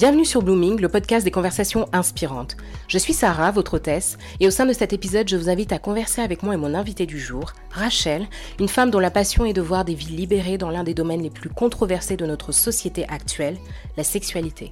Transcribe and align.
Bienvenue 0.00 0.24
sur 0.24 0.40
Blooming, 0.40 0.80
le 0.80 0.88
podcast 0.88 1.26
des 1.26 1.30
conversations 1.30 1.86
inspirantes. 1.92 2.56
Je 2.88 2.96
suis 2.96 3.12
Sarah, 3.12 3.50
votre 3.50 3.74
hôtesse, 3.74 4.16
et 4.40 4.46
au 4.46 4.50
sein 4.50 4.64
de 4.64 4.72
cet 4.72 4.94
épisode, 4.94 5.28
je 5.28 5.36
vous 5.36 5.50
invite 5.50 5.72
à 5.72 5.78
converser 5.78 6.22
avec 6.22 6.42
moi 6.42 6.54
et 6.54 6.56
mon 6.56 6.72
invité 6.72 7.04
du 7.04 7.20
jour, 7.20 7.52
Rachel, 7.70 8.26
une 8.58 8.68
femme 8.68 8.90
dont 8.90 8.98
la 8.98 9.10
passion 9.10 9.44
est 9.44 9.52
de 9.52 9.60
voir 9.60 9.84
des 9.84 9.92
vies 9.92 10.16
libérées 10.16 10.56
dans 10.56 10.70
l'un 10.70 10.84
des 10.84 10.94
domaines 10.94 11.22
les 11.22 11.28
plus 11.28 11.50
controversés 11.50 12.16
de 12.16 12.24
notre 12.24 12.50
société 12.50 13.06
actuelle, 13.10 13.58
la 13.98 14.02
sexualité. 14.02 14.70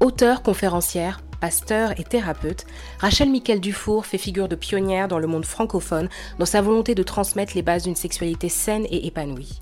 Auteure, 0.00 0.42
conférencière, 0.42 1.20
pasteur 1.38 1.92
et 2.00 2.04
thérapeute, 2.04 2.64
Rachel 2.98 3.28
Miquel 3.28 3.60
Dufour 3.60 4.06
fait 4.06 4.16
figure 4.16 4.48
de 4.48 4.56
pionnière 4.56 5.06
dans 5.06 5.18
le 5.18 5.26
monde 5.26 5.44
francophone 5.44 6.08
dans 6.38 6.46
sa 6.46 6.62
volonté 6.62 6.94
de 6.94 7.02
transmettre 7.02 7.52
les 7.56 7.62
bases 7.62 7.82
d'une 7.82 7.94
sexualité 7.94 8.48
saine 8.48 8.86
et 8.88 9.06
épanouie. 9.06 9.60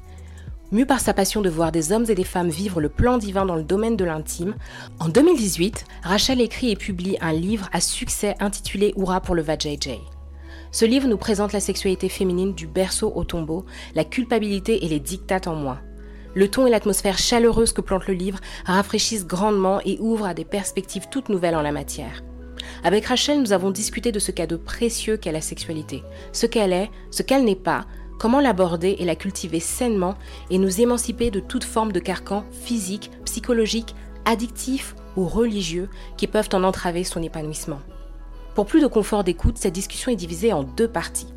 Mue 0.74 0.87
par 0.87 0.98
sa 0.98 1.14
passion 1.14 1.41
de 1.41 1.48
voir 1.48 1.70
des 1.70 1.92
hommes 1.92 2.06
et 2.09 2.16
des 2.16 2.24
femmes 2.24 2.48
vivre 2.48 2.80
le 2.80 2.88
plan 2.88 3.16
divin 3.16 3.46
dans 3.46 3.55
le 3.55 3.62
domaine 3.62 3.96
de 3.96 4.05
l'intime, 4.05 4.56
en 4.98 5.09
2018, 5.09 5.84
Rachel 6.02 6.41
écrit 6.41 6.73
et 6.73 6.74
publie 6.74 7.16
un 7.20 7.33
livre 7.33 7.69
à 7.73 7.80
succès 7.80 8.34
intitulé 8.41 8.92
Oura 8.97 9.20
pour 9.20 9.37
le 9.37 9.42
Vajayjay. 9.42 10.00
Ce 10.73 10.84
livre 10.84 11.06
nous 11.06 11.16
présente 11.16 11.52
la 11.52 11.60
sexualité 11.60 12.09
féminine 12.09 12.55
du 12.55 12.66
berceau 12.66 13.12
au 13.14 13.23
tombeau, 13.23 13.64
la 13.95 14.02
culpabilité 14.02 14.84
et 14.84 14.88
les 14.88 14.98
dictates 14.98 15.47
en 15.47 15.55
moi. 15.55 15.78
Le 16.34 16.50
ton 16.50 16.66
et 16.66 16.70
l'atmosphère 16.70 17.19
chaleureuse 17.19 17.72
que 17.72 17.81
plante 17.81 18.09
le 18.09 18.14
livre 18.14 18.41
rafraîchissent 18.64 19.28
grandement 19.28 19.78
et 19.84 19.98
ouvrent 20.00 20.27
à 20.27 20.34
des 20.34 20.44
perspectives 20.44 21.06
toutes 21.09 21.28
nouvelles 21.28 21.55
en 21.55 21.62
la 21.62 21.70
matière. 21.70 22.25
Avec 22.83 23.06
Rachel, 23.06 23.41
nous 23.41 23.53
avons 23.53 23.70
discuté 23.70 24.11
de 24.11 24.19
ce 24.19 24.33
cadeau 24.33 24.59
précieux 24.59 25.19
qu'est 25.19 25.31
la 25.31 25.41
sexualité, 25.41 26.03
ce 26.33 26.47
qu'elle 26.47 26.72
est, 26.72 26.91
ce 27.12 27.22
qu'elle 27.22 27.44
n'est 27.44 27.55
pas, 27.55 27.86
Comment 28.25 28.41
l'aborder 28.41 28.97
et 29.00 29.05
la 29.05 29.17
cultiver 29.17 29.61
sainement 29.61 30.14
et 30.48 30.56
nous 30.56 30.80
émanciper 30.80 31.30
de 31.30 31.41
toute 31.41 31.62
forme 31.62 31.92
de 31.92 32.00
carcan 32.00 32.47
physique, 32.53 33.11
psychologique, 33.27 33.94
addictif 34.25 34.97
ou 35.14 35.28
religieux 35.28 35.91
qui 36.16 36.27
peuvent 36.27 36.48
en 36.55 36.64
entraver 36.64 37.05
son 37.05 37.22
épanouissement. 37.22 37.81
Pour 38.55 38.64
plus 38.64 38.81
de 38.81 38.86
confort 38.86 39.25
d'écoute, 39.25 39.58
cette 39.58 39.75
discussion 39.75 40.11
est 40.11 40.16
divisée 40.16 40.55
en 40.55 40.62
deux 40.62 40.89
parties. 40.89 41.34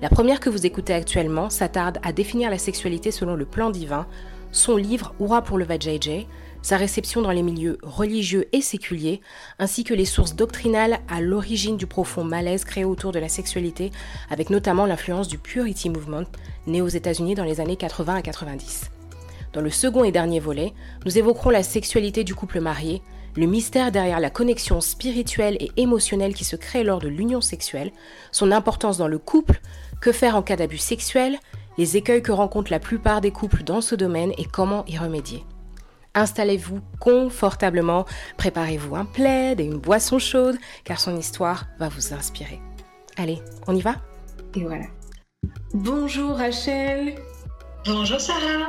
La 0.00 0.08
première 0.08 0.40
que 0.40 0.48
vous 0.48 0.64
écoutez 0.64 0.94
actuellement 0.94 1.50
s'attarde 1.50 1.98
à 2.02 2.10
définir 2.14 2.48
la 2.48 2.56
sexualité 2.56 3.10
selon 3.10 3.34
le 3.34 3.44
plan 3.44 3.68
divin, 3.68 4.06
son 4.50 4.78
livre 4.78 5.12
Oura 5.20 5.42
pour 5.42 5.58
le 5.58 5.66
Vajayjay, 5.66 6.26
sa 6.62 6.76
réception 6.76 7.22
dans 7.22 7.30
les 7.30 7.42
milieux 7.42 7.78
religieux 7.82 8.48
et 8.52 8.60
séculiers, 8.60 9.20
ainsi 9.58 9.84
que 9.84 9.94
les 9.94 10.04
sources 10.04 10.34
doctrinales 10.34 11.00
à 11.08 11.20
l'origine 11.20 11.76
du 11.76 11.86
profond 11.86 12.24
malaise 12.24 12.64
créé 12.64 12.84
autour 12.84 13.12
de 13.12 13.18
la 13.18 13.28
sexualité, 13.28 13.90
avec 14.30 14.50
notamment 14.50 14.86
l'influence 14.86 15.28
du 15.28 15.38
Purity 15.38 15.90
Movement, 15.90 16.26
né 16.66 16.82
aux 16.82 16.88
États-Unis 16.88 17.34
dans 17.34 17.44
les 17.44 17.60
années 17.60 17.76
80 17.76 18.16
à 18.16 18.22
90. 18.22 18.90
Dans 19.52 19.60
le 19.60 19.70
second 19.70 20.04
et 20.04 20.12
dernier 20.12 20.40
volet, 20.40 20.72
nous 21.04 21.18
évoquerons 21.18 21.50
la 21.50 21.62
sexualité 21.62 22.22
du 22.22 22.34
couple 22.34 22.60
marié, 22.60 23.02
le 23.36 23.46
mystère 23.46 23.92
derrière 23.92 24.20
la 24.20 24.30
connexion 24.30 24.80
spirituelle 24.80 25.56
et 25.60 25.70
émotionnelle 25.76 26.34
qui 26.34 26.44
se 26.44 26.56
crée 26.56 26.84
lors 26.84 27.00
de 27.00 27.08
l'union 27.08 27.40
sexuelle, 27.40 27.92
son 28.32 28.52
importance 28.52 28.98
dans 28.98 29.08
le 29.08 29.18
couple, 29.18 29.60
que 30.00 30.12
faire 30.12 30.36
en 30.36 30.42
cas 30.42 30.56
d'abus 30.56 30.78
sexuel, 30.78 31.38
les 31.78 31.96
écueils 31.96 32.22
que 32.22 32.32
rencontrent 32.32 32.70
la 32.70 32.80
plupart 32.80 33.20
des 33.20 33.30
couples 33.30 33.62
dans 33.62 33.80
ce 33.80 33.94
domaine 33.94 34.32
et 34.38 34.44
comment 34.44 34.84
y 34.86 34.98
remédier. 34.98 35.44
Installez-vous 36.14 36.80
confortablement, 36.98 38.04
préparez-vous 38.36 38.96
un 38.96 39.04
plaid 39.04 39.60
et 39.60 39.64
une 39.64 39.78
boisson 39.78 40.18
chaude, 40.18 40.56
car 40.84 40.98
son 40.98 41.16
histoire 41.16 41.66
va 41.78 41.88
vous 41.88 42.12
inspirer. 42.12 42.60
Allez, 43.16 43.40
on 43.66 43.76
y 43.76 43.80
va? 43.80 43.96
Et 44.54 44.64
voilà. 44.64 44.86
Bonjour 45.72 46.36
Rachel 46.36 47.14
Bonjour 47.86 48.20
Sarah. 48.20 48.68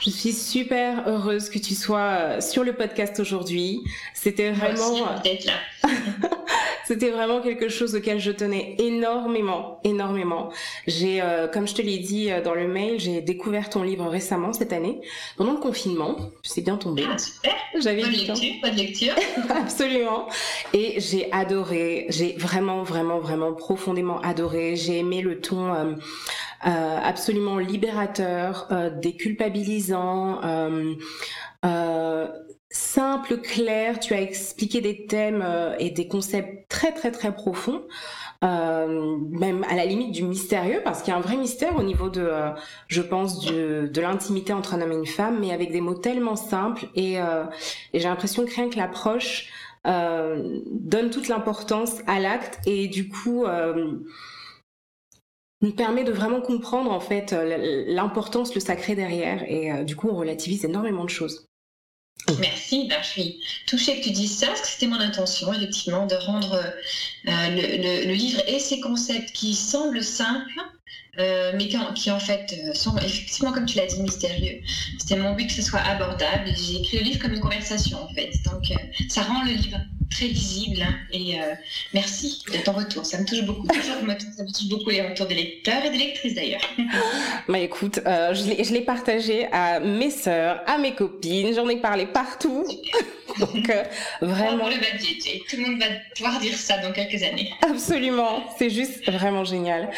Je 0.00 0.10
suis 0.10 0.32
super 0.32 1.06
heureuse 1.06 1.48
que 1.48 1.58
tu 1.58 1.74
sois 1.74 2.00
euh, 2.00 2.40
sur 2.40 2.64
le 2.64 2.72
podcast 2.72 3.20
aujourd'hui. 3.20 3.82
C'était 4.12 4.50
vraiment. 4.50 5.20
d'être 5.22 5.44
là. 5.44 5.52
C'était 6.84 7.10
vraiment 7.10 7.40
quelque 7.40 7.68
chose 7.68 7.94
auquel 7.94 8.18
je 8.18 8.32
tenais 8.32 8.74
énormément, 8.78 9.80
énormément. 9.84 10.50
J'ai, 10.88 11.22
euh, 11.22 11.46
comme 11.46 11.68
je 11.68 11.74
te 11.74 11.82
l'ai 11.82 11.98
dit 11.98 12.32
euh, 12.32 12.42
dans 12.42 12.54
le 12.54 12.66
mail, 12.66 12.98
j'ai 12.98 13.20
découvert 13.20 13.70
ton 13.70 13.84
livre 13.84 14.08
récemment 14.08 14.52
cette 14.52 14.72
année, 14.72 15.00
pendant 15.36 15.52
le 15.52 15.60
confinement. 15.60 16.16
C'est 16.42 16.62
bien 16.62 16.76
tombé. 16.76 17.04
Ah, 17.08 17.16
super. 17.16 17.54
J'avais 17.78 18.02
bonne 18.02 18.10
lecture, 18.10 18.54
bonne 18.62 18.74
lecture. 18.74 19.14
Absolument. 19.50 20.26
Et 20.74 21.00
j'ai 21.00 21.30
adoré. 21.30 22.06
J'ai 22.08 22.32
vraiment, 22.32 22.82
vraiment, 22.82 23.20
vraiment 23.20 23.52
profondément 23.52 24.20
adoré. 24.22 24.74
J'ai 24.74 24.98
aimé 24.98 25.20
le 25.22 25.40
ton. 25.40 25.72
Euh 25.72 25.94
absolument 26.60 27.58
libérateur, 27.58 28.68
euh, 28.70 28.90
déculpabilisant, 28.90 30.40
euh, 30.44 32.28
simple, 32.70 33.38
clair. 33.38 33.98
Tu 33.98 34.14
as 34.14 34.20
expliqué 34.20 34.80
des 34.80 35.06
thèmes 35.06 35.42
euh, 35.44 35.74
et 35.78 35.90
des 35.90 36.06
concepts 36.06 36.68
très 36.68 36.92
très 36.92 37.10
très 37.10 37.34
profonds. 37.34 37.82
Euh, 38.42 39.18
même 39.30 39.66
à 39.68 39.74
la 39.74 39.84
limite 39.84 40.12
du 40.12 40.22
mystérieux, 40.22 40.80
parce 40.82 41.02
qu'il 41.02 41.12
y 41.12 41.14
a 41.14 41.18
un 41.18 41.22
vrai 41.22 41.36
mystère 41.36 41.76
au 41.76 41.82
niveau 41.82 42.08
de, 42.08 42.22
euh, 42.22 42.50
je 42.88 43.02
pense, 43.02 43.44
de 43.44 44.00
l'intimité 44.00 44.54
entre 44.54 44.72
un 44.74 44.80
homme 44.80 44.92
et 44.92 44.96
une 44.96 45.06
femme, 45.06 45.40
mais 45.40 45.52
avec 45.52 45.72
des 45.72 45.82
mots 45.82 45.94
tellement 45.94 46.36
simples. 46.36 46.86
Et, 46.94 47.16
et 47.16 47.20
j'ai 47.92 48.08
l'impression 48.08 48.46
que 48.46 48.54
rien 48.54 48.70
que 48.70 48.78
l'approche 48.78 49.50
donne 49.84 51.10
toute 51.10 51.28
l'importance 51.28 51.98
à 52.06 52.18
l'acte 52.18 52.60
et 52.66 52.88
du 52.88 53.10
coup 53.10 53.44
nous 55.62 55.72
permet 55.72 56.04
de 56.04 56.12
vraiment 56.12 56.40
comprendre 56.40 56.90
en 56.90 57.00
fait 57.00 57.32
l'importance, 57.86 58.54
le 58.54 58.60
sacré 58.60 58.94
derrière. 58.94 59.42
Et 59.48 59.84
du 59.84 59.96
coup, 59.96 60.08
on 60.08 60.16
relativise 60.16 60.64
énormément 60.64 61.04
de 61.04 61.10
choses. 61.10 61.50
Merci, 62.38 62.86
ben, 62.88 62.98
je 63.02 63.08
suis 63.08 63.40
touchée 63.66 63.98
que 63.98 64.04
tu 64.04 64.10
dises 64.10 64.36
ça, 64.36 64.48
parce 64.48 64.60
que 64.60 64.68
c'était 64.68 64.86
mon 64.86 65.00
intention, 65.00 65.52
effectivement, 65.52 66.06
de 66.06 66.14
rendre 66.14 66.54
euh, 66.54 67.30
le, 68.06 68.12
livre 68.12 68.42
et 68.46 68.58
ses 68.58 68.80
concepts 68.80 69.32
qui 69.32 69.54
semblent 69.54 70.02
simples, 70.02 70.60
euh, 71.18 71.52
mais 71.56 71.68
qui, 71.68 72.10
en 72.10 72.20
fait 72.20 72.54
euh, 72.64 72.74
sont 72.74 72.96
effectivement, 72.98 73.52
comme 73.52 73.66
tu 73.66 73.78
l'as 73.78 73.86
dit, 73.86 74.00
mystérieux. 74.02 74.60
C'était 74.98 75.16
mon 75.16 75.34
but 75.34 75.46
que 75.46 75.52
ce 75.52 75.62
soit 75.62 75.80
abordable. 75.80 76.50
J'ai 76.56 76.80
écrit 76.80 76.98
le 76.98 77.04
livre 77.04 77.18
comme 77.20 77.32
une 77.32 77.40
conversation, 77.40 78.02
en 78.02 78.08
fait. 78.14 78.30
Donc, 78.44 78.64
ça 79.08 79.22
rend 79.22 79.44
le 79.44 79.52
livre 79.52 79.78
très 80.10 80.26
visible. 80.26 80.82
Hein, 80.82 80.94
et 81.12 81.40
euh, 81.40 81.54
merci 81.94 82.42
de 82.52 82.58
ton 82.58 82.72
retour. 82.72 83.06
Ça 83.06 83.18
me 83.18 83.24
touche 83.24 83.42
beaucoup. 83.42 83.66
ça 83.74 84.42
me 84.42 84.52
touche 84.52 84.68
beaucoup 84.68 84.90
les 84.90 85.02
retours 85.02 85.26
des 85.26 85.34
lecteurs 85.34 85.84
et 85.84 85.90
des 85.90 85.98
lectrices 85.98 86.34
d'ailleurs. 86.34 86.60
bah 87.48 87.58
écoute, 87.58 88.00
euh, 88.06 88.34
je 88.34 88.72
l'ai 88.72 88.80
partagé 88.82 89.46
à 89.52 89.80
mes 89.80 90.10
sœurs, 90.10 90.62
à 90.66 90.78
mes 90.78 90.94
copines. 90.94 91.54
J'en 91.54 91.68
ai 91.68 91.76
parlé 91.76 92.06
partout. 92.06 92.66
Donc 93.38 93.70
euh, 93.70 93.84
vraiment. 94.20 94.68
le 94.68 94.74
Tout 95.48 95.56
le 95.56 95.62
monde 95.62 95.80
va 95.80 95.86
pouvoir 96.16 96.40
dire 96.40 96.54
ça 96.54 96.78
dans 96.78 96.92
quelques 96.92 97.22
années. 97.22 97.50
Absolument. 97.62 98.42
C'est 98.58 98.70
juste 98.70 99.08
vraiment 99.10 99.44
génial. 99.44 99.90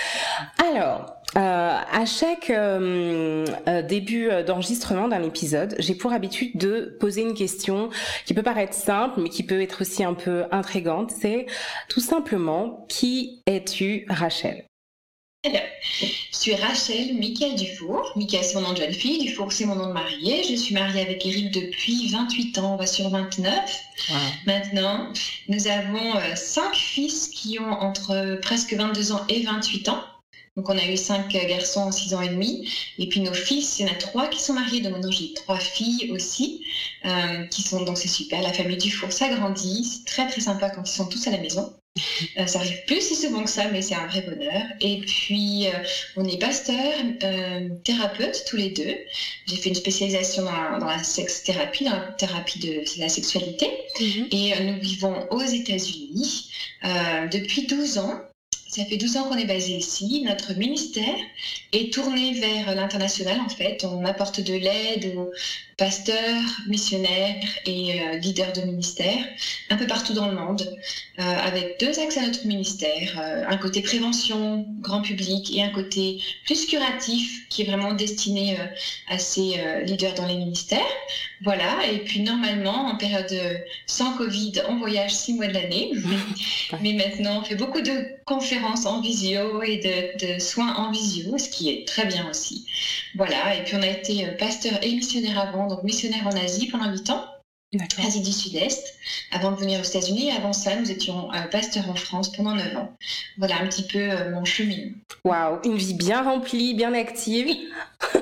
Alors. 0.58 1.21
Euh, 1.34 1.78
à 1.90 2.04
chaque 2.04 2.50
euh, 2.50 3.46
euh, 3.66 3.80
début 3.80 4.28
d'enregistrement 4.46 5.08
d'un 5.08 5.22
épisode, 5.22 5.74
j'ai 5.78 5.94
pour 5.94 6.12
habitude 6.12 6.58
de 6.58 6.96
poser 7.00 7.22
une 7.22 7.32
question 7.32 7.88
qui 8.26 8.34
peut 8.34 8.42
paraître 8.42 8.74
simple, 8.74 9.20
mais 9.20 9.30
qui 9.30 9.42
peut 9.42 9.62
être 9.62 9.80
aussi 9.80 10.04
un 10.04 10.12
peu 10.12 10.44
intrigante. 10.50 11.10
C'est 11.10 11.46
tout 11.88 12.00
simplement 12.00 12.86
qui 12.88 13.42
es-tu, 13.46 14.04
Rachel? 14.10 14.66
Alors, 15.44 15.62
je 16.00 16.06
suis 16.36 16.54
Rachel 16.54 17.16
Michael 17.16 17.56
Dufour. 17.56 18.12
Michael, 18.14 18.44
c'est 18.44 18.54
mon 18.54 18.60
nom 18.60 18.72
de 18.74 18.78
jeune 18.78 18.92
fille. 18.92 19.24
Dufour, 19.24 19.50
c'est 19.50 19.64
mon 19.64 19.74
nom 19.74 19.88
de 19.88 19.92
mariée. 19.92 20.44
Je 20.44 20.54
suis 20.54 20.74
mariée 20.74 21.00
avec 21.00 21.24
Eric 21.26 21.50
depuis 21.50 22.08
28 22.12 22.58
ans. 22.58 22.74
On 22.74 22.76
va 22.76 22.86
sur 22.86 23.08
29. 23.08 23.52
Maintenant, 24.46 25.08
nous 25.48 25.66
avons 25.66 26.12
cinq 26.36 26.76
fils 26.76 27.28
qui 27.28 27.58
ont 27.58 27.72
entre 27.72 28.38
presque 28.42 28.74
22 28.74 29.12
ans 29.12 29.24
et 29.28 29.42
28 29.42 29.88
ans. 29.88 30.04
Donc 30.56 30.68
on 30.68 30.76
a 30.76 30.84
eu 30.84 30.96
cinq 30.96 31.30
garçons 31.30 31.80
en 31.80 31.92
six 31.92 32.14
ans 32.14 32.20
et 32.20 32.28
demi. 32.28 32.68
Et 32.98 33.08
puis 33.08 33.20
nos 33.20 33.32
fils, 33.32 33.78
il 33.78 33.86
y 33.86 33.88
en 33.88 33.92
a 33.92 33.96
trois 33.96 34.28
qui 34.28 34.40
sont 34.40 34.52
mariés. 34.52 34.80
Donc 34.80 34.92
maintenant 34.92 35.10
j'ai 35.10 35.32
trois 35.34 35.58
filles 35.58 36.10
aussi 36.12 36.64
euh, 37.04 37.46
qui 37.46 37.62
sont 37.62 37.82
donc 37.82 37.96
c'est 37.98 38.08
super. 38.08 38.42
La 38.42 38.52
famille 38.52 38.76
du 38.76 38.90
four 38.90 39.12
s'agrandit. 39.12 39.84
C'est 39.84 40.04
très 40.04 40.26
très 40.28 40.40
sympa 40.40 40.70
quand 40.70 40.82
ils 40.88 40.92
sont 40.92 41.06
tous 41.06 41.26
à 41.26 41.30
la 41.30 41.38
maison. 41.38 41.72
Euh, 42.38 42.46
ça 42.46 42.60
arrive 42.60 42.84
plus 42.86 43.00
si 43.00 43.14
souvent 43.16 43.44
que 43.44 43.50
ça, 43.50 43.68
mais 43.70 43.82
c'est 43.82 43.94
un 43.94 44.06
vrai 44.06 44.22
bonheur. 44.22 44.62
Et 44.80 45.00
puis, 45.00 45.66
euh, 45.66 45.72
on 46.16 46.24
est 46.24 46.38
pasteur, 46.38 46.94
euh, 47.22 47.68
thérapeute 47.84 48.44
tous 48.48 48.56
les 48.56 48.70
deux. 48.70 48.96
J'ai 49.46 49.56
fait 49.56 49.68
une 49.68 49.74
spécialisation 49.74 50.44
dans 50.44 50.86
la, 50.86 51.02
sex-thérapie, 51.02 51.84
dans 51.84 51.92
la 51.92 52.12
thérapie 52.12 52.60
de 52.60 52.82
la 52.98 53.08
sexualité. 53.08 53.70
Mhm. 54.00 54.28
Et 54.30 54.60
nous 54.62 54.80
vivons 54.80 55.26
aux 55.30 55.42
États-Unis 55.42 56.50
depuis 57.30 57.66
12 57.66 57.98
ans 57.98 58.20
Ça 58.72 58.86
fait 58.86 58.96
12 58.96 59.18
ans 59.18 59.24
qu'on 59.24 59.36
est 59.36 59.44
basé 59.44 59.74
ici. 59.74 60.22
Notre 60.24 60.54
ministère 60.54 61.18
est 61.72 61.92
tourné 61.92 62.32
vers 62.32 62.74
l'international 62.74 63.38
en 63.44 63.50
fait. 63.50 63.84
On 63.84 64.02
apporte 64.06 64.40
de 64.40 64.54
l'aide 64.54 65.14
aux 65.14 65.30
pasteurs, 65.76 66.42
missionnaires 66.68 67.44
et 67.66 68.00
euh, 68.00 68.16
leaders 68.18 68.52
de 68.52 68.62
ministères 68.62 69.26
un 69.68 69.76
peu 69.76 69.86
partout 69.86 70.12
dans 70.12 70.28
le 70.28 70.34
monde, 70.34 70.62
euh, 71.18 71.22
avec 71.22 71.80
deux 71.80 71.98
axes 71.98 72.16
à 72.16 72.22
notre 72.22 72.46
ministère. 72.46 73.20
Euh, 73.20 73.44
un 73.48 73.56
côté 73.56 73.82
prévention, 73.82 74.64
grand 74.80 75.02
public, 75.02 75.54
et 75.54 75.62
un 75.62 75.70
côté 75.70 76.22
plus 76.46 76.66
curatif 76.66 77.48
qui 77.48 77.62
est 77.62 77.64
vraiment 77.64 77.92
destiné 77.92 78.56
à 79.08 79.18
ces 79.18 79.60
leaders 79.84 80.14
dans 80.14 80.26
les 80.26 80.36
ministères. 80.36 80.80
Voilà, 81.42 81.86
et 81.90 81.98
puis 81.98 82.20
normalement, 82.20 82.86
en 82.86 82.96
période 82.96 83.34
sans 83.86 84.16
Covid, 84.16 84.52
on 84.68 84.78
voyage 84.78 85.12
six 85.12 85.34
mois 85.34 85.48
de 85.48 85.54
l'année, 85.54 85.92
mais 86.80 86.92
maintenant 86.92 87.40
on 87.40 87.44
fait 87.44 87.56
beaucoup 87.56 87.80
de 87.80 88.06
conférences 88.34 88.86
en 88.86 89.00
visio 89.00 89.62
et 89.62 89.78
de, 89.78 90.34
de, 90.34 90.38
soins 90.38 90.74
en 90.74 90.90
visio, 90.90 91.36
ce 91.38 91.48
qui 91.48 91.70
est 91.70 91.86
très 91.86 92.06
bien 92.06 92.28
aussi. 92.30 92.66
Voilà, 93.14 93.56
et 93.56 93.64
puis 93.64 93.76
on 93.76 93.82
a 93.82 93.88
été 93.88 94.26
pasteur 94.38 94.72
et 94.82 94.92
missionnaire 94.94 95.38
avant, 95.38 95.66
donc 95.66 95.82
missionnaire 95.82 96.26
en 96.26 96.36
Asie 96.36 96.68
pendant 96.68 96.90
8 96.90 97.10
ans. 97.10 97.24
Asie 98.04 98.20
du 98.20 98.32
Sud-Est, 98.32 98.94
avant 99.30 99.52
de 99.52 99.56
venir 99.56 99.80
aux 99.80 99.84
États-Unis. 99.84 100.30
Avant 100.30 100.52
ça, 100.52 100.76
nous 100.76 100.90
étions 100.90 101.32
euh, 101.32 101.42
pasteurs 101.50 101.88
en 101.88 101.94
France 101.94 102.30
pendant 102.30 102.54
9 102.54 102.76
ans. 102.76 102.92
Voilà 103.38 103.56
un 103.62 103.66
petit 103.66 103.84
peu 103.84 103.98
euh, 103.98 104.30
mon 104.30 104.44
chemin. 104.44 104.90
Waouh, 105.24 105.58
une 105.64 105.76
vie 105.76 105.94
bien 105.94 106.22
remplie, 106.22 106.74
bien 106.74 106.92
active. 106.92 107.46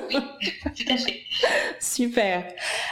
Oui, 0.09 0.17
tout 0.63 0.93
à 0.93 0.97
fait. 0.97 1.21
Super. 1.79 2.45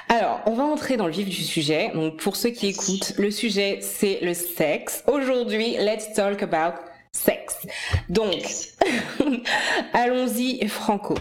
Alors, 0.09 0.41
on 0.47 0.53
va 0.53 0.63
entrer 0.63 0.97
dans 0.97 1.05
le 1.05 1.13
vif 1.13 1.29
du 1.29 1.43
sujet. 1.43 1.91
Donc, 1.93 2.17
pour 2.17 2.35
ceux 2.35 2.49
qui 2.49 2.67
écoutent, 2.67 3.13
le 3.17 3.31
sujet, 3.31 3.79
c'est 3.81 4.19
le 4.21 4.33
sexe. 4.33 5.03
Aujourd'hui, 5.07 5.77
let's 5.77 6.13
talk 6.13 6.41
about 6.43 6.88
sexe. 7.11 7.67
Donc, 8.09 8.45
allons-y 9.93 10.67
franco. 10.67 11.15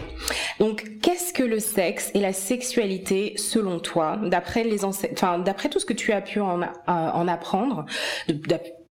Donc, 0.59 0.99
qu'est-ce 1.01 1.33
que 1.33 1.43
le 1.43 1.59
sexe 1.59 2.11
et 2.13 2.19
la 2.19 2.33
sexualité 2.33 3.33
selon 3.37 3.79
toi, 3.79 4.19
d'après 4.23 4.63
les 4.63 4.85
enfin, 4.85 5.39
d'après 5.39 5.69
tout 5.69 5.79
ce 5.79 5.85
que 5.85 5.93
tu 5.93 6.11
as 6.11 6.21
pu 6.21 6.39
en, 6.39 6.61
en 6.87 7.27
apprendre, 7.27 7.85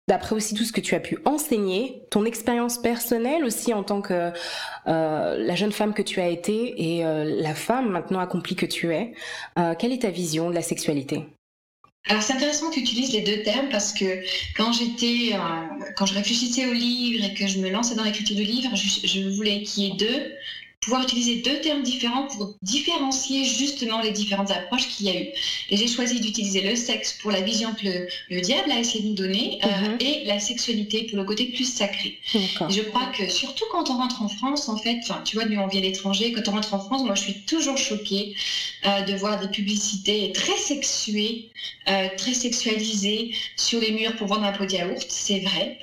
d'après 0.07 0.35
aussi 0.35 0.53
tout 0.53 0.63
ce 0.63 0.71
que 0.71 0.81
tu 0.81 0.95
as 0.95 0.99
pu 0.99 1.17
enseigner, 1.25 2.03
ton 2.11 2.25
expérience 2.25 2.77
personnelle 2.77 3.43
aussi 3.43 3.73
en 3.73 3.83
tant 3.83 4.01
que 4.01 4.31
euh, 4.87 5.37
la 5.37 5.55
jeune 5.55 5.71
femme 5.71 5.93
que 5.93 6.01
tu 6.01 6.19
as 6.21 6.27
été 6.27 6.97
et 6.97 7.05
euh, 7.05 7.23
la 7.23 7.55
femme 7.55 7.89
maintenant 7.89 8.19
accomplie 8.19 8.55
que 8.55 8.65
tu 8.65 8.93
es, 8.93 9.13
euh, 9.57 9.73
quelle 9.77 9.91
est 9.91 10.03
ta 10.03 10.11
vision 10.11 10.49
de 10.49 10.55
la 10.55 10.61
sexualité? 10.61 11.25
Alors 12.07 12.21
c'est 12.21 12.33
intéressant 12.33 12.69
que 12.69 12.75
tu 12.75 12.81
utilises 12.81 13.11
les 13.13 13.21
deux 13.21 13.41
termes 13.41 13.67
parce 13.69 13.91
que 13.91 14.19
quand 14.55 14.71
j'étais, 14.71 15.31
euh, 15.33 15.67
quand 15.95 16.05
je 16.05 16.13
réfléchissais 16.13 16.65
au 16.67 16.73
livre 16.73 17.23
et 17.23 17.33
que 17.33 17.47
je 17.47 17.59
me 17.59 17.69
lançais 17.69 17.95
dans 17.95 18.03
l'écriture 18.03 18.35
du 18.35 18.43
livre, 18.43 18.75
je, 18.75 18.99
je 19.07 19.21
voulais 19.35 19.61
qu'il 19.63 19.83
y 19.83 19.87
ait 19.87 19.95
deux 19.95 20.31
pouvoir 20.85 21.01
utiliser 21.01 21.37
deux 21.37 21.59
termes 21.61 21.81
différents 21.81 22.27
pour 22.27 22.53
différencier 22.61 23.43
justement 23.43 24.01
les 24.01 24.11
différentes 24.11 24.51
approches 24.51 24.87
qu'il 24.87 25.07
y 25.07 25.09
a 25.09 25.19
eu. 25.19 25.27
Et 25.71 25.77
j'ai 25.77 25.87
choisi 25.87 26.19
d'utiliser 26.19 26.61
le 26.61 26.75
sexe 26.75 27.13
pour 27.13 27.31
la 27.31 27.41
vision 27.41 27.73
que 27.73 28.07
le, 28.29 28.41
diable 28.41 28.71
a 28.71 28.79
essayé 28.79 29.03
de 29.03 29.09
nous 29.09 29.15
donner 29.15 29.59
euh, 29.63 29.67
mhm. 29.67 29.97
et 29.99 30.25
la 30.25 30.39
sexualité 30.39 31.07
pour 31.09 31.17
le 31.17 31.25
côté 31.25 31.45
plus 31.47 31.65
sacré. 31.65 32.19
je 32.33 32.81
crois 32.81 33.07
que 33.07 33.27
surtout 33.27 33.65
quand 33.71 33.89
on 33.89 33.97
rentre 33.97 34.21
en 34.21 34.29
France, 34.29 34.69
en 34.69 34.77
fait, 34.77 34.99
enfin, 35.01 35.21
tu 35.25 35.37
vois, 35.37 35.45
nous 35.45 35.59
on 35.59 35.67
vient 35.67 35.81
l'étranger, 35.81 36.31
quand 36.33 36.47
on 36.49 36.51
rentre 36.51 36.75
en 36.75 36.79
France, 36.79 37.03
moi 37.03 37.15
je 37.15 37.21
suis 37.21 37.41
toujours 37.41 37.77
choquée 37.77 38.35
euh, 38.85 39.01
de 39.01 39.15
voir 39.15 39.39
des 39.39 39.47
publicités 39.47 40.31
très 40.33 40.57
sexuées, 40.57 41.49
euh, 41.89 42.09
très 42.15 42.33
sexualisées 42.33 43.33
sur 43.55 43.79
les 43.79 43.91
murs 43.91 44.15
pour 44.17 44.27
vendre 44.27 44.43
un 44.43 44.51
pot 44.51 44.67
de 44.67 44.73
yaourt. 44.73 45.05
C'est 45.09 45.39
vrai, 45.39 45.79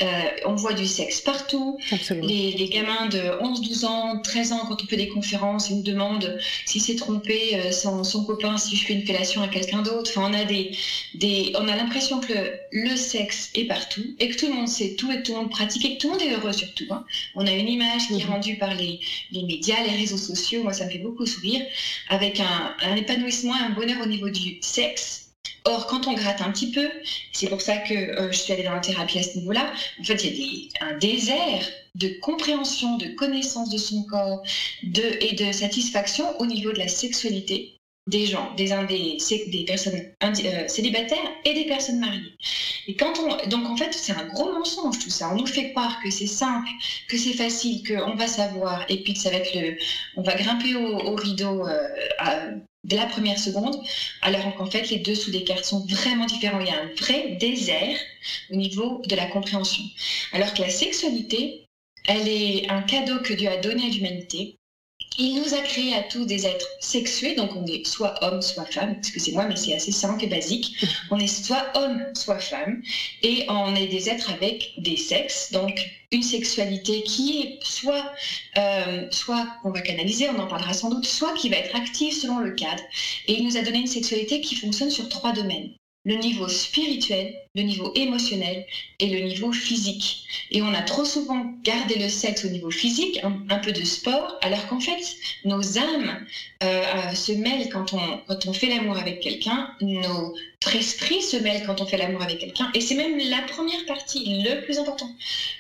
on 0.47 0.55
voit 0.55 0.75
du 0.75 0.87
sexe 0.87 1.21
partout. 1.21 1.77
Les, 2.11 2.53
les, 2.53 2.69
gamins 2.69 3.09
de 3.09 3.41
11, 3.41 3.61
12 3.63 3.85
ans, 3.85 4.21
13 4.23 4.53
ans, 4.53 4.65
quand 4.69 4.81
on 4.81 4.87
des 4.97 5.09
conférences, 5.09 5.71
il 5.71 5.77
me 5.77 5.83
demande 5.83 6.39
si 6.67 6.81
c'est 6.81 6.97
trompé 6.97 7.57
euh, 7.57 7.71
son, 7.71 8.25
copain, 8.25 8.57
si 8.57 8.77
je 8.77 8.87
fais 8.87 8.95
une 8.95 9.07
fellation 9.07 9.43
à 9.43 9.49
quelqu'un 9.49 9.83
d'autre. 9.83 10.11
Enfin, 10.15 10.31
on 10.31 10.35
a 10.35 10.45
des, 10.45 10.77
des 11.15 11.53
on 11.57 11.69
a 11.69 11.77
l'impression 11.77 12.21
que 12.21 12.33
le, 12.73 12.97
sexe 12.97 13.51
est 13.55 13.65
partout 13.65 14.05
et 14.19 14.29
que 14.29 14.37
tout 14.37 14.47
le 14.47 14.55
monde 14.55 14.69
sait 14.69 14.95
tout 14.95 15.11
et 15.11 15.17
que 15.19 15.23
tout 15.23 15.33
le 15.33 15.39
monde 15.39 15.51
pratique 15.51 15.85
et 15.85 15.97
que 15.97 16.03
tout 16.03 16.09
le 16.09 16.13
monde 16.15 16.23
est 16.23 16.35
heureux 16.35 16.53
surtout. 16.53 16.87
Hein. 16.91 17.05
On 17.35 17.47
a 17.47 17.53
une 17.53 17.69
image 17.69 18.09
qui 18.09 18.15
est 18.15 18.25
mhm. 18.25 18.31
rendue 18.31 18.57
par 18.57 18.75
les, 18.75 19.01
les, 19.31 19.43
médias, 19.45 19.83
les 19.83 19.97
réseaux 19.97 20.17
sociaux. 20.19 20.63
Moi, 20.63 20.73
ça 20.73 20.85
me 20.87 20.91
fait 20.91 20.99
beaucoup 20.99 21.27
sourire 21.27 21.65
avec 22.09 22.41
un, 22.41 22.75
un 22.83 22.97
épanouissement, 22.97 23.55
un 23.55 23.71
bonheur 23.71 24.01
au 24.03 24.07
niveau 24.07 24.29
du 24.31 24.59
sexe 24.61 25.23
Or, 25.65 25.87
quand 25.87 26.09
on 26.09 26.15
gratte 26.15 26.41
un 26.41 26.51
petit 26.51 26.73
peu, 26.73 26.89
c'est 27.33 27.49
pour 27.49 27.61
ça 27.61 27.77
que 27.79 27.95
euh, 27.95 28.33
je 28.33 28.37
suis 28.37 28.53
allée 28.53 28.65
dans 28.65 28.75
la 28.75 28.81
thérapie 28.81 29.19
à 29.21 29.23
ce 29.23 29.39
niveau-là, 29.39 29.73
en 30.01 30.05
fait, 30.05 30.25
il 30.25 30.35
y 30.35 30.69
a 30.81 30.87
un 30.87 30.99
désert 30.99 31.65
de 31.95 32.09
compréhension, 32.21 32.97
de 32.97 33.09
connaissance 33.09 33.71
de 33.71 33.79
son 33.79 34.05
corps 34.05 34.43
de, 34.83 35.03
et 35.21 35.35
de 35.35 35.53
satisfaction 35.53 36.25
au 36.41 36.47
niveau 36.47 36.73
de 36.73 36.79
la 36.79 36.89
sexualité 36.89 37.77
des 38.09 38.27
gens, 38.27 38.53
des, 38.57 38.71
des, 38.89 39.19
des 39.47 39.65
personnes 39.65 40.01
euh, 40.25 40.69
célibataires 40.69 41.31
et 41.45 41.55
des 41.55 41.67
personnes 41.67 42.01
mariées. 42.01 42.33
Et 42.89 42.97
quand 42.97 43.13
on, 43.21 43.49
donc 43.49 43.69
en 43.69 43.77
fait, 43.77 43.95
c'est 43.95 44.13
un 44.13 44.27
gros 44.27 44.53
mensonge 44.53 44.99
tout 44.99 45.11
ça. 45.11 45.31
On 45.33 45.37
nous 45.37 45.47
fait 45.47 45.71
croire 45.71 46.01
que 46.03 46.11
c'est 46.11 46.27
simple, 46.27 46.69
que 47.09 47.17
c'est 47.17 47.33
facile, 47.33 47.87
qu'on 47.87 48.17
va 48.17 48.27
savoir, 48.27 48.85
et 48.89 49.03
puis 49.05 49.15
que 49.15 49.21
ça 49.21 49.31
va 49.31 49.37
être 49.37 49.55
le, 49.55 49.77
on 50.17 50.23
va 50.23 50.35
grimper 50.35 50.75
au, 50.75 51.15
rideau 51.15 51.65
euh, 51.69 51.89
dès 52.83 52.97
la 52.97 53.07
première 53.07 53.39
seconde, 53.39 53.77
alors 54.23 54.57
qu'en 54.57 54.67
fait, 54.67 54.91
les 54.91 54.99
deux 54.99 55.15
sous 55.15 55.31
des 55.31 55.45
cartes 55.45 55.65
sont 55.65 55.87
vraiment 55.87 56.27
différents. 56.27 56.59
Il 56.59 56.67
y 56.67 56.71
a 56.71 56.83
un 56.83 56.93
vrai 56.99 57.37
désert 57.39 57.97
au 58.51 58.57
niveau 58.57 59.01
de 59.07 59.15
la 59.15 59.27
compréhension. 59.27 59.85
Alors 60.33 60.53
que 60.55 60.63
la 60.63 60.71
sexualité, 60.71 61.62
elle 62.07 62.29
est 62.29 62.71
un 62.71 62.83
cadeau 62.83 63.21
que 63.23 63.33
Dieu 63.33 63.49
a 63.49 63.57
donné 63.57 63.87
à 63.87 63.89
l'humanité. 63.89 64.59
Il 65.19 65.37
nous 65.37 65.53
a 65.53 65.59
créés 65.59 65.95
à 65.95 66.03
tous 66.03 66.25
des 66.25 66.47
êtres 66.47 66.67
sexués, 66.81 67.35
donc 67.35 67.55
on 67.55 67.67
est 67.67 67.87
soit 67.87 68.15
homme, 68.25 68.41
soit 68.41 68.65
femme, 68.65 68.95
excusez-moi, 68.99 69.47
mais 69.47 69.57
c'est 69.57 69.75
assez 69.75 69.93
simple 69.93 70.25
et 70.25 70.27
basique. 70.27 70.83
On 71.11 71.19
est 71.19 71.27
soit 71.27 71.67
homme, 71.75 72.03
soit 72.15 72.39
femme, 72.39 72.83
et 73.23 73.45
on 73.49 73.75
est 73.75 73.89
des 73.89 74.09
êtres 74.09 74.31
avec 74.31 74.73
des 74.79 74.97
sexes, 74.97 75.53
donc 75.53 75.79
une 76.13 76.23
sexualité 76.23 77.03
qui 77.03 77.43
est 77.43 77.59
soit, 77.63 78.11
euh, 78.57 79.07
soit 79.11 79.47
qu'on 79.63 79.71
va 79.71 79.83
canaliser, 79.83 80.31
on 80.31 80.39
en 80.39 80.47
parlera 80.47 80.73
sans 80.73 80.89
doute, 80.89 81.07
soit 81.07 81.35
qui 81.35 81.51
va 81.51 81.57
être 81.57 81.77
active 81.77 82.15
selon 82.15 82.39
le 82.39 82.53
cadre. 82.53 82.83
Et 83.27 83.35
il 83.35 83.45
nous 83.45 83.59
a 83.59 83.63
donné 83.63 83.81
une 83.81 83.87
sexualité 83.87 84.41
qui 84.41 84.55
fonctionne 84.55 84.91
sur 84.91 85.09
trois 85.11 85.33
domaines 85.33 85.75
le 86.05 86.17
niveau 86.17 86.49
spirituel, 86.49 87.35
le 87.55 87.63
niveau 87.63 87.93
émotionnel 87.95 88.67
et 88.99 89.09
le 89.09 89.21
niveau 89.27 89.53
physique. 89.53 90.27
Et 90.51 90.61
on 90.63 90.75
a 90.75 90.83
trop 90.83 91.05
souvent 91.05 91.55
gardé 91.63 91.97
le 91.97 92.09
sexe 92.09 92.45
au 92.45 92.49
niveau 92.49 92.71
physique, 92.71 93.21
un, 93.23 93.59
peu 93.59 93.73
de 93.73 93.85
sport, 93.85 94.37
alors 94.43 94.67
qu'en 94.67 94.81
fait, 94.81 95.17
nos 95.45 95.79
âmes 95.79 96.27
euh, 96.63 96.83
euh, 96.83 97.15
se 97.15 97.33
mêlent 97.33 97.69
quand 97.71 97.93
on, 97.93 98.19
quand 98.27 98.47
on 98.47 98.53
fait 98.53 98.69
l'amour 98.69 98.97
avec 98.97 99.21
quelqu'un, 99.21 99.71
notre 100.65 100.77
esprit 100.77 101.21
se 101.23 101.37
mêle 101.37 101.65
quand 101.67 101.81
on 101.81 101.87
fait 101.87 101.97
l'amour 101.97 102.23
avec 102.23 102.39
quelqu'un, 102.39 102.71
et 102.73 102.81
c'est 102.81 102.95
même 102.95 103.19
la 103.19 103.43
première 103.43 103.85
partie, 103.85 104.43
le 104.45 104.61
plus 104.65 104.79
important. 104.79 105.11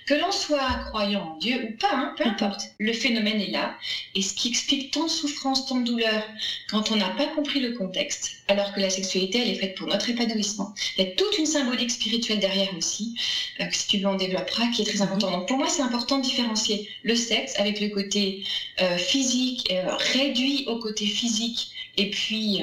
Que 0.06 0.14
l'on 0.14 0.30
soit 0.30 0.68
croyant 0.87 1.35
en 1.35 1.38
Dieu 1.38 1.61
ou 1.68 1.76
pas, 1.76 1.92
hein, 1.92 2.14
peu 2.16 2.25
importe, 2.25 2.61
le 2.78 2.92
phénomène 2.92 3.40
est 3.40 3.50
là, 3.50 3.75
et 4.14 4.23
ce 4.23 4.32
qui 4.32 4.49
explique 4.49 4.92
tant 4.92 5.04
de 5.04 5.11
souffrance, 5.11 5.66
tant 5.66 5.80
de 5.80 5.85
douleur, 5.85 6.23
quand 6.71 6.92
on 6.92 6.97
n'a 6.97 7.09
pas 7.11 7.26
compris 7.26 7.59
le 7.59 7.73
contexte, 7.73 8.30
alors 8.47 8.73
que 8.73 8.78
la 8.78 8.90
sexualité, 8.90 9.40
elle 9.42 9.50
est 9.50 9.56
faite 9.56 9.75
pour 9.76 9.88
notre 9.88 10.09
épanouissement. 10.09 10.73
Il 10.97 11.04
y 11.04 11.09
a 11.09 11.11
toute 11.16 11.37
une 11.37 11.47
symbolique 11.47 11.90
spirituelle 11.90 12.38
derrière 12.38 12.73
aussi, 12.76 13.16
euh, 13.61 13.64
que 13.64 13.76
si 13.76 13.88
tu 13.88 13.99
veux 13.99 14.06
on 14.06 14.14
développera, 14.14 14.68
qui 14.68 14.82
est 14.82 14.87
très 14.87 15.02
important. 15.02 15.32
Donc 15.32 15.49
pour 15.49 15.56
moi, 15.56 15.68
c'est 15.68 15.82
important 15.82 16.18
de 16.18 16.23
différencier 16.23 16.88
le 17.02 17.16
sexe 17.16 17.59
avec 17.59 17.80
le 17.80 17.88
côté 17.88 18.44
euh, 18.80 18.97
physique, 18.99 19.68
euh, 19.73 19.97
réduit 20.12 20.64
au 20.68 20.78
côté 20.78 21.06
physique, 21.06 21.71
et 21.97 22.09
puis 22.09 22.62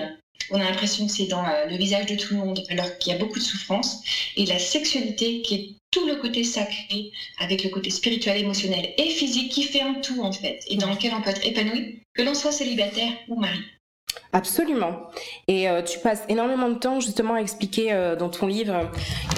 on 0.50 0.60
a 0.60 0.64
l'impression 0.64 1.06
que 1.06 1.12
c'est 1.12 1.26
dans 1.26 1.44
le 1.44 1.76
visage 1.76 2.06
de 2.08 2.16
tout 2.16 2.34
le 2.34 2.40
monde, 2.40 2.64
alors 2.70 2.98
qu'il 2.98 3.14
y 3.14 3.16
a 3.16 3.20
beaucoup 3.20 3.40
de 3.40 3.44
souffrance, 3.44 4.04
et 4.36 4.46
la 4.46 4.60
sexualité 4.60 5.42
qui 5.42 5.56
est 5.56 5.76
tout 5.92 6.06
le 6.08 6.16
côté 6.18 6.44
sacré 6.44 7.12
avec 7.40 7.64
le 7.64 7.70
côté 7.70 7.90
spirituel, 7.90 8.38
émotionnel 8.38 8.94
et 8.98 9.10
physique 9.10 9.52
qui 9.52 9.64
fait 9.64 9.82
un 9.82 9.96
tout 9.96 10.22
en 10.22 10.32
fait, 10.32 10.60
et 10.68 10.78
dans 10.78 10.90
lequel 10.90 11.14
on 11.14 11.22
peut 11.22 11.32
être 11.32 11.46
épanoui, 11.46 12.02
que 12.14 12.22
l'on 12.22 12.34
soit 12.34 12.52
célibataire 12.52 13.14
ou 13.28 13.40
marié. 13.40 13.62
Absolument. 14.32 15.10
Et 15.48 15.68
euh, 15.68 15.82
tu 15.82 15.98
passes 16.00 16.24
énormément 16.30 16.70
de 16.70 16.76
temps 16.76 17.00
justement 17.00 17.34
à 17.34 17.42
expliquer 17.42 17.92
euh, 17.92 18.16
dans 18.16 18.30
ton 18.30 18.46
livre 18.46 18.92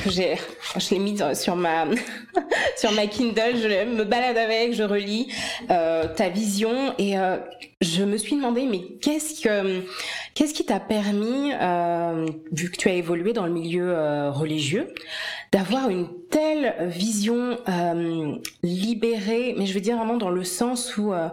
que 0.04 0.10
j'ai, 0.10 0.36
je 0.78 0.90
l'ai 0.90 1.00
mis 1.00 1.18
sur 1.34 1.56
ma 1.56 1.86
sur 2.76 2.92
ma 2.92 3.08
Kindle, 3.08 3.56
je 3.56 3.86
me 3.86 4.04
balade 4.04 4.38
avec, 4.38 4.74
je 4.74 4.84
relis 4.84 5.34
euh, 5.70 6.08
ta 6.14 6.28
vision 6.28 6.94
et 6.98 7.14
je 7.80 8.04
me 8.04 8.18
suis 8.18 8.36
demandé 8.36 8.66
mais 8.70 8.82
qu'est-ce 9.02 9.42
que 9.42 9.82
qu'est-ce 10.34 10.54
qui 10.54 10.66
t'a 10.66 10.82
permis, 10.82 11.52
vu 12.52 12.70
que 12.70 12.78
tu 12.78 12.90
as 12.90 12.94
évolué 12.94 13.32
dans 13.32 13.46
le 13.46 13.54
milieu 13.54 14.30
religieux, 14.30 14.94
d'avoir 15.52 15.90
une 15.90 16.08
telle 16.30 16.88
vision 16.88 17.58
euh, 17.68 18.36
libérée, 18.64 19.54
mais 19.58 19.66
je 19.66 19.74
veux 19.74 19.82
dire 19.82 19.98
vraiment 19.98 20.18
dans 20.18 20.30
le 20.30 20.44
sens 20.44 20.96
où 20.98 21.14
euh, 21.14 21.28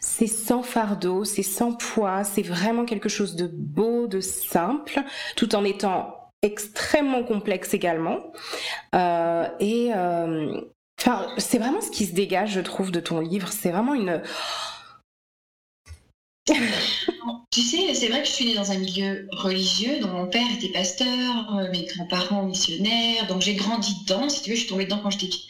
c'est 0.00 0.26
sans 0.26 0.62
fardeau, 0.62 1.24
c'est 1.24 1.42
sans 1.42 1.72
poids, 1.72 2.22
c'est 2.24 2.42
vraiment 2.42 2.84
quelque 2.84 3.08
chose 3.08 3.34
de 3.34 3.46
beau, 3.46 4.06
de 4.06 4.20
simple, 4.20 5.00
tout 5.36 5.54
en 5.54 5.64
étant 5.64 6.30
extrêmement 6.42 7.24
complexe 7.24 7.72
également. 7.72 8.32
Euh, 8.94 9.46
et 9.60 9.90
Enfin, 11.04 11.26
c'est 11.36 11.58
vraiment 11.58 11.80
ce 11.80 11.90
qui 11.90 12.06
se 12.06 12.14
dégage, 12.14 12.52
je 12.52 12.60
trouve, 12.60 12.92
de 12.92 13.00
ton 13.00 13.18
livre. 13.18 13.48
C'est 13.50 13.70
vraiment 13.72 13.94
une 13.94 14.22
tu 17.50 17.60
sais, 17.60 17.94
c'est 17.94 18.08
vrai 18.08 18.22
que 18.22 18.26
je 18.26 18.32
suis 18.32 18.44
née 18.46 18.54
dans 18.54 18.72
un 18.72 18.78
milieu 18.78 19.28
religieux, 19.30 20.00
dont 20.00 20.08
mon 20.08 20.26
père 20.26 20.46
était 20.56 20.72
pasteur, 20.72 21.68
mes 21.70 21.84
grands-parents 21.84 22.44
missionnaires, 22.44 23.26
donc 23.28 23.42
j'ai 23.42 23.54
grandi 23.54 23.94
dedans, 24.02 24.28
si 24.28 24.42
tu 24.42 24.50
veux, 24.50 24.56
je 24.56 24.60
suis 24.62 24.68
tombée 24.68 24.84
dedans 24.84 25.00
quand 25.02 25.10
j'étais 25.10 25.26
petite. 25.26 25.46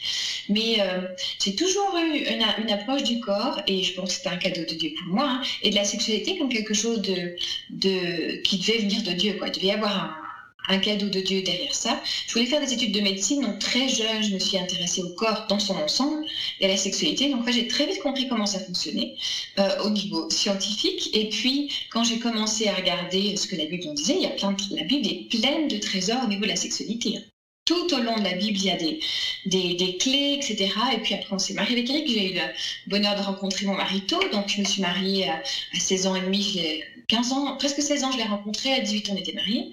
Mais 0.49 0.81
euh, 0.81 1.01
j'ai 1.43 1.55
toujours 1.55 1.97
eu 1.97 2.19
une, 2.19 2.43
approche 2.71 3.05
du 3.05 3.21
corps, 3.21 3.61
et 3.67 3.83
je 3.83 3.95
pense 3.95 4.11
que 4.11 4.17
c'était 4.17 4.29
un 4.29 4.37
cadeau 4.37 4.65
de 4.69 4.75
Dieu 4.75 4.91
pour 4.99 5.15
moi, 5.15 5.29
hein, 5.29 5.43
et 5.63 5.71
de 5.71 5.77
la 5.77 5.85
sexualité 5.85 6.37
comme 6.37 6.51
quelque 6.51 6.75
chose 6.75 7.01
qui 7.01 8.59
devait 8.59 8.79
venir 8.79 9.03
de 9.03 9.13
Dieu. 9.13 9.35
Quoi. 9.35 9.49
Il 9.49 9.55
devait 9.55 9.69
y 9.69 9.73
avoir 9.73 9.97
un, 9.97 10.22
un 10.69 10.79
cadeau 10.79 11.09
de 11.09 11.21
Dieu 11.21 11.43
derrière 11.43 11.75
ça. 11.75 12.01
Je 12.27 12.33
voulais 12.33 12.47
faire 12.47 12.61
des 12.61 12.73
études 12.73 12.93
de 12.93 13.01
médecine, 13.01 13.41
donc 13.41 13.59
très 13.59 13.89
jeune, 13.89 14.23
je 14.23 14.35
me 14.35 14.39
suis 14.39 14.59
intéressée 14.59 15.03
au 15.03 15.11
corps 15.11 15.47
dans 15.49 15.59
son 15.59 15.77
ensemble 15.77 16.25
et 16.61 16.67
à 16.67 16.69
la 16.69 16.77
sexualité. 16.77 17.31
Donc 17.31 17.49
j'ai 17.51 17.67
très 17.69 17.87
vite 17.87 18.01
compris 18.03 18.29
comment 18.29 18.47
ça 18.47 18.61
fonctionnait 18.61 19.15
euh, 19.59 19.83
au 19.85 19.91
niveau 19.91 20.31
scientifique. 20.31 21.11
Et 21.15 21.29
puis 21.29 21.71
quand 21.91 22.05
j'ai 22.05 22.19
commencé 22.19 22.69
à 22.69 22.75
regarder 22.75 23.37
ce 23.37 23.47
que 23.47 23.57
la 23.57 23.67
Bible 23.67 23.89
en 23.89 23.95
disait, 23.95 24.19
y 24.21 24.27
a 24.27 24.31
plein 24.31 24.57
la 24.71 24.85
Bible 24.85 25.07
est 25.07 25.29
pleine 25.29 25.69
de 25.69 25.79
trésors 25.79 26.25
au 26.25 26.29
niveau 26.29 26.43
de 26.43 26.49
la 26.49 26.57
sexualité. 26.57 27.19
Tout 27.65 27.95
au 27.95 27.99
long 27.99 28.19
de 28.19 28.25
la 28.25 28.35
Bible, 28.35 28.59
il 28.59 28.65
y 28.65 28.71
a 28.71 28.77
des, 28.77 29.01
des, 29.47 29.97
clés, 29.97 30.35
etc. 30.41 30.73
Et 30.95 30.99
puis 30.99 31.15
après, 31.15 31.33
on 31.33 31.39
s'est 31.39 31.55
marié 31.55 31.73
avec 31.73 31.91
Eric. 31.91 32.09
J'ai 32.09 32.33
eu 32.33 32.35
le 32.35 32.43
bonheur 32.89 33.15
de 33.15 33.23
rencontrer 33.23 33.67
mon 33.67 33.75
mari 33.75 34.01
tôt. 34.03 34.21
Donc, 34.33 34.49
je 34.49 34.61
me 34.61 34.65
suis 34.65 34.83
mariée 34.83 35.29
à, 35.29 35.37
à 35.37 35.79
16 35.79 36.07
ans 36.07 36.17
et 36.17 36.21
demi. 36.23 36.83
15 37.09 37.33
ans, 37.33 37.57
presque 37.57 37.83
16 37.83 38.05
ans, 38.05 38.13
je 38.13 38.17
l'ai 38.19 38.25
rencontré, 38.25 38.73
à 38.73 38.81
18 38.81 39.11
ans, 39.11 39.13
on 39.15 39.17
était 39.19 39.33
mariés. 39.33 39.71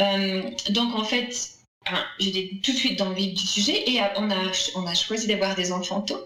Euh, 0.00 0.42
donc 0.70 0.94
en 0.94 1.04
fait, 1.04 1.57
j'étais 2.18 2.50
tout 2.62 2.72
de 2.72 2.76
suite 2.76 2.98
dans 2.98 3.08
le 3.10 3.14
vif 3.14 3.34
du 3.34 3.46
sujet 3.46 3.90
et 3.90 4.00
on 4.16 4.30
a, 4.30 4.36
on 4.74 4.86
a 4.86 4.94
choisi 4.94 5.26
d'avoir 5.26 5.54
des 5.54 5.72
enfants 5.72 6.00
tôt. 6.00 6.24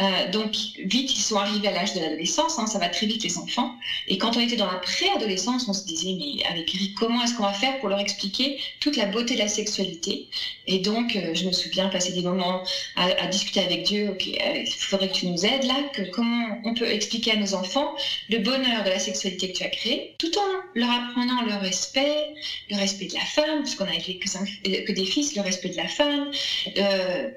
Euh, 0.00 0.30
donc, 0.30 0.54
vite, 0.78 1.12
ils 1.14 1.20
sont 1.20 1.36
arrivés 1.36 1.68
à 1.68 1.72
l'âge 1.72 1.94
de 1.94 2.00
l'adolescence, 2.00 2.58
hein, 2.58 2.66
ça 2.66 2.78
va 2.78 2.88
très 2.88 3.06
vite 3.06 3.24
les 3.24 3.38
enfants. 3.38 3.74
Et 4.06 4.18
quand 4.18 4.36
on 4.36 4.40
était 4.40 4.56
dans 4.56 4.70
la 4.70 4.78
préadolescence, 4.78 5.66
on 5.68 5.72
se 5.72 5.84
disait, 5.84 6.16
mais 6.18 6.44
avec 6.46 6.74
Eric, 6.74 6.94
comment 6.94 7.22
est-ce 7.22 7.34
qu'on 7.34 7.42
va 7.42 7.52
faire 7.52 7.78
pour 7.80 7.88
leur 7.88 7.98
expliquer 7.98 8.60
toute 8.80 8.96
la 8.96 9.06
beauté 9.06 9.34
de 9.34 9.40
la 9.40 9.48
sexualité? 9.48 10.28
Et 10.66 10.78
donc, 10.78 11.16
euh, 11.16 11.34
je 11.34 11.46
me 11.46 11.52
souviens 11.52 11.88
passer 11.88 12.12
des 12.12 12.22
moments 12.22 12.62
à, 12.96 13.26
discuter 13.26 13.60
avec 13.60 13.84
Dieu, 13.84 14.10
ok, 14.10 14.28
euh, 14.28 14.62
il 14.64 14.72
faudrait 14.72 15.08
que 15.08 15.14
tu 15.14 15.26
nous 15.26 15.44
aides 15.44 15.64
là, 15.64 15.74
que 15.92 16.02
comment 16.10 16.60
on 16.64 16.74
peut 16.74 16.88
expliquer 16.88 17.32
à 17.32 17.36
nos 17.36 17.54
enfants 17.54 17.94
le 18.28 18.38
bonheur 18.38 18.84
de 18.84 18.90
la 18.90 18.98
sexualité 18.98 19.52
que 19.52 19.58
tu 19.58 19.64
as 19.64 19.68
créée, 19.68 20.14
tout 20.18 20.30
en 20.38 20.78
leur 20.78 20.90
apprenant 20.90 21.42
le 21.42 21.54
respect, 21.54 22.34
le 22.70 22.76
respect 22.76 23.06
de 23.06 23.14
la 23.14 23.20
femme, 23.20 23.62
puisqu'on 23.62 23.84
avait 23.84 23.98
que, 23.98 24.86
que 24.86 24.92
fils, 25.04 25.34
le 25.34 25.42
respect 25.42 25.70
de 25.70 25.76
la 25.76 25.88
femme, 25.88 26.30
euh, 26.76 27.30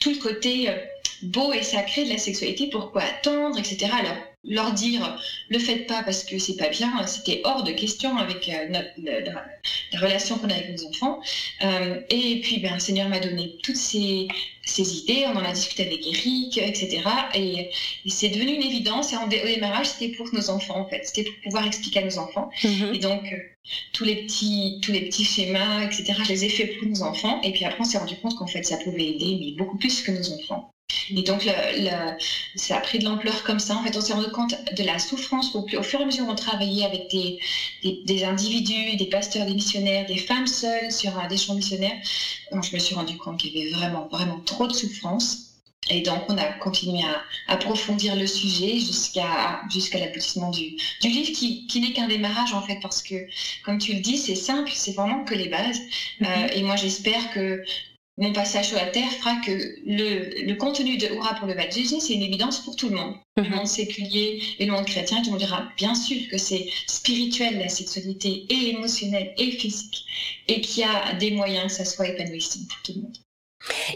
tout 0.00 0.10
le 0.10 0.22
côté 0.22 0.68
euh, 0.68 0.74
beau 1.22 1.52
et 1.52 1.62
sacré 1.62 2.04
de 2.04 2.10
la 2.10 2.18
sexualité, 2.18 2.68
pourquoi 2.70 3.02
attendre, 3.02 3.58
etc. 3.58 3.92
leur 4.44 4.72
dire 4.72 5.18
le 5.48 5.58
faites 5.58 5.86
pas 5.86 6.02
parce 6.02 6.24
que 6.24 6.38
c'est 6.38 6.56
pas 6.56 6.68
bien, 6.68 7.06
c'était 7.06 7.40
hors 7.44 7.62
de 7.62 7.72
question 7.72 8.16
avec 8.16 8.48
euh, 8.48 8.68
la, 8.68 10.00
relation 10.00 10.38
qu'on 10.38 10.48
a 10.48 10.54
avec 10.54 10.76
nos 10.76 10.88
enfants. 10.88 11.20
et 12.10 12.40
puis, 12.42 12.58
ben, 12.58 12.74
le 12.74 12.80
Seigneur 12.80 13.08
m'a 13.08 13.20
donné 13.20 13.56
toutes 13.62 13.76
ces, 13.76 14.26
ces, 14.64 14.98
idées, 14.98 15.26
on 15.26 15.36
en 15.36 15.44
a 15.44 15.52
discuté 15.52 15.86
avec 15.86 16.06
Eric, 16.06 16.58
etc. 16.58 17.02
Et, 17.34 17.70
c'est 18.06 18.30
devenu 18.30 18.54
une 18.54 18.62
évidence. 18.62 19.12
Et 19.12 19.16
en, 19.16 19.26
au 19.26 19.28
démarrage, 19.28 19.86
c'était 19.86 20.14
pour 20.16 20.32
nos 20.32 20.50
enfants, 20.50 20.80
en 20.80 20.88
fait. 20.88 21.02
C'était 21.04 21.30
pour 21.30 21.40
pouvoir 21.44 21.66
expliquer 21.66 22.00
à 22.00 22.04
nos 22.04 22.18
enfants. 22.18 22.50
Mm-hmm. 22.62 22.94
Et 22.94 22.98
donc, 22.98 23.34
tous 23.92 24.04
les 24.04 24.24
petits 24.24 24.80
tous 24.82 24.92
les 24.92 25.02
petits 25.02 25.24
schémas 25.24 25.84
etc 25.84 26.14
je 26.24 26.28
les 26.30 26.44
ai 26.44 26.48
faits 26.48 26.78
pour 26.78 26.88
nos 26.88 27.02
enfants 27.02 27.40
et 27.42 27.52
puis 27.52 27.64
après 27.64 27.80
on 27.80 27.84
s'est 27.84 27.98
rendu 27.98 28.16
compte 28.16 28.34
qu'en 28.36 28.46
fait 28.46 28.64
ça 28.64 28.76
pouvait 28.78 29.06
aider 29.06 29.38
mais 29.38 29.52
beaucoup 29.56 29.78
plus 29.78 30.02
que 30.02 30.10
nos 30.10 30.32
enfants 30.32 30.72
et 31.14 31.22
donc 31.22 31.48
ça 32.54 32.76
a 32.76 32.80
pris 32.80 32.98
de 32.98 33.04
l'ampleur 33.04 33.42
comme 33.44 33.58
ça 33.58 33.76
en 33.76 33.82
fait 33.82 33.96
on 33.96 34.00
s'est 34.00 34.12
rendu 34.12 34.30
compte 34.30 34.54
de 34.76 34.82
la 34.82 34.98
souffrance 34.98 35.54
au, 35.54 35.66
au 35.76 35.82
fur 35.82 36.00
et 36.00 36.02
à 36.02 36.06
mesure 36.06 36.26
on 36.28 36.34
travaillait 36.34 36.84
avec 36.84 37.10
des, 37.10 37.38
des, 38.04 38.24
individus 38.24 38.96
des 38.96 39.06
pasteurs 39.06 39.46
des 39.46 39.54
missionnaires 39.54 40.06
des 40.06 40.18
femmes 40.18 40.46
seules 40.46 40.90
sur 40.90 41.12
des 41.28 41.36
champs 41.36 41.54
missionnaires 41.54 41.96
je 42.52 42.74
me 42.74 42.78
suis 42.78 42.94
rendu 42.94 43.16
compte 43.16 43.38
qu'il 43.38 43.56
y 43.56 43.62
avait 43.62 43.72
vraiment 43.72 44.08
vraiment 44.08 44.40
trop 44.40 44.66
de 44.66 44.72
souffrance 44.72 45.52
et 45.90 46.00
donc, 46.00 46.22
on 46.28 46.38
a 46.38 46.44
continué 46.44 47.02
à 47.02 47.22
approfondir 47.52 48.14
le 48.14 48.26
sujet 48.26 48.78
jusqu'à 48.78 49.62
jusqu'à 49.68 49.98
l'aboutissement 49.98 50.50
du, 50.50 50.76
du 51.00 51.08
livre, 51.08 51.32
qui, 51.32 51.66
qui 51.66 51.80
n'est 51.80 51.92
qu'un 51.92 52.06
démarrage, 52.06 52.54
en 52.54 52.62
fait, 52.62 52.78
parce 52.80 53.02
que, 53.02 53.26
comme 53.64 53.78
tu 53.78 53.94
le 53.94 54.00
dis, 54.00 54.16
c'est 54.16 54.36
simple, 54.36 54.70
c'est 54.72 54.92
vraiment 54.92 55.24
que 55.24 55.34
les 55.34 55.48
bases. 55.48 55.80
Euh, 56.22 56.24
mm-hmm. 56.24 56.52
et 56.56 56.62
moi, 56.62 56.76
j'espère 56.76 57.32
que 57.32 57.62
mon 58.18 58.32
passage 58.32 58.68
sur 58.68 58.76
la 58.76 58.86
Terre 58.86 59.10
fera 59.10 59.36
que 59.36 59.50
le, 59.50 60.44
le 60.44 60.54
contenu 60.56 60.98
de 60.98 61.06
Hurrah 61.06 61.34
pour 61.34 61.46
le 61.46 61.54
de 61.54 61.70
Jésus, 61.70 62.00
c'est 62.00 62.12
une 62.12 62.22
évidence 62.22 62.60
pour 62.60 62.76
tout 62.76 62.90
le 62.90 62.96
monde. 62.96 63.14
Le 63.36 63.42
mm-hmm. 63.42 63.50
monde 63.50 63.66
séculier 63.66 64.42
et 64.58 64.66
le 64.66 64.72
monde 64.72 64.84
chrétien, 64.84 65.22
le 65.22 65.30
monde 65.30 65.38
dira 65.38 65.68
bien 65.78 65.94
sûr 65.94 66.20
que 66.30 66.36
c'est 66.36 66.68
spirituel, 66.86 67.58
la 67.58 67.68
sexualité, 67.68 68.44
et 68.50 68.70
émotionnelle, 68.70 69.32
et 69.38 69.52
physique, 69.52 70.04
et 70.48 70.60
qu'il 70.60 70.82
y 70.82 70.84
a 70.84 71.14
des 71.14 71.30
moyens 71.30 71.68
que 71.68 71.78
ça 71.78 71.84
soit 71.86 72.08
épanouissant 72.08 72.60
pour 72.68 72.82
tout 72.82 72.92
le 72.96 73.02
monde. 73.02 73.16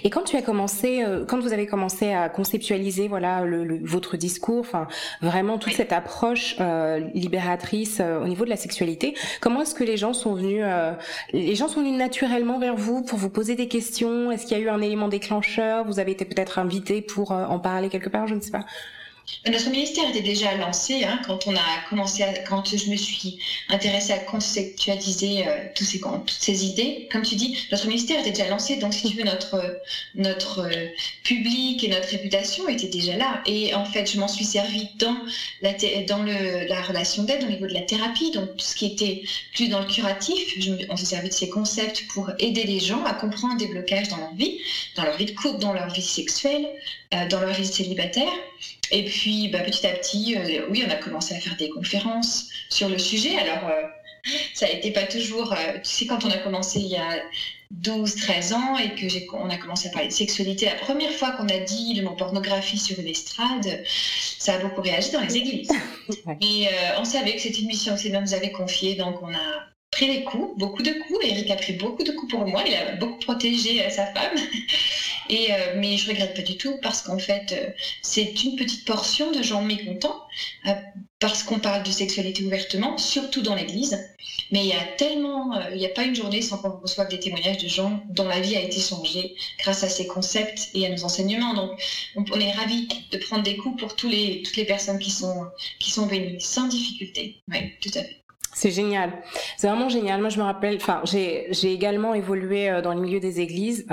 Et 0.04 0.10
quand 0.10 0.22
tu 0.22 0.36
as 0.36 0.42
commencé, 0.42 1.02
euh, 1.02 1.24
quand 1.26 1.40
vous 1.40 1.52
avez 1.52 1.66
commencé 1.66 2.12
à 2.12 2.28
conceptualiser, 2.28 3.08
voilà, 3.08 3.44
le, 3.44 3.80
votre 3.82 4.16
discours, 4.16 4.60
enfin, 4.60 4.86
vraiment 5.22 5.58
toute 5.58 5.72
cette 5.72 5.92
approche 5.92 6.56
euh, 6.60 7.00
libératrice 7.14 7.98
euh, 8.00 8.20
au 8.20 8.28
niveau 8.28 8.44
de 8.44 8.50
la 8.50 8.56
sexualité, 8.56 9.14
comment 9.40 9.62
est-ce 9.62 9.74
que 9.74 9.84
les 9.84 9.96
gens 9.96 10.12
sont 10.12 10.34
venus, 10.34 10.64
les 11.32 11.54
gens 11.54 11.68
sont 11.68 11.80
venus 11.80 11.98
naturellement 11.98 12.58
vers 12.58 12.76
vous 12.76 13.02
pour 13.02 13.18
vous 13.18 13.30
poser 13.30 13.54
des 13.54 13.68
questions? 13.68 14.30
Est-ce 14.30 14.46
qu'il 14.46 14.56
y 14.56 14.60
a 14.60 14.64
eu 14.64 14.68
un 14.68 14.80
élément 14.80 15.08
déclencheur? 15.08 15.84
Vous 15.84 15.98
avez 15.98 16.12
été 16.12 16.24
peut-être 16.24 16.58
invité 16.58 17.02
pour 17.02 17.32
en 17.32 17.58
parler 17.58 17.88
quelque 17.88 18.08
part, 18.08 18.26
je 18.26 18.34
ne 18.34 18.40
sais 18.40 18.50
pas. 18.50 18.64
Notre 19.48 19.70
ministère 19.70 20.08
était 20.08 20.22
déjà 20.22 20.54
lancé 20.56 21.04
hein, 21.04 21.20
quand 21.26 21.46
on 21.46 21.54
a 21.54 21.78
commencé, 21.88 22.24
quand 22.48 22.76
je 22.76 22.90
me 22.90 22.96
suis 22.96 23.38
intéressée 23.68 24.12
à 24.12 24.18
conceptualiser 24.18 25.46
euh, 25.46 25.68
toutes 25.74 26.30
ces 26.30 26.64
idées. 26.66 27.08
Comme 27.10 27.22
tu 27.22 27.34
dis, 27.36 27.56
notre 27.70 27.86
ministère 27.86 28.20
était 28.20 28.30
déjà 28.30 28.48
lancé, 28.48 28.76
donc 28.76 28.94
si 28.94 29.10
tu 29.10 29.16
veux, 29.16 29.24
notre, 29.24 30.60
euh, 30.60 30.86
public 31.24 31.82
et 31.82 31.88
notre 31.88 32.08
réputation 32.08 32.68
étaient 32.68 32.88
déjà 32.88 33.16
là. 33.16 33.42
Et 33.46 33.74
en 33.74 33.84
fait, 33.84 34.10
je 34.10 34.18
m'en 34.18 34.28
suis 34.28 34.44
servi 34.44 34.88
dans 34.98 35.16
la, 35.62 36.82
relation 36.82 37.24
d'aide 37.24 37.44
au 37.44 37.48
niveau 37.48 37.66
de 37.66 37.74
la 37.74 37.82
thérapie, 37.82 38.30
donc 38.30 38.56
tout 38.56 38.64
ce 38.64 38.76
qui 38.76 38.86
était 38.86 39.22
plus 39.54 39.68
dans 39.68 39.80
le 39.80 39.86
curatif. 39.86 40.56
On 40.88 40.96
s'est 40.96 41.06
servi 41.06 41.28
de 41.28 41.34
ces 41.34 41.48
concepts 41.48 42.06
pour 42.08 42.30
aider 42.38 42.64
les 42.64 42.80
gens 42.80 43.02
à 43.04 43.14
comprendre 43.14 43.56
des 43.56 43.66
blocages 43.66 44.08
dans 44.08 44.18
leur 44.18 44.34
vie, 44.34 44.60
dans 44.96 45.04
leur 45.04 45.16
vie 45.16 45.26
de 45.26 45.32
couple, 45.32 45.58
dans 45.58 45.72
leur 45.72 45.90
vie 45.92 46.02
sexuelle, 46.02 46.68
euh, 47.14 47.26
dans 47.28 47.40
leur 47.40 47.52
vie 47.52 47.66
célibataire. 47.66 48.32
Et 48.90 49.04
puis, 49.04 49.48
bah, 49.48 49.60
petit 49.60 49.86
à 49.86 49.92
petit, 49.92 50.36
euh, 50.36 50.66
oui, 50.70 50.84
on 50.86 50.90
a 50.90 50.96
commencé 50.96 51.34
à 51.34 51.40
faire 51.40 51.56
des 51.56 51.68
conférences 51.70 52.48
sur 52.70 52.88
le 52.88 52.98
sujet. 52.98 53.36
Alors, 53.36 53.68
euh, 53.68 53.82
ça 54.54 54.66
n'était 54.66 54.92
pas 54.92 55.04
toujours. 55.04 55.52
Euh, 55.52 55.78
tu 55.82 55.90
sais, 55.90 56.06
quand 56.06 56.24
on 56.24 56.30
a 56.30 56.38
commencé 56.38 56.80
il 56.80 56.88
y 56.88 56.96
a 56.96 57.20
12, 57.72 58.14
13 58.14 58.52
ans 58.52 58.78
et 58.78 58.94
que 58.94 59.08
j'ai, 59.08 59.26
on 59.32 59.50
a 59.50 59.56
commencé 59.56 59.88
à 59.88 59.90
parler 59.90 60.08
de 60.08 60.12
sexualité, 60.12 60.66
la 60.66 60.76
première 60.76 61.10
fois 61.10 61.32
qu'on 61.32 61.48
a 61.48 61.58
dit 61.58 61.94
le 61.94 62.02
mot 62.02 62.14
pornographie 62.14 62.78
sur 62.78 62.98
une 62.98 63.08
estrade, 63.08 63.82
ça 64.38 64.54
a 64.54 64.58
beaucoup 64.58 64.82
réagi 64.82 65.10
dans 65.10 65.20
les 65.20 65.36
églises. 65.36 65.72
Et 66.40 66.68
on 66.98 67.04
savait 67.04 67.34
que 67.34 67.42
c'était 67.42 67.58
une 67.58 67.66
mission 67.66 67.94
que 67.94 68.00
Seigneur 68.00 68.22
nous 68.22 68.34
avait 68.34 68.52
confiée, 68.52 68.94
donc 68.94 69.20
on 69.22 69.34
a 69.34 69.66
pris 69.90 70.06
des 70.06 70.22
coups, 70.22 70.56
beaucoup 70.58 70.82
de 70.82 70.92
coups. 70.92 71.18
Eric 71.24 71.50
a 71.50 71.56
pris 71.56 71.72
beaucoup 71.72 72.04
de 72.04 72.12
coups 72.12 72.30
pour 72.30 72.46
moi. 72.46 72.62
Il 72.64 72.74
a 72.74 72.94
beaucoup 72.96 73.18
protégé 73.18 73.88
sa 73.90 74.06
femme. 74.06 74.36
Euh, 75.30 75.74
mais 75.76 75.96
je 75.96 76.08
regrette 76.08 76.34
pas 76.34 76.42
du 76.42 76.56
tout 76.56 76.78
parce 76.82 77.02
qu'en 77.02 77.18
fait, 77.18 77.52
euh, 77.52 77.70
c'est 78.02 78.44
une 78.44 78.56
petite 78.56 78.84
portion 78.84 79.32
de 79.32 79.42
gens 79.42 79.62
mécontents 79.62 80.22
euh, 80.66 80.72
parce 81.18 81.42
qu'on 81.42 81.58
parle 81.58 81.82
de 81.82 81.90
sexualité 81.90 82.44
ouvertement, 82.44 82.98
surtout 82.98 83.42
dans 83.42 83.54
l'Église. 83.54 83.98
Mais 84.52 84.60
il 84.60 84.66
y 84.66 84.72
a 84.72 84.84
tellement, 84.96 85.58
il 85.70 85.78
n'y 85.78 85.86
a 85.86 85.90
pas 85.90 86.04
une 86.04 86.14
journée 86.14 86.42
sans 86.42 86.58
qu'on 86.58 86.78
reçoive 86.78 87.08
des 87.08 87.18
témoignages 87.18 87.58
de 87.58 87.68
gens 87.68 88.00
dont 88.10 88.28
la 88.28 88.38
vie 88.38 88.54
a 88.56 88.60
été 88.60 88.80
changée 88.80 89.34
grâce 89.58 89.82
à 89.82 89.88
ces 89.88 90.06
concepts 90.06 90.68
et 90.74 90.86
à 90.86 90.90
nos 90.90 91.04
enseignements. 91.04 91.54
Donc, 91.54 91.72
on, 92.16 92.38
est 92.38 92.52
ravis 92.52 92.86
de 93.10 93.18
prendre 93.18 93.42
des 93.42 93.56
coups 93.56 93.82
pour 93.82 94.08
les, 94.08 94.42
toutes 94.42 94.56
les 94.56 94.64
personnes 94.64 94.98
qui 94.98 95.10
sont, 95.10 95.46
qui 95.80 95.90
sont 95.90 96.06
venues 96.06 96.38
sans 96.38 96.68
difficulté. 96.68 97.42
Oui, 97.48 97.72
tout 97.80 97.90
à 97.98 98.02
fait. 98.02 98.22
C'est 98.54 98.70
génial. 98.70 99.12
C'est 99.56 99.66
vraiment 99.68 99.88
génial. 99.88 100.20
Moi, 100.20 100.30
je 100.30 100.38
me 100.38 100.44
rappelle, 100.44 100.76
enfin, 100.76 101.02
j'ai 101.04 101.72
également 101.72 102.14
évolué 102.14 102.80
dans 102.82 102.94
le 102.94 103.00
milieu 103.00 103.20
des 103.20 103.40
églises. 103.40 103.86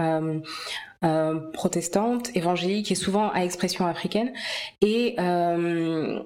Euh, 1.03 1.51
protestante, 1.51 2.29
évangélique 2.33 2.89
et 2.89 2.95
souvent 2.95 3.29
à 3.31 3.43
expression 3.43 3.85
africaine. 3.85 4.31
Et 4.79 5.15
euh, 5.19 6.21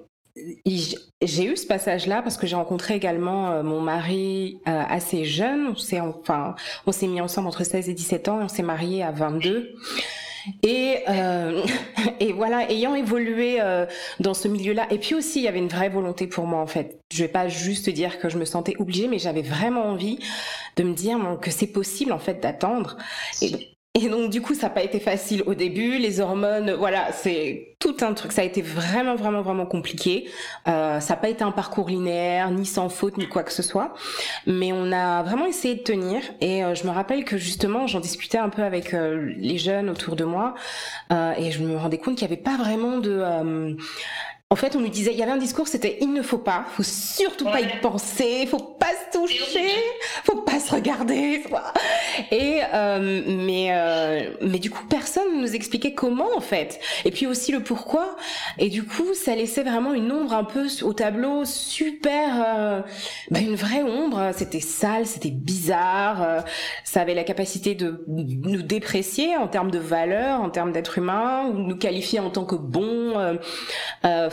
j'ai 1.19 1.45
eu 1.45 1.57
ce 1.57 1.65
passage-là 1.65 2.21
parce 2.21 2.37
que 2.37 2.45
j'ai 2.45 2.55
rencontré 2.55 2.93
également 2.93 3.49
euh, 3.49 3.63
mon 3.63 3.81
mari 3.81 4.59
assez 4.65 5.25
jeune. 5.25 5.69
On 5.69 5.75
s'est 5.75 5.99
enfin, 5.99 6.53
on 6.85 6.91
s'est 6.91 7.07
mis 7.07 7.21
ensemble 7.21 7.47
entre 7.47 7.63
16 7.63 7.89
et 7.89 7.93
17 7.95 8.27
ans 8.27 8.39
et 8.39 8.43
on 8.43 8.47
s'est 8.49 8.61
marié 8.61 9.01
à 9.01 9.09
22. 9.09 9.73
Et, 10.61 11.03
et 12.19 12.31
voilà, 12.33 12.69
ayant 12.69 12.93
évolué 12.93 13.59
dans 14.19 14.35
ce 14.35 14.47
milieu-là, 14.47 14.85
et 14.91 14.99
puis 14.99 15.15
aussi 15.15 15.39
il 15.39 15.45
y 15.45 15.47
avait 15.47 15.57
une 15.57 15.67
vraie 15.69 15.89
volonté 15.89 16.27
pour 16.27 16.45
moi 16.45 16.61
en 16.61 16.67
fait. 16.67 16.99
Je 17.11 17.23
vais 17.23 17.29
pas 17.29 17.47
juste 17.47 17.89
dire 17.89 18.19
que 18.19 18.29
je 18.29 18.37
me 18.37 18.45
sentais 18.45 18.75
obligée, 18.77 19.07
mais 19.07 19.17
j'avais 19.17 19.41
vraiment 19.41 19.85
envie 19.85 20.19
de 20.75 20.83
me 20.83 20.93
dire 20.93 21.17
que 21.41 21.49
c'est 21.49 21.67
possible 21.67 22.11
en 22.11 22.19
fait 22.19 22.41
d'attendre. 22.41 22.95
Et 23.99 24.09
donc 24.09 24.29
du 24.29 24.41
coup, 24.41 24.53
ça 24.53 24.67
n'a 24.67 24.73
pas 24.73 24.83
été 24.83 24.99
facile 24.99 25.41
au 25.47 25.55
début. 25.55 25.97
Les 25.97 26.19
hormones, 26.19 26.71
voilà, 26.73 27.11
c'est 27.13 27.75
tout 27.79 27.95
un 28.01 28.13
truc. 28.13 28.31
Ça 28.31 28.41
a 28.41 28.45
été 28.45 28.61
vraiment, 28.61 29.15
vraiment, 29.15 29.41
vraiment 29.41 29.65
compliqué. 29.65 30.29
Euh, 30.67 30.99
ça 30.99 31.15
n'a 31.15 31.19
pas 31.19 31.29
été 31.29 31.43
un 31.43 31.51
parcours 31.51 31.89
linéaire, 31.89 32.51
ni 32.51 32.67
sans 32.67 32.89
faute, 32.89 33.17
ni 33.17 33.27
quoi 33.27 33.41
que 33.41 33.51
ce 33.51 33.63
soit. 33.63 33.95
Mais 34.45 34.71
on 34.71 34.91
a 34.91 35.23
vraiment 35.23 35.47
essayé 35.47 35.73
de 35.73 35.81
tenir. 35.81 36.21
Et 36.41 36.63
euh, 36.63 36.75
je 36.75 36.85
me 36.85 36.91
rappelle 36.91 37.25
que 37.25 37.37
justement, 37.37 37.87
j'en 37.87 37.99
discutais 37.99 38.37
un 38.37 38.49
peu 38.49 38.61
avec 38.61 38.93
euh, 38.93 39.33
les 39.35 39.57
jeunes 39.57 39.89
autour 39.89 40.15
de 40.15 40.25
moi, 40.25 40.53
et 41.11 41.49
je 41.49 41.63
me 41.63 41.75
rendais 41.75 41.97
compte 41.97 42.17
qu'il 42.17 42.27
n'y 42.27 42.33
avait 42.33 42.41
pas 42.41 42.57
vraiment 42.57 42.99
de 42.99 43.23
en 44.49 44.55
fait, 44.55 44.77
on 44.77 44.79
nous 44.79 44.87
disait, 44.87 45.11
il 45.11 45.17
y 45.17 45.23
avait 45.23 45.33
un 45.33 45.37
discours, 45.37 45.67
c'était 45.67 45.97
il 45.99 46.13
ne 46.13 46.21
faut 46.21 46.37
pas, 46.37 46.65
faut 46.71 46.83
surtout 46.83 47.43
pas 47.43 47.59
y 47.59 47.67
penser, 47.81 48.47
faut 48.47 48.57
pas 48.57 48.87
se 49.11 49.17
toucher, 49.17 49.67
faut 50.23 50.37
pas 50.37 50.61
se 50.61 50.73
regarder. 50.73 51.43
Et 52.31 52.61
euh, 52.73 53.23
mais 53.27 53.67
euh, 53.71 54.31
mais 54.39 54.59
du 54.59 54.69
coup, 54.69 54.85
personne 54.87 55.35
ne 55.35 55.41
nous 55.41 55.53
expliquait 55.53 55.93
comment 55.93 56.29
en 56.33 56.39
fait. 56.39 56.79
Et 57.03 57.11
puis 57.11 57.27
aussi 57.27 57.51
le 57.51 57.59
pourquoi. 57.59 58.15
Et 58.57 58.69
du 58.69 58.85
coup, 58.85 59.13
ça 59.13 59.35
laissait 59.35 59.63
vraiment 59.63 59.93
une 59.93 60.09
ombre 60.13 60.31
un 60.31 60.45
peu 60.45 60.67
au 60.81 60.93
tableau, 60.93 61.43
super, 61.43 62.41
euh, 62.41 62.81
bah, 63.29 63.41
une 63.41 63.55
vraie 63.55 63.83
ombre. 63.83 64.31
C'était 64.33 64.61
sale, 64.61 65.07
c'était 65.07 65.29
bizarre. 65.29 66.23
Euh, 66.23 66.39
ça 66.85 67.01
avait 67.01 67.15
la 67.15 67.25
capacité 67.25 67.75
de 67.75 68.05
nous 68.07 68.61
déprécier 68.61 69.35
en 69.35 69.49
termes 69.49 69.71
de 69.71 69.79
valeur, 69.79 70.39
en 70.39 70.49
termes 70.49 70.71
d'être 70.71 70.97
humain, 70.97 71.47
ou 71.47 71.57
nous 71.57 71.77
qualifier 71.77 72.21
en 72.21 72.29
tant 72.29 72.45
que 72.45 72.55
bon. 72.55 73.37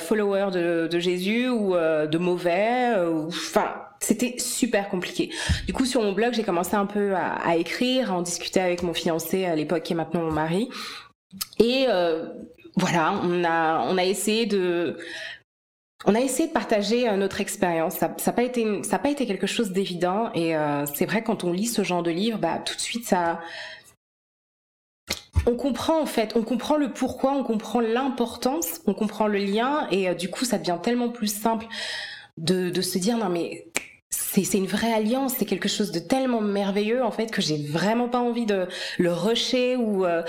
Euh, 0.05 0.07
follower 0.07 0.51
de, 0.89 0.99
Jésus 0.99 1.49
ou 1.49 1.75
euh, 1.75 2.07
de 2.07 2.19
mauvais. 2.19 2.95
Euh, 2.97 3.27
enfin, 3.27 3.75
c'était 4.01 4.37
super 4.39 4.89
compliqué. 4.89 5.31
Du 5.67 5.73
coup, 5.73 5.85
sur 5.85 6.03
mon 6.03 6.13
blog, 6.13 6.35
j'ai 6.35 6.43
commencé 6.43 6.75
un 6.75 6.87
peu 6.87 7.15
à, 7.15 7.57
écrire, 7.57 8.13
à 8.13 8.17
en 8.17 8.23
discuter 8.23 8.61
avec 8.61 8.83
mon 8.83 8.95
fiancé 8.95 9.45
à 9.45 9.57
l'époque, 9.57 9.83
qui 9.83 9.93
est 9.93 9.97
maintenant 9.97 10.23
mon 10.23 10.33
mari. 10.33 10.69
Et 11.59 11.87
euh, 11.89 12.27
voilà, 12.77 13.15
on 13.25 13.45
a, 13.45 13.87
on 13.89 13.99
a 13.99 14.05
essayé 14.05 14.47
de 14.47 14.97
on 16.07 16.15
a 16.15 16.21
essayé 16.21 16.49
de 16.49 16.53
partager 16.53 17.11
notre 17.17 17.41
expérience. 17.41 17.95
Ça 17.95 18.09
n'a 18.09 18.33
pas 18.35 18.43
été, 18.43 18.83
ça 18.83 18.99
pas 18.99 19.09
été 19.09 19.25
quelque 19.25 19.47
chose 19.47 19.73
d'évident. 19.73 20.31
Et 20.35 20.55
c'est 20.93 21.07
vrai 21.07 21.23
quand 21.23 21.45
on 21.45 21.53
lit 21.53 21.65
ce 21.65 21.83
genre 21.83 22.03
de 22.03 22.11
livre, 22.11 22.37
bah 22.37 22.59
tout 22.59 22.75
de 22.75 22.81
suite 22.81 23.07
ça, 23.07 23.41
on 25.47 25.55
comprend 25.55 26.01
en 26.01 26.07
fait, 26.07 26.33
on 26.37 26.43
comprend 26.43 26.77
le 26.77 26.93
pourquoi, 26.93 27.33
on 27.33 27.45
comprend 27.45 27.81
l'importance, 27.81 28.81
on 28.87 28.95
comprend 28.95 29.27
le 29.27 29.39
lien 29.39 29.87
et 29.91 30.09
euh, 30.09 30.15
du 30.15 30.31
coup 30.31 30.45
ça 30.45 30.59
devient 30.59 30.79
tellement 30.83 31.09
plus 31.09 31.33
simple 31.33 31.67
de, 32.37 32.81
se 32.81 32.99
dire 32.99 33.17
non 33.17 33.29
mais 33.29 33.67
c'est 34.11 34.59
une 34.59 34.67
vraie 34.67 34.93
alliance, 34.93 35.35
c'est 35.39 35.45
quelque 35.45 35.69
chose 35.69 35.93
de 35.93 36.01
tellement 36.01 36.41
merveilleux 36.41 37.05
en 37.05 37.11
fait 37.11 37.31
que 37.31 37.41
j'ai 37.41 37.59
vraiment 37.59 38.09
pas 38.09 38.19
envie 38.19 38.47
de 38.47 38.67
le 38.99 39.13
rusher 39.13 39.77
ou 39.77 40.05
euh, 40.05 40.23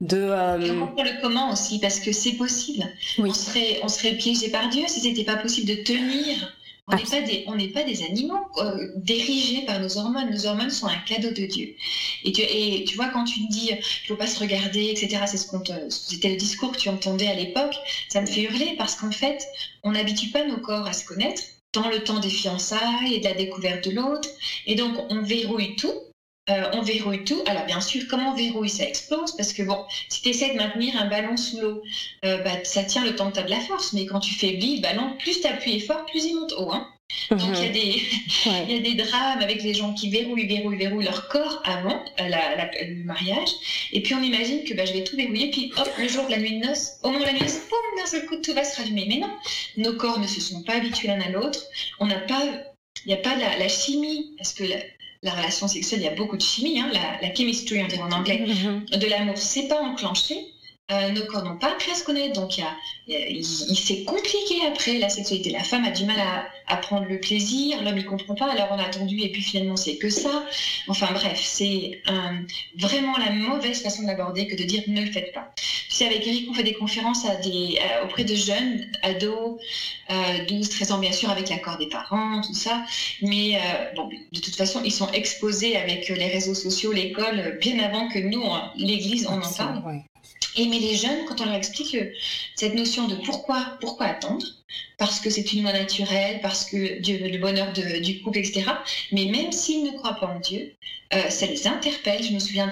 de. 0.00 0.18
Euh... 0.18 0.56
le 0.58 1.20
comment 1.22 1.52
aussi 1.52 1.78
parce 1.78 2.00
que 2.00 2.12
c'est 2.12 2.32
possible. 2.32 2.84
On 3.18 3.32
serait 3.32 3.80
on 3.82 3.88
serait 3.88 4.14
piégé 4.14 4.50
par 4.50 4.68
Dieu 4.70 4.84
si 4.88 5.00
c'était 5.00 5.24
pas 5.24 5.36
possible 5.36 5.68
de 5.68 5.82
tenir 5.82 6.52
on 6.86 6.96
n'est 6.96 7.04
pas, 7.04 7.22
des, 7.22 7.68
pas 7.68 7.82
des 7.82 8.04
animaux 8.04 8.40
euh, 8.58 8.88
dirigés 8.96 9.64
par 9.64 9.80
nos 9.80 9.96
hormones. 9.96 10.30
Nos 10.30 10.46
hormones 10.46 10.70
sont 10.70 10.86
un 10.86 10.98
cadeau 10.98 11.30
de 11.30 11.46
Dieu. 11.46 11.74
Et 12.24 12.32
tu, 12.32 12.42
et 12.42 12.84
tu 12.84 12.96
vois, 12.96 13.08
quand 13.08 13.24
tu 13.24 13.40
dis 13.46 13.70
il 13.70 13.76
ne 13.76 14.06
faut 14.08 14.16
pas 14.16 14.26
se 14.26 14.38
regarder, 14.38 14.90
etc., 14.90 15.24
c'est 15.26 15.38
ce 15.38 15.48
c'était 15.88 16.30
le 16.30 16.36
discours 16.36 16.72
que 16.72 16.78
tu 16.78 16.88
entendais 16.90 17.28
à 17.28 17.34
l'époque, 17.34 17.74
ça 18.08 18.20
me 18.20 18.26
fait 18.26 18.42
hurler 18.42 18.74
parce 18.76 18.96
qu'en 18.96 19.10
fait, 19.10 19.46
on 19.82 19.92
n'habitue 19.92 20.30
pas 20.30 20.44
nos 20.44 20.58
corps 20.58 20.86
à 20.86 20.92
se 20.92 21.06
connaître 21.06 21.42
dans 21.72 21.88
le 21.88 22.04
temps 22.04 22.20
des 22.20 22.30
fiançailles 22.30 23.14
et 23.14 23.18
de 23.18 23.24
la 23.24 23.34
découverte 23.34 23.88
de 23.88 23.94
l'autre. 23.94 24.28
Et 24.66 24.74
donc, 24.74 24.94
on 25.10 25.22
verrouille 25.22 25.76
tout 25.76 25.94
euh, 26.50 26.70
on 26.74 26.82
verrouille 26.82 27.24
tout. 27.24 27.42
Alors 27.46 27.64
bien 27.64 27.80
sûr, 27.80 28.02
comment 28.08 28.32
on 28.32 28.36
verrouille? 28.36 28.68
Ça 28.68 28.86
explose 28.86 29.34
parce 29.36 29.52
que 29.52 29.62
bon, 29.62 29.84
si 30.08 30.20
tu 30.22 30.28
essaies 30.28 30.52
de 30.52 30.58
maintenir 30.58 30.94
un 31.00 31.06
ballon 31.06 31.36
sous 31.36 31.60
l'eau, 31.60 31.82
euh, 32.24 32.38
bah, 32.42 32.62
ça 32.64 32.84
tient 32.84 33.04
le 33.04 33.16
temps 33.16 33.30
que 33.30 33.34
tu 33.34 33.40
as 33.40 33.44
de 33.44 33.50
la 33.50 33.60
force, 33.60 33.94
mais 33.94 34.04
quand 34.04 34.20
tu 34.20 34.34
faiblis 34.34 34.76
le 34.76 34.82
ballon, 34.82 35.16
plus 35.18 35.40
tu 35.40 35.46
appuies 35.46 35.80
fort, 35.80 36.04
plus 36.06 36.26
il 36.26 36.34
monte 36.34 36.52
haut. 36.58 36.70
Hein. 36.72 36.86
Donc 37.30 37.40
il 37.40 37.64
y, 37.64 37.66
a 37.66 37.68
des, 37.68 38.02
y 38.74 38.76
a 38.76 38.80
des 38.80 38.94
drames 38.94 39.40
avec 39.40 39.62
les 39.62 39.72
gens 39.72 39.94
qui 39.94 40.10
verrouillent, 40.10 40.46
verrouillent, 40.46 40.76
verrouillent 40.76 41.04
leur 41.04 41.28
corps 41.28 41.62
avant 41.64 42.04
euh, 42.20 42.28
le 42.28 43.04
mariage. 43.04 43.48
Et 43.92 44.02
puis 44.02 44.14
on 44.14 44.22
imagine 44.22 44.64
que 44.64 44.74
bah, 44.74 44.84
je 44.84 44.92
vais 44.92 45.04
tout 45.04 45.16
verrouiller, 45.16 45.50
puis 45.50 45.72
hop, 45.78 45.88
le 45.98 46.08
jour 46.08 46.26
de 46.26 46.32
la 46.32 46.38
nuit 46.38 46.60
de 46.60 46.66
noces, 46.66 46.98
au 47.02 47.08
moment 47.08 47.20
de 47.20 47.26
la 47.26 47.32
nuit 47.32 47.40
de 47.40 47.44
noces, 47.44 47.60
boum, 47.70 48.00
d'un 48.00 48.06
seul 48.06 48.26
coup, 48.26 48.36
tout 48.36 48.52
va 48.52 48.64
se 48.64 48.76
rallumer. 48.76 49.06
Mais 49.08 49.16
non, 49.16 49.30
nos 49.78 49.96
corps 49.96 50.18
ne 50.18 50.26
se 50.26 50.40
sont 50.40 50.62
pas 50.62 50.74
habitués 50.74 51.08
l'un 51.08 51.20
à 51.20 51.30
l'autre. 51.30 51.60
On 52.00 52.06
n'a 52.06 52.18
pas 52.18 52.42
il 53.04 53.08
n'y 53.08 53.14
a 53.14 53.18
pas 53.18 53.36
la, 53.36 53.58
la, 53.58 53.68
chimie, 53.68 54.34
parce 54.38 54.54
que 54.54 54.64
la 54.64 54.76
relation 55.32 55.68
sexuelle, 55.68 56.00
il 56.00 56.04
y 56.04 56.08
a 56.08 56.14
beaucoup 56.14 56.36
de 56.36 56.42
chimie, 56.42 56.80
hein, 56.80 56.90
la, 56.92 57.20
la, 57.20 57.34
chemistry, 57.34 57.82
on 57.82 57.86
dirait 57.86 58.02
en 58.02 58.12
anglais, 58.12 58.44
mm-hmm. 58.46 58.98
de 58.98 59.06
l'amour, 59.06 59.36
c'est 59.36 59.68
pas 59.68 59.80
enclenché. 59.80 60.53
Euh, 60.92 61.12
nos 61.12 61.24
corps 61.24 61.42
n'ont 61.42 61.56
pas 61.56 61.72
appris 61.72 61.92
à 61.92 61.94
se 61.94 62.04
connaître, 62.04 62.38
donc 62.38 62.60
s'est 63.42 64.04
compliqué 64.04 64.66
après 64.68 64.98
la 64.98 65.08
sexualité. 65.08 65.48
La 65.48 65.64
femme 65.64 65.84
a 65.84 65.90
du 65.90 66.04
mal 66.04 66.20
à, 66.20 66.44
à 66.66 66.76
prendre 66.76 67.06
le 67.06 67.18
plaisir, 67.20 67.82
l'homme 67.82 67.96
il 67.96 68.04
comprend 68.04 68.34
pas, 68.34 68.50
alors 68.52 68.68
on 68.70 68.78
a 68.78 68.82
attendu 68.82 69.18
et 69.20 69.32
puis 69.32 69.40
finalement 69.40 69.76
c'est 69.76 69.96
que 69.96 70.10
ça. 70.10 70.44
Enfin 70.88 71.10
bref, 71.12 71.40
c'est 71.42 72.02
vraiment 72.78 73.16
la 73.16 73.30
mauvaise 73.30 73.82
façon 73.82 74.02
de 74.02 74.08
l'aborder 74.08 74.46
que 74.46 74.56
de 74.56 74.64
dire 74.64 74.82
ne 74.86 75.00
le 75.00 75.10
faites 75.10 75.32
pas. 75.32 75.52
Tu 75.56 75.98
sais, 76.00 76.06
avec 76.06 76.26
Eric, 76.26 76.48
on 76.50 76.54
fait 76.54 76.64
des 76.64 76.74
conférences 76.74 77.24
à 77.24 77.36
des, 77.36 77.78
auprès 78.02 78.24
de 78.24 78.34
jeunes, 78.34 78.84
ados, 79.02 79.60
euh, 80.10 80.44
12, 80.46 80.68
13 80.68 80.92
ans 80.92 80.98
bien 80.98 81.12
sûr, 81.12 81.30
avec 81.30 81.48
l'accord 81.48 81.78
des 81.78 81.88
parents, 81.88 82.40
tout 82.42 82.52
ça. 82.52 82.84
Mais 83.22 83.56
euh, 83.56 83.92
bon, 83.94 84.08
de 84.32 84.40
toute 84.40 84.56
façon, 84.56 84.82
ils 84.84 84.92
sont 84.92 85.10
exposés 85.12 85.76
avec 85.76 86.08
les 86.08 86.26
réseaux 86.26 86.54
sociaux, 86.54 86.92
l'école, 86.92 87.58
bien 87.60 87.78
avant 87.78 88.08
que 88.08 88.18
nous, 88.18 88.42
l'église, 88.76 89.26
on 89.28 89.40
en 89.40 89.52
parle. 89.54 90.02
Et 90.56 90.66
mais 90.66 90.78
les 90.78 90.94
jeunes, 90.94 91.24
quand 91.26 91.40
on 91.40 91.44
leur 91.46 91.54
explique 91.54 91.96
cette 92.54 92.74
notion 92.74 93.06
de 93.06 93.16
pourquoi, 93.16 93.76
pourquoi 93.80 94.06
attendre, 94.06 94.44
parce 94.98 95.20
que 95.20 95.30
c'est 95.30 95.52
une 95.52 95.62
loi 95.62 95.72
naturelle, 95.72 96.40
parce 96.42 96.64
que 96.64 97.00
Dieu 97.00 97.18
veut 97.18 97.28
le 97.28 97.38
bonheur 97.38 97.72
du 97.72 98.20
couple, 98.22 98.38
etc. 98.38 98.64
Mais 99.12 99.26
même 99.26 99.52
s'ils 99.52 99.82
ne 99.84 99.90
croient 99.90 100.14
pas 100.14 100.26
en 100.26 100.38
Dieu, 100.40 100.74
euh, 101.12 101.30
ça 101.30 101.46
les 101.46 101.66
interpelle. 101.66 102.22
Je 102.22 102.32
me 102.32 102.38
souviens 102.38 102.70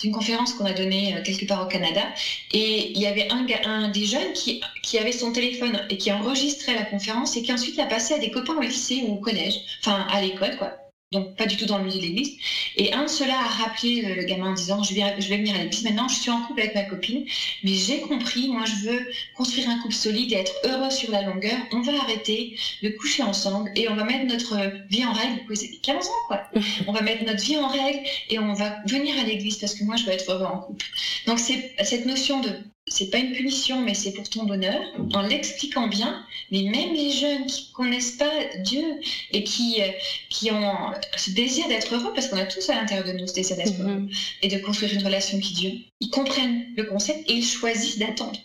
d'une 0.00 0.12
conférence 0.12 0.54
qu'on 0.54 0.64
a 0.64 0.72
donnée 0.72 1.14
euh, 1.14 1.22
quelque 1.22 1.44
part 1.44 1.64
au 1.64 1.68
Canada, 1.68 2.06
et 2.52 2.90
il 2.90 2.98
y 2.98 3.06
avait 3.06 3.28
un, 3.30 3.88
des 3.88 4.04
jeunes 4.04 4.32
qui, 4.32 4.60
qui 4.82 4.98
avait 4.98 5.12
son 5.12 5.32
téléphone 5.32 5.86
et 5.90 5.98
qui 5.98 6.12
enregistrait 6.12 6.74
la 6.74 6.84
conférence 6.84 7.36
et 7.36 7.42
qui 7.42 7.52
ensuite 7.52 7.76
l'a 7.76 7.86
passé 7.86 8.14
à 8.14 8.18
des 8.18 8.30
copains 8.30 8.56
au 8.56 8.62
lycée 8.62 9.02
ou 9.06 9.14
au 9.14 9.16
collège, 9.16 9.60
enfin 9.80 10.06
à 10.10 10.20
l'école, 10.20 10.56
quoi 10.56 10.87
donc 11.10 11.36
pas 11.36 11.46
du 11.46 11.56
tout 11.56 11.64
dans 11.64 11.78
le 11.78 11.84
milieu 11.84 11.98
de 11.98 12.02
l'église. 12.02 12.36
Et 12.76 12.92
un 12.92 13.04
de 13.04 13.08
ceux-là 13.08 13.38
a 13.38 13.46
rappelé 13.46 14.02
le, 14.02 14.24
gamin 14.24 14.50
en 14.50 14.54
disant 14.54 14.82
je 14.82 14.94
vais, 14.94 15.20
je 15.20 15.28
vais 15.28 15.38
venir 15.38 15.54
à 15.54 15.58
l'église 15.58 15.82
maintenant, 15.84 16.08
je 16.08 16.16
suis 16.16 16.30
en 16.30 16.42
couple 16.42 16.60
avec 16.60 16.74
ma 16.74 16.82
copine, 16.82 17.24
mais 17.64 17.72
j'ai 17.72 18.00
compris, 18.00 18.48
moi 18.48 18.64
je 18.66 18.88
veux 18.88 19.10
construire 19.34 19.70
un 19.70 19.78
couple 19.78 19.94
solide 19.94 20.32
et 20.32 20.36
être 20.36 20.52
heureux 20.64 20.90
sur 20.90 21.10
la 21.10 21.22
longueur. 21.22 21.58
On 21.72 21.80
va 21.80 21.92
arrêter 22.00 22.56
de 22.82 22.90
coucher 22.90 23.22
ensemble 23.22 23.70
et 23.74 23.88
on 23.88 23.94
va 23.94 24.04
mettre 24.04 24.26
notre 24.26 24.56
vie 24.88 25.04
en 25.04 25.12
règle. 25.12 25.40
C'est 25.54 25.70
15 25.80 26.06
ans 26.06 26.10
quoi. 26.26 26.42
on 26.86 26.92
va 26.92 27.00
mettre 27.00 27.24
notre 27.24 27.42
vie 27.42 27.56
en 27.56 27.68
règle 27.68 28.00
et 28.28 28.38
on 28.38 28.52
va 28.52 28.76
venir 28.86 29.18
à 29.18 29.24
l'église 29.24 29.56
parce 29.56 29.74
que 29.74 29.84
moi 29.84 29.96
je 29.96 30.04
veux 30.04 30.12
être 30.12 30.30
heureux 30.30 30.46
en 30.46 30.58
couple. 30.58 30.86
Donc 31.26 31.38
c'est 31.38 31.74
cette 31.82 32.04
notion 32.04 32.40
de 32.40 32.50
c'est 32.88 33.10
pas 33.10 33.18
une 33.18 33.32
punition, 33.32 33.80
mais 33.80 33.94
c'est 33.94 34.12
pour 34.12 34.28
ton 34.28 34.44
bonheur, 34.44 34.80
en 35.14 35.22
l'expliquant 35.22 35.88
bien. 35.88 36.24
Mais 36.50 36.62
même 36.62 36.94
les 36.94 37.10
jeunes 37.10 37.46
qui 37.46 37.72
connaissent 37.72 38.12
pas 38.12 38.32
Dieu 38.60 38.84
et 39.32 39.44
qui, 39.44 39.82
euh, 39.82 39.88
qui 40.28 40.50
ont 40.50 40.92
ce 41.16 41.30
désir 41.30 41.68
d'être 41.68 41.94
heureux, 41.94 42.12
parce 42.14 42.28
qu'on 42.28 42.38
a 42.38 42.46
tous 42.46 42.68
à 42.70 42.74
l'intérieur 42.74 43.06
de 43.06 43.12
nous 43.12 43.26
ce 43.26 43.34
désir 43.34 43.56
d'être 43.56 43.80
heureux 43.80 44.00
mhm. 44.00 44.10
et 44.42 44.48
de 44.48 44.58
construire 44.58 44.92
une 44.94 45.04
relation 45.04 45.36
avec 45.36 45.52
Dieu, 45.52 45.72
ils 46.00 46.10
comprennent 46.10 46.66
le 46.76 46.84
concept 46.84 47.28
et 47.28 47.34
ils 47.34 47.44
choisissent 47.44 47.98
d'attendre. 47.98 48.38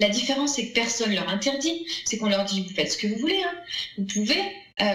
La 0.00 0.08
différence, 0.08 0.54
c'est 0.54 0.68
que 0.68 0.74
personne 0.74 1.14
leur 1.14 1.28
interdit, 1.28 1.86
c'est 2.04 2.18
qu'on 2.18 2.28
leur 2.28 2.44
dit 2.44 2.62
vous 2.62 2.74
faites 2.74 2.90
ce 2.90 2.98
que 2.98 3.06
vous 3.06 3.18
voulez, 3.18 3.40
hein. 3.44 3.54
vous 3.98 4.04
pouvez, 4.04 4.42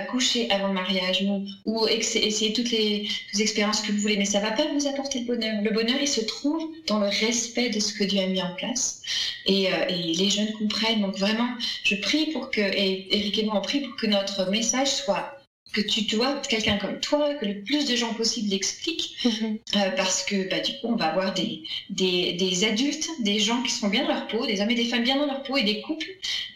coucher 0.09 0.49
avant 0.51 0.67
le 0.67 0.73
mariage 0.73 1.23
ou, 1.65 1.87
essayer 1.87 2.53
toutes 2.53 2.71
les, 2.71 3.07
expériences 3.39 3.81
que 3.81 3.91
vous 3.91 3.99
voulez, 3.99 4.17
mais 4.17 4.25
ça 4.25 4.39
va 4.39 4.51
pas 4.51 4.65
vous 4.73 4.87
apporter 4.87 5.19
le 5.19 5.25
bonheur. 5.25 5.61
Le 5.61 5.71
bonheur, 5.71 5.97
il 6.01 6.07
se 6.07 6.21
trouve 6.21 6.63
dans 6.87 6.99
le 6.99 7.07
respect 7.07 7.69
de 7.69 7.79
ce 7.79 7.93
que 7.93 8.03
Dieu 8.03 8.19
a 8.19 8.27
mis 8.27 8.41
en 8.41 8.53
place. 8.55 9.01
Et, 9.45 9.71
euh, 9.71 9.85
les 9.89 10.29
jeunes 10.29 10.51
comprennent. 10.53 11.01
Donc 11.01 11.17
vraiment, 11.17 11.49
je 11.83 11.95
prie 11.95 12.27
pour 12.31 12.49
que, 12.51 12.61
et 12.61 13.07
Eric 13.15 13.37
et 13.39 13.43
moi, 13.43 13.55
on 13.57 13.61
prie 13.61 13.81
pour 13.81 13.95
que 13.95 14.07
notre 14.07 14.49
message 14.49 14.89
soit 14.89 15.36
que 15.73 15.81
tu 15.81 16.03
dois 16.03 16.41
quelqu'un 16.47 16.77
comme 16.77 16.99
toi, 16.99 17.33
que 17.35 17.45
le 17.45 17.61
plus 17.61 17.85
de 17.85 17.95
gens 17.95 18.13
possible 18.13 18.49
l'expliquent, 18.49 19.15
mhm. 19.25 19.59
euh, 19.75 19.89
parce 19.95 20.23
que 20.23 20.49
bah, 20.49 20.59
du 20.59 20.71
coup, 20.73 20.87
on 20.87 20.95
va 20.95 21.07
avoir 21.07 21.33
des, 21.33 21.63
des, 21.89 22.63
adultes, 22.63 23.07
des 23.21 23.39
gens 23.39 23.61
qui 23.63 23.71
sont 23.71 23.89
bien 23.89 24.03
dans 24.03 24.13
leur 24.13 24.27
peau, 24.27 24.45
des 24.45 24.61
hommes 24.61 24.71
et 24.71 24.75
des 24.75 24.85
femmes 24.85 25.03
bien 25.03 25.17
dans 25.17 25.25
leur 25.25 25.43
peau, 25.43 25.57
et 25.57 25.63
des 25.63 25.81
couples 25.81 26.07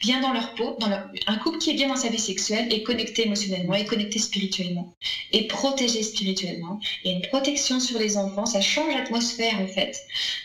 bien 0.02 0.22
dans 0.22 0.34
leur 0.34 0.56
peau, 0.56 0.76
dans 0.80 0.88
un 0.90 1.38
couple 1.38 1.60
qui 1.60 1.72
est 1.72 1.74
bien 1.74 1.88
dans 1.88 1.96
sa 1.96 2.10
vie 2.10 2.20
sexuelle, 2.20 2.72
et 2.72 2.84
connecté 2.84 3.26
émotionnellement, 3.26 3.76
et 3.76 3.86
connecté 3.86 4.20
spirituellement, 4.20 4.96
et 5.32 5.48
protégé 5.48 6.04
spirituellement, 6.04 6.80
et 7.04 7.12
une 7.12 7.22
protection 7.22 7.80
sur 7.80 8.00
les 8.00 8.18
enfants, 8.18 8.46
ça 8.46 8.62
change 8.62 8.94
l'atmosphère 8.94 9.60
en 9.60 9.68
fait 9.68 9.98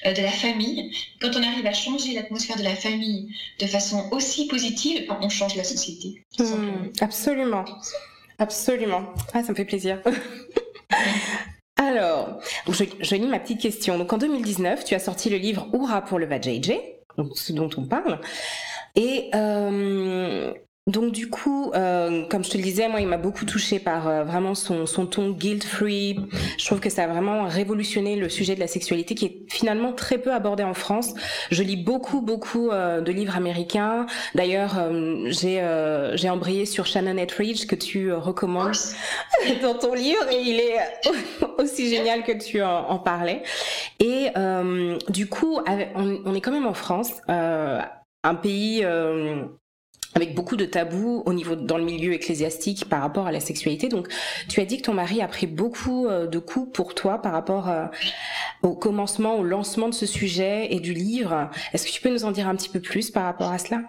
euh, 0.05 0.13
de 0.13 0.23
la 0.23 0.33
famille. 0.33 0.91
Quand 1.21 1.31
on 1.37 1.43
arrive 1.43 1.67
à 1.67 1.73
changer 1.73 2.13
l'atmosphère 2.13 2.57
de 2.57 2.65
la 2.65 2.75
famille 2.75 3.29
de 3.61 3.67
façon 3.67 4.09
aussi 4.11 4.47
positive, 4.49 5.07
on 5.21 5.29
change 5.29 5.55
la 5.57 5.65
société. 5.65 6.23
Hmm, 6.39 6.91
absolument. 7.01 7.65
Absolument. 8.39 9.15
Ah, 9.33 9.43
ça 9.43 9.53
me 9.53 9.57
fait 9.57 9.65
plaisir. 9.65 10.01
Alors, 11.77 12.41
je, 12.69 13.15
lis 13.15 13.27
ma 13.27 13.39
petite 13.39 13.61
question. 13.61 13.99
Donc 13.99 14.13
en 14.13 14.19
2019, 14.19 14.85
tu 14.85 14.95
as 14.95 14.99
sorti 14.99 15.31
le 15.31 15.37
livre 15.37 15.69
Oura 15.73 16.03
pour 16.03 16.19
le 16.19 16.27
VAJJ, 16.27 16.73
donc 17.17 17.37
ce 17.37 17.53
dont 17.53 17.71
on 17.77 17.87
parle. 17.87 18.21
Et 18.95 19.31
euh, 19.35 20.53
donc 20.89 21.11
du 21.11 21.29
coup, 21.29 21.73
euh, 21.75 22.23
comme 22.29 22.45
je 22.45 22.51
te 22.51 22.57
le 22.57 22.63
disais, 22.63 22.87
moi, 22.89 23.01
il 23.01 23.09
m'a 23.09 23.17
beaucoup 23.17 23.45
touché 23.45 23.81
par 23.81 24.07
euh, 24.07 24.23
vraiment 24.23 24.55
son, 24.55 24.87
son 24.87 25.05
ton 25.05 25.31
guilt-free. 25.31 26.17
Je 26.59 26.65
trouve 26.65 26.79
que 26.79 26.91
ça 26.91 27.05
a 27.05 27.07
vraiment 27.09 27.49
révolutionné 27.49 28.15
le 28.15 28.29
sujet 28.29 28.55
de 28.55 28.61
la 28.61 28.69
sexualité 28.69 29.17
qui 29.17 29.25
est 29.25 29.53
finalement 29.53 29.93
très 29.93 30.19
peu 30.19 30.33
abordé 30.33 30.63
en 30.63 30.75
France. 30.75 31.15
Je 31.51 31.65
lis 31.65 31.77
beaucoup, 31.77 32.21
beaucoup 32.21 32.71
euh, 32.71 33.01
de 33.01 33.11
livres 33.11 33.37
américains. 33.37 34.07
D'ailleurs, 34.37 34.79
euh, 34.79 35.25
j'ai 35.27 35.57
j'ai 36.15 36.31
embrayé 36.31 36.67
sur 36.67 36.87
Shannon 36.87 37.17
Etridge 37.17 37.67
que 37.67 37.75
tu 37.75 38.13
recommandes 38.13 38.77
dans 39.63 39.75
ton 39.75 39.93
livre 39.93 40.31
et 40.31 40.41
il 40.41 40.61
est 40.61 40.79
aussi 41.59 41.89
génial 41.89 42.23
que 42.23 42.33
tu 42.33 42.63
en, 42.63 42.91
en 42.91 42.99
parlais. 43.01 43.43
Et 43.99 44.29
du 45.09 45.27
coup, 45.27 45.59
on, 45.67 46.21
on, 46.25 46.35
est 46.35 46.41
quand 46.41 46.53
même 46.53 46.67
en 46.67 46.75
France, 46.75 47.11
un 47.27 48.35
pays 48.41 48.85
avec 50.17 50.35
beaucoup 50.35 50.57
de 50.57 50.65
tabous 50.65 51.23
au 51.27 51.33
niveau 51.35 51.55
dans 51.55 51.77
le 51.77 51.85
milieu 51.85 52.15
ecclésiastique 52.15 52.89
par 52.89 53.03
rapport 53.03 53.27
à 53.27 53.33
la 53.33 53.41
sexualité. 53.41 53.89
Donc, 53.89 54.09
tu 54.49 54.61
as 54.61 54.65
dit 54.65 54.79
que 54.79 54.83
ton 54.83 54.95
mari 54.95 55.21
a 55.21 55.29
pris 55.29 55.47
beaucoup 55.47 56.07
euh, 56.07 56.27
de 56.27 56.39
coups 56.39 56.73
pour 56.73 56.95
toi 56.95 57.21
par 57.21 57.33
rapport 57.33 57.69
euh, 57.69 57.85
au 58.63 58.75
commencement, 58.75 59.37
au 59.37 59.45
lancement 59.45 59.89
de 59.89 59.95
ce 59.95 60.07
sujet 60.07 60.69
et 60.71 60.81
du 60.81 60.95
livre. 60.95 61.51
Est-ce 61.73 61.87
que 61.87 61.93
tu 61.93 62.01
peux 62.01 62.11
nous 62.11 62.25
en 62.25 62.33
dire 62.33 62.49
un 62.49 62.57
petit 62.57 62.71
peu 62.71 62.81
plus 62.81 63.11
par 63.11 63.25
rapport 63.25 63.53
à 63.53 63.59
cela? 63.59 63.83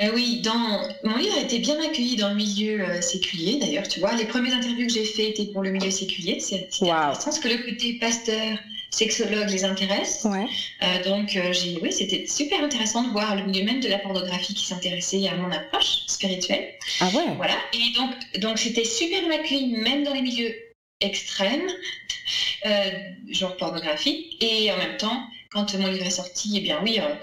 Euh, 0.00 0.10
oui, 0.14 0.42
dans 0.42 0.80
mon 1.04 1.16
livre 1.16 1.36
a 1.36 1.42
été 1.42 1.60
bien 1.60 1.80
accueilli 1.80 2.16
dans 2.16 2.30
le 2.30 2.34
milieu 2.34 3.00
séculier. 3.00 3.58
D'ailleurs, 3.60 3.86
tu 3.86 4.00
vois, 4.00 4.14
les 4.14 4.26
premières 4.26 4.54
interviews 4.54 4.86
que 4.86 4.92
j'ai 4.92 5.04
faites 5.04 5.38
étaient 5.38 5.52
pour 5.52 5.62
le 5.62 5.70
milieu 5.70 5.90
séculier. 5.90 6.40
C'est 6.40 6.68
wow. 6.80 6.90
intéressant 6.90 7.24
parce 7.24 7.38
que 7.38 7.48
le 7.48 7.58
côté 7.58 7.98
pasteur 8.00 8.58
sexologues 8.90 9.50
les 9.50 9.64
intéressent. 9.64 10.26
Euh, 10.26 11.04
donc, 11.04 11.36
euh, 11.36 11.52
j'ai, 11.52 11.78
oui, 11.82 11.92
c'était 11.92 12.26
super 12.26 12.62
intéressant 12.62 13.02
de 13.02 13.10
voir 13.10 13.36
le 13.36 13.44
milieu 13.44 13.64
même 13.64 13.80
de 13.80 13.88
la 13.88 13.98
pornographie 13.98 14.54
qui 14.54 14.66
s'intéressait 14.66 15.26
à 15.28 15.34
mon 15.36 15.50
approche 15.50 16.06
spirituelle. 16.06 16.74
Ah 17.00 17.08
ouais. 17.14 17.34
Voilà. 17.36 17.54
Et 17.72 17.92
donc, 17.94 18.14
donc 18.40 18.58
c'était 18.58 18.84
super 18.84 19.20
accueilli 19.30 19.76
même 19.76 20.04
dans 20.04 20.14
les 20.14 20.22
milieux 20.22 20.54
extrêmes, 21.00 21.70
euh, 22.66 22.90
genre 23.30 23.56
pornographie, 23.56 24.36
et 24.40 24.72
en 24.72 24.76
même 24.76 24.96
temps 24.96 25.22
quand 25.50 25.74
mon 25.78 25.86
livre 25.86 26.04
est 26.04 26.10
sorti, 26.10 26.52
eh 26.56 26.60
bien 26.60 26.78
oui, 26.82 27.00
euh, 27.00 27.14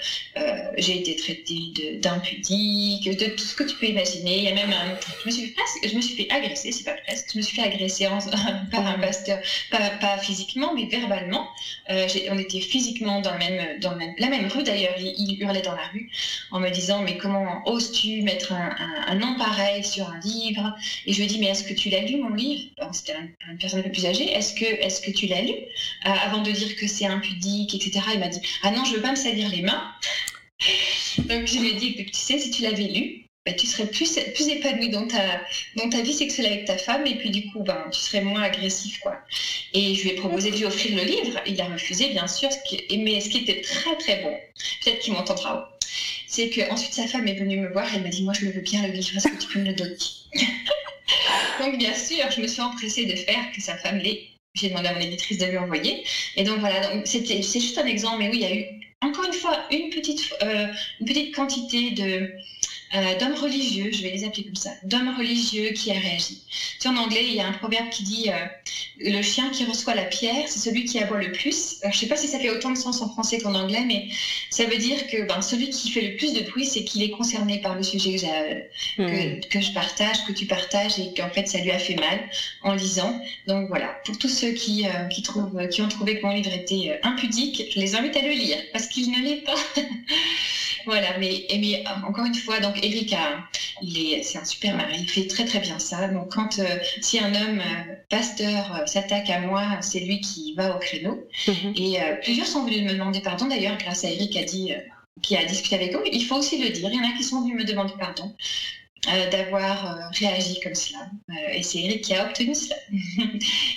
euh, 0.42 0.72
j'ai 0.78 1.00
été 1.00 1.16
traitée 1.16 2.00
d'impudique, 2.02 3.06
de, 3.06 3.26
tout 3.28 3.44
ce 3.44 3.56
que 3.56 3.64
tu 3.64 3.76
peux 3.76 3.86
imaginer. 3.86 4.40
Il 4.40 4.44
y 4.46 4.48
a 4.48 4.56
même 4.56 4.74
un, 4.74 4.98
je 5.22 5.28
me 5.28 5.32
suis 5.32 5.48
presque, 5.52 5.88
je 5.88 5.96
me 5.96 6.02
suis 6.02 6.16
fait 6.16 6.32
agresser, 6.32 6.72
c'est 6.72 6.86
pas 6.86 7.00
presque, 7.06 7.30
je 7.34 7.38
me 7.38 7.44
suis 7.44 7.56
fait 7.56 7.68
agresser 7.68 8.08
par 8.72 8.88
un 8.88 8.98
pasteur, 8.98 9.40
pas, 9.70 9.92
pas, 10.02 10.18
physiquement, 10.18 10.74
mais 10.74 10.86
verbalement. 10.86 11.48
Euh, 11.92 12.08
on 12.32 12.40
était 12.40 12.62
physiquement 12.62 13.22
dans, 13.22 13.34
le 13.34 13.38
même, 13.38 13.80
dans 13.80 13.96
même, 13.96 14.16
la 14.18 14.30
même 14.30 14.48
rue 14.48 14.64
d'ailleurs. 14.64 14.96
Il, 14.98 15.14
il, 15.18 15.42
hurlait 15.42 15.62
dans 15.62 15.76
la 15.76 15.86
rue 15.94 16.10
en 16.50 16.60
me 16.60 16.70
disant 16.72 17.04
mais 17.04 17.18
comment 17.18 17.62
oses-tu 17.68 18.24
mettre 18.24 18.54
un, 18.54 18.76
un, 18.80 19.12
un, 19.12 19.16
nom 19.16 19.38
pareil 19.38 19.84
sur 19.84 20.10
un 20.10 20.20
livre? 20.22 20.76
Et 21.06 21.14
je 21.14 21.18
lui 21.18 21.26
ai 21.26 21.28
dit 21.28 21.38
mais 21.38 21.48
est-ce 21.48 21.64
que 21.64 21.76
tu 21.76 21.90
l'as 21.90 22.02
lu 22.02 22.18
mon 22.18 22.34
livre? 22.34 22.72
C'était 22.92 23.14
une 23.48 23.58
personne 23.60 23.82
un 23.82 23.84
peu 23.84 23.92
plus 23.92 24.08
âgée. 24.08 24.32
Est-ce 24.32 24.56
que, 24.56 24.66
est-ce 24.66 25.00
que 25.02 25.12
tu 25.12 25.28
l'as 25.28 25.42
lu? 25.42 25.54
Avant 26.04 26.42
de 26.42 26.50
dire 26.50 26.76
que 26.76 26.88
c'est 26.88 27.06
impudique, 27.06 27.76
etc 27.76 28.14
il 28.15 28.19
m'a 28.19 28.28
dit 28.28 28.41
Ah 28.63 28.71
non, 28.71 28.84
je 28.84 28.95
veux 28.95 29.01
pas 29.01 29.12
me 29.12 29.15
salir 29.15 29.49
les 29.49 29.62
mains. 29.62 29.91
Donc 31.17 31.45
je 31.45 31.60
lui 31.60 31.69
ai 31.69 31.73
dit 31.73 31.95
que 31.95 32.04
tu 32.04 32.15
sais, 32.15 32.39
si 32.39 32.49
tu 32.51 32.63
l'avais 32.63 32.84
lu, 32.84 33.25
bah, 33.45 33.54
tu 33.54 33.67
serais 33.67 33.86
plus, 33.86 34.19
plus 34.34 34.47
épanoui 34.49 34.89
dans 34.89 35.08
ta, 35.08 35.41
dans 35.75 35.88
ta 35.89 36.01
vie 36.01 36.13
sexuelle 36.13 36.47
avec 36.47 36.65
ta 36.65 36.78
femme 36.78 37.06
et 37.06 37.15
puis 37.15 37.30
du 37.30 37.51
coup, 37.51 37.62
ben, 37.62 37.86
tu 37.91 37.99
serais 37.99 38.21
moins 38.21 38.41
agressif. 38.41 38.99
quoi. 38.99 39.17
Et 39.73 39.93
je 39.93 40.04
lui 40.04 40.10
ai 40.12 40.15
proposé 40.15 40.49
de 40.49 40.58
lui 40.58 40.65
offrir 40.65 40.95
le 40.95 41.04
livre. 41.04 41.39
Il 41.45 41.62
a 41.62 41.65
refusé, 41.65 42.10
bien 42.10 42.28
sûr, 42.28 42.49
ce 42.51 42.58
qui, 42.67 42.97
mais 42.97 43.21
ce 43.21 43.30
qui 43.30 43.39
était 43.39 43.62
très 43.62 43.95
très 43.97 44.23
bon, 44.23 44.36
peut-être 44.84 44.99
qu'il 44.99 45.13
m'entendra, 45.13 45.78
c'est 46.28 46.49
qu'ensuite 46.49 46.93
sa 46.93 47.08
femme 47.08 47.28
est 47.28 47.36
venue 47.36 47.60
me 47.60 47.71
voir 47.71 47.88
elle 47.93 48.01
m'a 48.01 48.10
dit 48.10 48.23
Moi, 48.23 48.34
je 48.34 48.45
le 48.45 48.51
veux 48.51 48.62
bien 48.62 48.86
le 48.88 48.93
livre, 48.93 49.15
est-ce 49.15 49.28
que 49.28 49.38
tu 49.38 49.47
peux 49.47 49.60
me 49.60 49.67
le 49.67 49.73
donner? 49.73 49.95
Donc 51.60 51.78
bien 51.78 51.93
sûr, 51.93 52.30
je 52.32 52.41
me 52.41 52.47
suis 52.47 52.62
empressée 52.62 53.06
de 53.06 53.15
faire 53.15 53.51
que 53.56 53.62
sa 53.62 53.78
femme 53.78 53.99
l'ait 53.99 54.35
j'ai 54.56 54.70
demandé 54.70 54.88
à 54.88 54.94
mon 54.94 55.00
éditrice 55.00 55.38
de 55.38 55.46
lui 55.46 55.58
envoyer. 55.58 56.04
Et 56.36 56.44
donc 56.44 56.60
voilà, 56.60 57.06
c'est 57.06 57.26
juste 57.26 57.78
un 57.78 57.86
exemple, 57.86 58.18
mais 58.20 58.30
oui, 58.30 58.38
il 58.38 58.41
y 58.41 58.46
a 58.46 58.56
eu 58.56 58.65
encore 59.02 59.26
une 59.26 59.34
fois 59.34 59.65
une 59.72 59.89
petite, 59.89 60.34
euh, 60.41 60.68
une 61.00 61.06
petite 61.06 61.36
quantité 61.36 61.91
de, 61.91 62.32
euh, 62.96 63.18
d'hommes 63.20 63.36
religieux, 63.36 63.90
je 63.92 64.02
vais 64.02 64.12
les 64.12 64.24
appeler 64.24 64.44
comme 64.46 64.56
ça, 64.56 64.72
d'hommes 64.84 65.16
religieux 65.18 65.70
qui 65.72 65.92
a 65.92 66.00
réagi. 66.00 66.42
Tu 66.48 66.76
sais, 66.80 66.88
en 66.90 66.96
anglais, 66.98 67.26
il 67.28 67.36
y 67.36 67.42
a 67.42 67.48
un 67.48 67.54
proverbe 67.54 67.90
qui 67.90 68.04
dit 68.04 68.30
euh, 68.30 68.46
le 69.00 69.22
chien 69.22 69.50
qui 69.50 69.66
reçoit 69.66 69.96
la 69.96 70.06
pierre, 70.06 70.48
c'est 70.48 70.60
celui 70.60 70.86
qui 70.86 71.00
aboie 71.00 71.22
le 71.22 71.32
plus. 71.32 71.78
Alors, 71.82 71.94
je 71.94 71.98
ne 71.98 72.02
sais 72.02 72.08
pas 72.08 72.16
si 72.16 72.28
ça 72.28 72.40
fait 72.40 72.50
autant 72.50 72.72
de 72.72 72.78
sens 72.78 73.02
en 73.02 73.10
français 73.10 73.40
qu'en 73.40 73.54
anglais, 73.56 73.84
mais 73.86 74.08
ça 74.50 74.66
veut 74.66 74.78
dire 74.78 75.08
que 75.08 75.28
ben, 75.28 75.42
celui 75.42 75.70
qui 75.70 75.90
fait 75.90 76.02
le 76.02 76.16
plus 76.16 76.34
de 76.34 76.42
bruit, 76.42 76.66
c'est 76.66 76.84
qu'il 76.84 77.04
est 77.04 77.10
concerné 77.12 77.60
par 77.60 77.76
le 77.76 77.84
sujet 77.84 78.16
que, 78.16 79.02
mmh. 79.02 79.42
que, 79.42 79.48
que, 79.48 79.62
je 79.62 79.74
partage, 79.74 80.26
que 80.26 80.32
tu 80.32 80.46
partages, 80.46 80.98
et 81.00 81.14
qu'en 81.14 81.30
fait, 81.30 81.48
ça 81.48 81.60
lui 81.60 81.72
a 81.72 81.80
fait 81.80 81.96
mal 81.96 82.20
en 82.64 82.74
lisant. 82.74 83.20
Donc 83.48 83.68
voilà, 83.68 83.88
pour 84.06 84.18
tous 84.18 84.30
ceux 84.30 84.52
qui, 84.52 84.86
euh, 84.86 85.06
qui, 85.08 85.22
trouvent, 85.22 85.68
qui 85.70 85.82
ont 85.82 85.90
trouvé 85.90 86.20
que 86.20 86.26
mon 86.26 86.34
livre 86.34 86.54
était 86.54 86.92
euh, 86.92 86.98
impudique, 87.08 87.64
je 87.74 87.80
les 87.80 87.96
invite 87.96 88.16
à 88.16 88.22
le 88.22 88.32
lire, 88.32 88.58
parce 88.72 88.88
qu'il 88.88 89.12
ne 89.12 89.22
l'est 89.24 89.44
pas. 89.44 89.56
Voilà, 90.86 91.17
mais, 91.17 91.45
mais 91.50 91.84
euh, 91.86 92.08
encore 92.08 92.26
une 92.26 92.36
fois, 92.36 92.60
donc 92.60 92.78
Eric 92.84 93.15
c'est 93.82 94.38
un 94.38 94.45
super 94.45 94.76
mari, 94.76 94.98
il 95.00 95.10
fait 95.10 95.28
très 95.28 95.45
très 95.45 95.60
bien 95.60 95.80
ça. 95.80 96.08
Donc 96.08 96.34
quand 96.34 96.60
euh, 96.60 96.78
si 97.02 97.19
un 97.19 97.34
homme 97.34 97.60
euh, 97.60 97.93
pasteur 98.10 98.74
euh, 98.76 98.86
s'attaque 98.86 99.30
à 99.30 99.39
moi, 99.39 99.82
c'est 99.82 100.00
lui 100.00 100.21
qui 100.21 100.54
va 100.56 100.76
au 100.76 100.80
créneau. 100.80 101.28
Mm-hmm. 101.48 101.82
Et 101.82 102.02
euh, 102.02 102.15
plusieurs 102.24 102.48
sont 102.48 102.63
venus 102.63 102.84
me 102.84 102.93
demander 102.93 103.21
pardon. 103.21 103.48
D'ailleurs, 103.48 103.78
grâce 103.78 104.06
à 104.06 104.10
Eric 104.10 104.36
a 104.38 104.43
dit, 104.43 104.71
qui 105.21 105.36
a 105.36 105.43
discuté 105.45 105.76
avec 105.76 105.95
eux, 105.95 106.04
il 106.12 106.24
faut 106.24 106.36
aussi 106.36 106.62
le 106.62 106.69
dire. 106.69 106.89
Il 106.91 106.95
y 106.95 107.00
en 107.00 107.10
a 107.10 107.17
qui 107.17 107.24
sont 107.24 107.41
venus 107.41 107.56
me 107.56 107.63
demander 107.63 107.93
pardon 108.00 108.34
euh, 109.08 109.30
d'avoir 109.30 109.86
euh, 109.86 110.04
réagi 110.20 110.60
comme 110.62 110.76
cela. 110.76 111.10
Euh, 111.30 111.54
et 111.54 111.63
c'est 111.63 111.80
Eric 111.80 112.02
qui 112.02 112.13
a 112.13 112.26
obtenu 112.26 112.56
cela. 112.56 112.76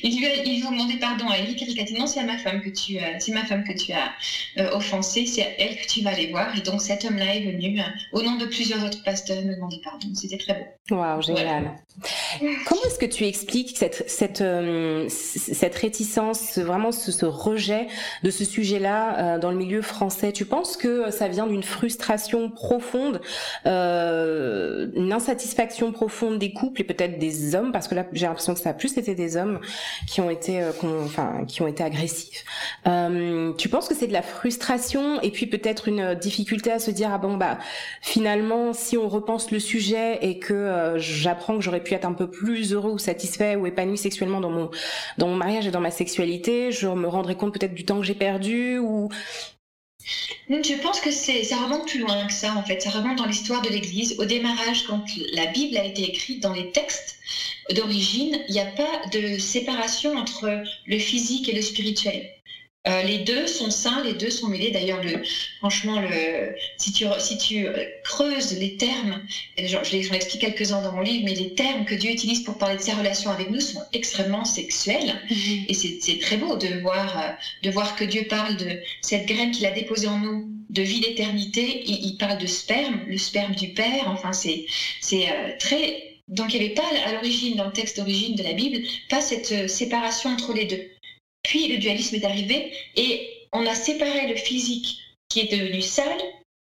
ils, 0.03 0.19
lui 0.19 0.27
a, 0.27 0.43
ils 0.45 0.65
ont 0.67 0.71
demandé 0.71 0.99
pardon 0.99 1.29
à 1.29 1.39
Eric. 1.39 1.63
Eric 1.63 1.81
a 1.81 1.85
dit 1.85 1.95
non, 1.95 2.07
c'est 2.07 2.23
ma 2.25 2.39
femme 2.39 2.63
que 2.63 2.71
tu, 2.71 2.99
c'est 3.19 3.33
ma 3.33 3.45
femme 3.45 3.65
que 3.65 3.73
tu 3.73 3.93
as 3.93 4.13
offensée, 4.75 5.27
c'est 5.27 5.55
elle 5.59 5.77
que 5.77 5.87
tu 5.87 6.03
vas 6.03 6.11
aller 6.11 6.29
voir. 6.29 6.57
Et 6.57 6.61
donc 6.61 6.81
cet 6.81 7.05
homme-là 7.05 7.35
est 7.35 7.45
venu 7.45 7.81
au 8.13 8.23
nom 8.23 8.37
de 8.37 8.47
plusieurs 8.47 8.85
autres 8.85 9.03
pasteurs 9.03 9.43
me 9.43 9.55
demander 9.55 9.81
pardon. 9.85 10.15
C'était 10.15 10.39
très 10.39 10.55
beau. 10.55 10.97
Waouh, 10.97 11.23
génial. 11.23 11.47
Voilà. 11.47 11.77
Comment 12.67 12.83
est-ce 12.87 12.99
que 12.99 13.07
tu 13.07 13.25
expliques 13.25 13.77
cette, 13.77 14.09
cette, 14.09 14.45
cette 15.09 15.75
réticence, 15.75 16.59
vraiment 16.59 16.93
ce, 16.93 17.13
ce, 17.13 17.27
rejet 17.27 17.89
de 18.23 18.31
ce 18.31 18.45
sujet-là 18.45 19.39
dans 19.39 19.51
le 19.51 19.57
milieu 19.57 19.83
français? 19.83 20.33
Tu 20.33 20.45
penses 20.45 20.77
que 20.77 21.11
ça 21.11 21.29
vient 21.29 21.47
d'une 21.47 21.63
frustration 21.63 22.51
profonde, 22.51 23.21
une 23.65 25.13
insatisfaction 25.13 25.93
profonde 25.93 26.39
des 26.39 26.53
couples 26.53 26.81
et 26.81 26.85
peut-être 26.85 27.19
des 27.19 27.55
hommes, 27.55 27.73
parce 27.73 27.89
que 27.89 27.95
là 27.95 28.07
j'ai 28.13 28.27
l'impression 28.27 28.55
que 28.55 28.61
ça 28.61 28.71
a 28.71 28.75
plus 28.75 28.97
été 28.97 29.15
des 29.15 29.37
hommes 29.37 29.61
qui 30.07 30.21
ont 30.21 30.31
été, 30.31 30.63
euh, 30.63 30.73
enfin, 31.05 31.45
qui 31.47 31.63
ont 31.63 31.67
été 31.67 31.83
agressifs. 31.83 32.45
Euh, 32.87 33.53
tu 33.55 33.69
penses 33.69 33.89
que 33.89 33.95
c'est 33.95 34.07
de 34.07 34.13
la 34.13 34.23
frustration 34.23 35.21
et 35.21 35.31
puis 35.31 35.47
peut-être 35.47 35.89
une 35.89 36.15
difficulté 36.15 36.71
à 36.71 36.79
se 36.79 36.91
dire 36.91 37.11
ah 37.13 37.19
bon 37.19 37.37
bah 37.37 37.59
finalement 38.01 38.73
si 38.73 38.97
on 38.97 39.09
repense 39.09 39.51
le 39.51 39.61
sujet 39.61 40.19
et 40.23 40.39
que 40.39 40.55
euh, 40.55 40.99
j'apprends 40.99 41.57
que 41.57 41.63
j'aurais 41.63 41.83
pu 41.83 41.88
être 41.95 42.05
un 42.05 42.13
peu 42.13 42.31
plus 42.31 42.73
heureux 42.73 42.93
ou 42.93 42.99
satisfait 42.99 43.57
ou 43.57 43.67
épanoui 43.67 43.99
sexuellement 43.99 44.41
dans 44.41 44.51
mon 44.51 44.71
dans 45.19 45.29
mon 45.29 45.37
mariage 45.37 45.67
et 45.67 45.71
dans 45.71 45.81
ma 45.81 45.91
sexualité, 45.91 46.73
je 46.73 46.87
me 46.89 47.09
rendrai 47.09 47.37
compte 47.37 47.53
peut-être 47.55 47.75
du 47.75 47.85
temps 47.85 47.99
que 47.99 48.07
j'ai 48.07 48.15
perdu 48.15 48.79
ou 48.79 49.09
je 50.49 50.81
pense 50.81 51.01
que 51.01 51.11
ça 51.11 51.57
remonte 51.57 51.87
plus 51.87 52.01
loin 52.01 52.27
que 52.27 52.33
ça, 52.33 52.55
en 52.55 52.63
fait. 52.63 52.81
Ça 52.81 52.91
remonte 52.91 53.19
dans 53.19 53.27
l'histoire 53.27 53.63
de 53.63 53.69
l'Église. 53.69 54.19
Au 54.19 54.25
démarrage, 54.25 54.87
quand 54.87 55.05
la 55.33 55.47
Bible 55.47 55.77
a 55.77 55.85
été 55.85 56.03
écrite 56.03 56.43
dans 56.43 56.53
les 56.53 56.71
textes 56.71 57.19
d'origine, 57.75 58.39
il 58.49 58.53
n'y 58.53 58.61
a 58.61 58.67
pas 58.67 59.07
de 59.13 59.39
séparation 59.39 60.17
entre 60.17 60.63
le 60.87 60.99
physique 60.99 61.49
et 61.49 61.53
le 61.53 61.63
spirituel. 61.63 62.38
Euh, 62.89 63.03
les 63.03 63.19
deux 63.19 63.47
sont 63.47 63.71
sains, 63.71 64.03
les 64.05 64.15
deux 64.15 64.31
sont 64.31 64.49
mêlés. 64.49 64.71
D'ailleurs, 64.71 65.03
le, 65.03 65.23
franchement, 65.59 66.01
le, 66.01 66.55
si, 66.79 66.93
tu, 66.93 67.05
si 67.19 67.39
tu 67.39 67.67
creuses 68.05 68.59
les 68.59 68.77
termes, 68.77 69.23
j'en 69.59 69.83
explique 69.83 70.41
quelques-uns 70.41 70.83
dans 70.83 70.93
mon 70.93 71.03
livre, 71.03 71.25
mais 71.25 71.35
les 71.35 71.55
termes 71.55 71.85
que 71.85 71.95
Dieu 71.95 72.11
utilise 72.11 72.41
pour 72.45 72.57
parler 72.57 72.77
de 72.77 72.83
sa 72.83 72.95
relation 72.95 73.31
avec 73.31 73.51
nous 73.51 73.61
sont 73.61 73.83
extrêmement 73.93 74.45
sexuels. 74.45 75.21
Mm-hmm. 75.31 75.65
Et 75.69 75.75
c'est 75.75 76.19
très 76.19 76.37
beau 76.37 76.57
de 76.57 76.81
voir, 76.81 77.19
euh, 77.19 77.31
de 77.63 77.71
voir 77.71 77.97
que 77.97 78.05
Dieu 78.05 78.27
parle 78.29 78.57
de 78.57 78.81
cette 79.03 79.27
graine 79.27 79.51
qu'il 79.51 79.67
a 79.67 79.71
déposée 79.71 80.09
en 80.09 80.19
nous, 80.19 80.49
de 80.71 80.83
vie 80.83 81.01
d'éternité. 81.01 81.83
Il, 81.87 82.05
il, 82.07 82.17
parle 82.17 82.39
de 82.39 82.47
sperme, 82.47 83.01
le 83.07 83.19
sperme 83.19 83.55
du 83.55 83.69
Père. 83.69 84.05
Enfin, 84.09 84.33
c'est 84.33 84.67
euh, 85.15 85.53
très... 85.59 86.05
Donc, 86.29 86.53
il 86.53 86.61
n'y 86.61 86.67
avait 86.67 86.75
pas 86.75 86.89
à 87.07 87.13
l'origine, 87.13 87.57
dans 87.57 87.65
le 87.65 87.73
texte 87.73 87.97
d'origine 87.97 88.35
de 88.35 88.43
la 88.43 88.53
Bible, 88.53 88.85
pas 89.09 89.23
cette 89.23 89.69
séparation 89.71 90.29
entre 90.29 90.53
les 90.53 90.67
deux. 90.67 90.91
Puis 91.49 91.67
le 91.69 91.79
dualisme 91.79 92.17
est 92.17 92.25
arrivé 92.25 92.73
et 92.95 93.27
on 93.53 93.65
a 93.65 93.75
séparé 93.75 94.29
le 94.29 94.37
physique 94.37 94.99
qui 95.31 95.41
est 95.41 95.51
devenu 95.51 95.81
sale 95.81 96.21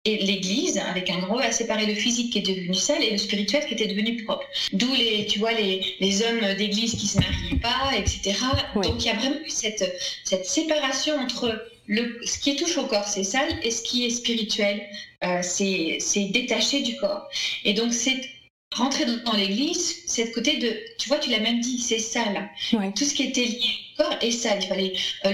et 0.06 0.18
l'Église, 0.20 0.78
avec 0.78 1.10
un 1.10 1.20
gros, 1.20 1.40
a 1.40 1.52
séparé 1.52 1.86
le 1.86 1.94
physique 1.94 2.32
qui 2.32 2.40
est 2.40 2.48
devenu 2.48 2.74
sale 2.74 3.04
et 3.04 3.12
le 3.12 3.18
spirituel 3.18 3.66
qui 3.66 3.74
était 3.74 3.88
devenu 3.88 4.24
propre. 4.24 4.46
D'où 4.72 4.88
les, 4.96 5.26
tu 5.26 5.40
vois, 5.40 5.52
les, 5.52 5.82
les 6.00 6.24
hommes 6.24 6.54
d'Église 6.58 6.96
qui 6.96 7.08
se 7.08 7.18
marient 7.18 7.60
pas, 7.62 7.92
etc. 7.98 8.40
Donc 8.76 9.04
il 9.04 9.08
y 9.08 9.10
a 9.10 9.16
vraiment 9.16 9.42
eu 9.46 9.50
cette, 9.50 9.84
cette 10.24 10.46
séparation 10.46 11.16
entre 11.16 11.62
le, 11.88 12.18
ce 12.24 12.40
qui 12.40 12.56
touche 12.56 12.78
au 12.78 12.86
corps, 12.86 13.08
c'est 13.08 13.26
sale, 13.26 13.60
et 13.62 13.72
ce 13.72 13.82
qui 13.82 14.06
est 14.06 14.12
spirituel, 14.12 14.82
euh, 15.26 15.42
c'est 15.42 16.30
détaché 16.32 16.84
du 16.84 16.96
corps. 16.98 17.28
Et 17.66 17.74
donc 17.74 17.94
c'est 17.94 18.22
rentrer 18.76 19.06
dans 19.26 19.34
l'église, 19.34 20.04
c'est 20.06 20.26
le 20.26 20.32
côté 20.32 20.58
de, 20.58 20.78
tu 21.00 21.10
vois, 21.10 21.18
tu 21.18 21.30
l'as 21.30 21.40
même 21.40 21.60
dit, 21.60 21.80
c'est 21.80 22.00
sale. 22.00 22.50
Tout 22.96 23.04
ce 23.04 23.14
qui 23.14 23.24
était 23.24 23.46
lié 23.46 23.70
au 23.98 24.04
corps 24.04 24.16
est 24.22 24.32
sale. 24.32 24.60
Il 24.62 24.68
fallait 24.68 24.94
euh, 25.26 25.32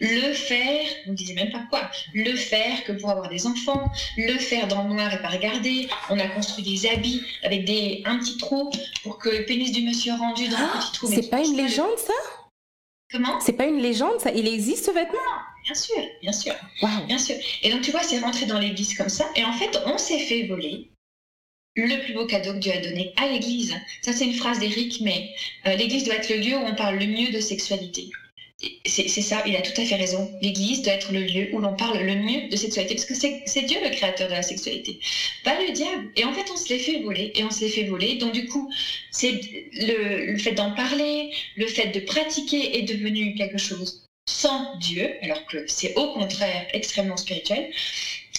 le, 0.00 0.28
le, 0.28 0.32
faire, 0.34 0.84
on 1.06 1.12
ne 1.12 1.16
disait 1.16 1.34
même 1.34 1.50
pas 1.50 1.64
quoi, 1.70 1.90
le 2.12 2.34
faire 2.36 2.84
que 2.84 2.92
pour 2.92 3.10
avoir 3.10 3.28
des 3.28 3.46
enfants, 3.46 3.90
le 4.16 4.38
faire 4.38 4.68
dans 4.68 4.86
le 4.86 4.94
noir 4.94 5.12
et 5.12 5.20
pas 5.22 5.28
regarder. 5.28 5.88
On 6.10 6.18
a 6.18 6.28
construit 6.28 6.62
des 6.62 6.86
habits 6.88 7.22
avec 7.42 7.64
des, 7.64 8.02
un 8.04 8.18
petit 8.18 8.36
trou 8.36 8.70
pour 9.02 9.18
que 9.18 9.30
le 9.30 9.44
pénis 9.46 9.72
du 9.72 9.82
monsieur 9.82 10.12
rendu 10.12 10.46
dans 10.48 10.58
le 10.58 10.80
petit 10.80 10.92
trou. 10.92 11.10
C'est 11.12 11.30
pas 11.30 11.40
une 11.44 11.56
légende 11.56 11.98
ça? 11.98 12.12
Comment? 13.10 13.40
C'est 13.40 13.52
pas 13.54 13.66
une 13.66 13.80
légende 13.80 14.20
ça? 14.20 14.30
Il 14.30 14.46
existe 14.46 14.86
ce 14.86 14.90
vêtement? 14.90 15.18
Bien 15.64 15.74
sûr, 15.74 16.02
bien 16.20 16.32
sûr. 16.32 16.54
Bien 17.06 17.18
sûr. 17.18 17.36
Et 17.62 17.70
donc 17.70 17.80
tu 17.80 17.90
vois, 17.90 18.02
c'est 18.02 18.18
rentré 18.18 18.44
dans 18.44 18.58
l'église 18.58 18.94
comme 18.94 19.08
ça. 19.08 19.24
Et 19.36 19.44
en 19.44 19.52
fait, 19.52 19.78
on 19.86 19.96
s'est 19.96 20.18
fait 20.18 20.46
voler 20.46 20.90
le 21.76 22.04
plus 22.04 22.14
beau 22.14 22.26
cadeau 22.26 22.52
que 22.52 22.58
Dieu 22.58 22.72
a 22.72 22.78
donné 22.78 23.12
à 23.16 23.28
l'Église. 23.28 23.74
Ça, 24.02 24.12
c'est 24.12 24.24
une 24.24 24.34
phrase 24.34 24.58
d'Éric, 24.58 25.00
mais 25.00 25.34
euh, 25.66 25.74
l'Église 25.74 26.04
doit 26.04 26.16
être 26.16 26.30
le 26.30 26.36
lieu 26.36 26.56
où 26.56 26.64
on 26.64 26.74
parle 26.74 26.98
le 26.98 27.06
mieux 27.06 27.30
de 27.30 27.40
sexualité. 27.40 28.10
C'est 28.86 29.08
ça, 29.08 29.42
il 29.46 29.56
a 29.56 29.60
tout 29.60 29.78
à 29.78 29.84
fait 29.84 29.96
raison. 29.96 30.30
L'Église 30.40 30.82
doit 30.82 30.94
être 30.94 31.12
le 31.12 31.20
lieu 31.20 31.50
où 31.52 31.58
l'on 31.58 31.74
parle 31.74 31.98
le 31.98 32.14
mieux 32.14 32.48
de 32.48 32.56
sexualité, 32.56 32.94
parce 32.94 33.04
que 33.04 33.14
c'est 33.14 33.62
Dieu 33.62 33.78
le 33.82 33.90
créateur 33.90 34.28
de 34.28 34.32
la 34.32 34.42
sexualité, 34.42 35.00
pas 35.42 35.60
le 35.60 35.72
diable. 35.72 36.10
Et 36.16 36.24
en 36.24 36.32
fait, 36.32 36.50
on 36.50 36.56
se 36.56 36.72
les 36.72 36.78
fait 36.78 37.00
voler, 37.00 37.32
et 37.34 37.44
on 37.44 37.50
se 37.50 37.60
les 37.60 37.68
fait 37.68 37.84
voler. 37.84 38.14
Donc 38.14 38.32
du 38.32 38.46
coup, 38.46 38.70
c'est 39.10 39.40
le, 39.72 40.32
le 40.32 40.38
fait 40.38 40.52
d'en 40.52 40.72
parler, 40.72 41.30
le 41.56 41.66
fait 41.66 41.88
de 41.88 42.00
pratiquer 42.00 42.78
est 42.78 42.82
devenu 42.82 43.34
quelque 43.34 43.58
chose 43.58 44.04
sans 44.26 44.76
Dieu, 44.78 45.10
alors 45.22 45.44
que 45.46 45.66
c'est 45.66 45.94
au 45.96 46.12
contraire 46.12 46.66
extrêmement 46.72 47.16
spirituel. 47.16 47.70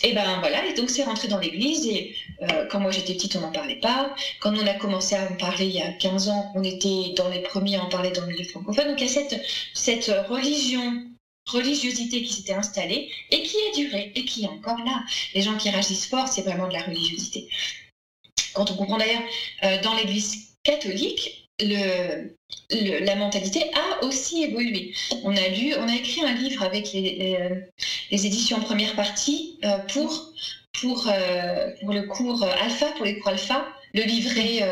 Et 0.03 0.13
ben 0.13 0.39
voilà, 0.39 0.65
et 0.65 0.73
donc 0.73 0.89
c'est 0.89 1.03
rentré 1.03 1.27
dans 1.27 1.39
l'église, 1.39 1.87
et 1.87 2.15
euh, 2.41 2.67
quand 2.67 2.79
moi 2.79 2.91
j'étais 2.91 3.13
petite, 3.13 3.35
on 3.37 3.39
n'en 3.39 3.51
parlait 3.51 3.79
pas. 3.79 4.13
Quand 4.39 4.55
on 4.55 4.67
a 4.67 4.73
commencé 4.73 5.15
à 5.15 5.23
en 5.31 5.35
parler 5.35 5.65
il 5.65 5.75
y 5.75 5.81
a 5.81 5.93
15 5.93 6.29
ans, 6.29 6.51
on 6.53 6.63
était 6.63 7.13
dans 7.15 7.29
les 7.29 7.39
premiers 7.41 7.77
à 7.77 7.83
en 7.83 7.89
parler 7.89 8.11
dans 8.11 8.21
le 8.21 8.27
milieu 8.27 8.43
francophone. 8.43 8.89
Donc 8.89 9.01
il 9.01 9.07
y 9.07 9.09
a 9.09 9.13
cette, 9.13 9.41
cette 9.73 10.11
religion, 10.27 11.05
religiosité 11.47 12.21
qui 12.23 12.33
s'était 12.33 12.53
installée, 12.53 13.09
et 13.31 13.41
qui 13.43 13.55
a 13.57 13.75
duré, 13.75 14.11
et 14.15 14.25
qui 14.25 14.43
est 14.43 14.47
encore 14.47 14.77
là. 14.79 15.03
Les 15.33 15.41
gens 15.41 15.57
qui 15.57 15.69
réagissent 15.69 16.07
fort, 16.07 16.27
c'est 16.27 16.41
vraiment 16.41 16.67
de 16.67 16.73
la 16.73 16.83
religiosité. 16.83 17.47
Quand 18.53 18.69
on 18.71 18.75
comprend 18.75 18.97
d'ailleurs, 18.97 19.23
euh, 19.63 19.81
dans 19.81 19.95
l'église 19.95 20.55
catholique, 20.63 21.44
la 21.59 23.15
mentalité 23.15 23.71
a 23.73 24.03
aussi 24.05 24.43
évolué. 24.43 24.93
On 25.23 25.35
a 25.35 25.47
lu, 25.49 25.73
on 25.77 25.87
a 25.87 25.95
écrit 25.95 26.21
un 26.21 26.33
livre 26.33 26.63
avec 26.63 26.91
les, 26.93 27.49
les, 28.11 28.25
éditions 28.25 28.59
première 28.59 28.95
partie 28.95 29.57
euh, 29.63 29.77
pour, 29.93 30.33
pour, 30.79 31.07
euh, 31.07 31.71
pour 31.79 31.93
le 31.93 32.03
cours 32.03 32.43
alpha, 32.43 32.87
pour 32.97 33.05
les 33.05 33.19
cours 33.19 33.29
alpha, 33.29 33.67
le 33.93 34.03
livret 34.03 34.63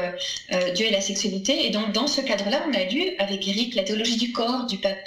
euh, 0.51 0.71
Dieu 0.73 0.87
et 0.87 0.91
la 0.91 1.01
sexualité. 1.01 1.65
Et 1.65 1.69
donc, 1.69 1.93
dans 1.93 2.07
ce 2.07 2.21
cadre-là, 2.21 2.65
on 2.67 2.73
a 2.73 2.83
lu 2.83 3.15
avec 3.19 3.47
Eric 3.47 3.75
la 3.75 3.83
théologie 3.83 4.17
du 4.17 4.31
corps 4.31 4.65
du 4.65 4.77
pape. 4.77 4.99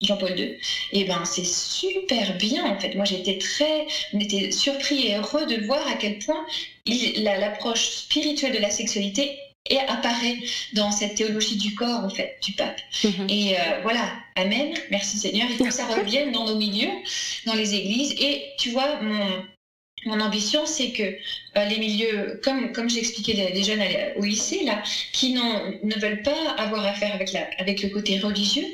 Jean-Paul 0.00 0.38
II, 0.38 0.56
et 0.92 1.04
ben 1.06 1.24
c'est 1.24 1.44
super 1.44 2.36
bien 2.36 2.64
en 2.64 2.78
fait. 2.78 2.94
Moi 2.94 3.04
j'étais 3.04 3.36
très, 3.36 3.84
on 4.12 4.20
était 4.20 4.52
surpris 4.52 5.08
et 5.08 5.16
heureux 5.16 5.44
de 5.46 5.66
voir 5.66 5.84
à 5.88 5.94
quel 5.94 6.20
point 6.20 6.46
l'approche 7.16 7.88
spirituelle 7.88 8.52
de 8.52 8.58
la 8.58 8.70
sexualité 8.70 9.36
et 9.68 9.78
apparaît 9.80 10.38
dans 10.72 10.90
cette 10.90 11.14
théologie 11.14 11.56
du 11.56 11.74
corps, 11.74 12.04
en 12.04 12.10
fait, 12.10 12.38
du 12.42 12.52
pape. 12.52 12.80
Mhm. 13.04 13.26
Et 13.28 13.58
euh, 13.58 13.80
voilà, 13.82 14.12
Amen, 14.38 14.72
merci 14.90 15.18
Seigneur. 15.18 15.48
Il 15.50 15.56
faut 15.56 15.64
que 15.64 15.72
ça 15.72 15.86
revienne 15.86 16.30
dans 16.30 16.46
nos 16.46 16.56
milieux, 16.56 16.92
dans 17.44 17.54
les 17.54 17.74
églises. 17.74 18.14
Et 18.20 18.44
tu 18.56 18.70
vois, 18.70 19.00
mon, 19.00 19.44
mon 20.06 20.20
ambition, 20.20 20.64
c'est 20.64 20.92
que 20.92 21.02
euh, 21.02 21.64
les 21.64 21.78
milieux, 21.78 22.40
comme, 22.44 22.72
comme 22.72 22.88
j'expliquais 22.88 23.32
les, 23.32 23.50
les, 23.50 23.64
jeunes 23.64 23.82
au 24.16 24.22
lycée, 24.22 24.62
là, 24.64 24.80
qui 25.12 25.32
ne 25.34 26.00
veulent 26.00 26.22
pas 26.22 26.50
avoir 26.56 26.86
affaire 26.86 27.12
avec, 27.14 27.32
la, 27.32 27.48
avec 27.58 27.82
le 27.82 27.88
côté 27.88 28.20
religieux, 28.20 28.66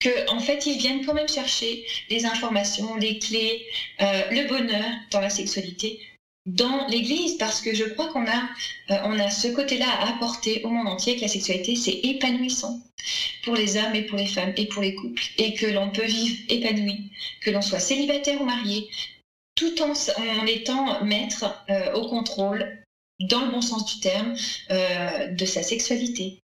qu'en 0.00 0.36
en 0.36 0.40
fait, 0.40 0.66
ils 0.66 0.78
viennent 0.78 1.04
quand 1.04 1.14
même 1.14 1.28
chercher 1.28 1.84
les 2.10 2.24
informations, 2.24 2.94
les 2.94 3.18
clés, 3.18 3.66
euh, 4.00 4.22
le 4.30 4.46
bonheur 4.46 4.84
dans 5.10 5.20
la 5.20 5.30
sexualité 5.30 5.98
dans 6.48 6.86
l'Église 6.86 7.36
parce 7.36 7.60
que 7.60 7.74
je 7.74 7.84
crois 7.84 8.08
qu'on 8.08 8.26
a, 8.26 8.48
euh, 8.90 9.18
a 9.18 9.30
ce 9.30 9.48
côté-là 9.48 9.86
à 9.88 10.14
apporter 10.14 10.62
au 10.64 10.70
monde 10.70 10.88
entier 10.88 11.16
que 11.16 11.22
la 11.22 11.28
sexualité 11.28 11.76
c'est 11.76 12.00
épanouissant 12.02 12.80
pour 13.44 13.54
les 13.54 13.76
hommes 13.76 13.94
et 13.94 14.02
pour 14.02 14.18
les 14.18 14.26
femmes 14.26 14.54
et 14.56 14.66
pour 14.66 14.82
les 14.82 14.94
couples 14.94 15.22
et 15.36 15.54
que 15.54 15.66
l'on 15.66 15.90
peut 15.90 16.04
vivre 16.04 16.36
épanoui, 16.48 17.10
que 17.42 17.50
l'on 17.50 17.60
soit 17.60 17.80
célibataire 17.80 18.40
ou 18.40 18.44
marié, 18.44 18.88
tout 19.54 19.82
en, 19.82 19.92
en 19.92 20.46
étant 20.46 21.04
maître 21.04 21.64
euh, 21.68 21.92
au 21.92 22.08
contrôle, 22.08 22.82
dans 23.20 23.44
le 23.44 23.50
bon 23.50 23.60
sens 23.60 23.84
du 23.94 24.00
terme, 24.00 24.34
euh, 24.70 25.28
de 25.28 25.44
sa 25.44 25.62
sexualité 25.62 26.40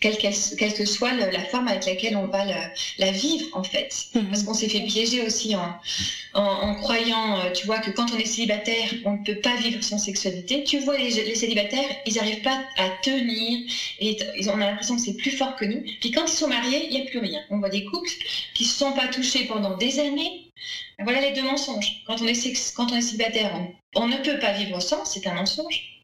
quelle, 0.00 0.16
que 0.16 0.84
soit 0.84 1.12
la 1.12 1.44
forme 1.44 1.68
avec 1.68 1.84
laquelle 1.86 2.16
on 2.16 2.26
va 2.26 2.44
la, 2.44 3.10
vivre 3.10 3.46
en 3.52 3.64
fait. 3.64 4.06
Mhm. 4.14 4.28
Parce 4.28 4.42
qu'on 4.44 4.54
s'est 4.54 4.68
fait 4.68 4.82
piéger 4.82 5.22
aussi 5.22 5.56
en, 5.56 5.74
en, 6.34 6.74
croyant, 6.76 7.40
euh, 7.40 7.52
tu 7.52 7.66
vois, 7.66 7.78
que 7.78 7.90
quand 7.90 8.06
on 8.12 8.18
est 8.18 8.24
célibataire, 8.24 8.88
on 9.04 9.12
ne 9.12 9.24
peut 9.24 9.40
pas 9.40 9.56
vivre 9.56 9.82
sans 9.82 9.98
sexualité. 9.98 10.64
Tu 10.64 10.78
vois, 10.78 10.96
les, 10.96 11.34
célibataires, 11.34 11.90
ils 12.06 12.14
n'arrivent 12.14 12.42
pas 12.42 12.62
à 12.76 12.90
tenir 13.02 13.68
et 13.98 14.16
ils, 14.36 14.50
ont 14.50 14.56
l'impression 14.56 14.96
que 14.96 15.02
c'est 15.02 15.16
plus 15.16 15.32
fort 15.32 15.56
que 15.56 15.64
nous. 15.64 15.82
Puis 16.00 16.10
quand 16.10 16.26
ils 16.26 16.36
sont 16.36 16.48
mariés, 16.48 16.86
il 16.90 16.90
n'y 16.90 17.06
a 17.06 17.10
plus 17.10 17.18
rien. 17.18 17.40
On 17.50 17.58
voit 17.58 17.70
des 17.70 17.84
couples 17.84 18.10
qui 18.54 18.64
ne 18.64 18.68
se 18.68 18.74
sont 18.74 18.92
pas 18.92 19.08
touchés 19.08 19.46
pendant 19.46 19.76
des 19.76 19.98
années. 19.98 20.44
Voilà 21.00 21.20
les 21.20 21.32
deux 21.32 21.42
mensonges. 21.42 22.02
Quand 22.06 22.20
on 22.20 22.26
est, 22.26 22.74
quand 22.74 22.92
on 22.92 22.96
est 22.96 23.00
célibataire, 23.00 23.52
on 23.94 24.06
ne 24.06 24.16
peut 24.18 24.38
pas 24.38 24.52
vivre 24.52 24.80
sans, 24.80 25.04
c'est 25.04 25.26
un 25.26 25.34
mensonge. 25.34 25.97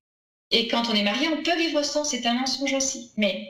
Et 0.54 0.68
quand 0.68 0.84
on 0.88 0.94
est 0.94 1.02
marié, 1.02 1.28
on 1.28 1.42
peut 1.42 1.56
vivre 1.56 1.82
sans, 1.82 2.04
c'est 2.04 2.24
un 2.26 2.34
mensonge 2.34 2.72
aussi. 2.74 3.10
Mais 3.16 3.48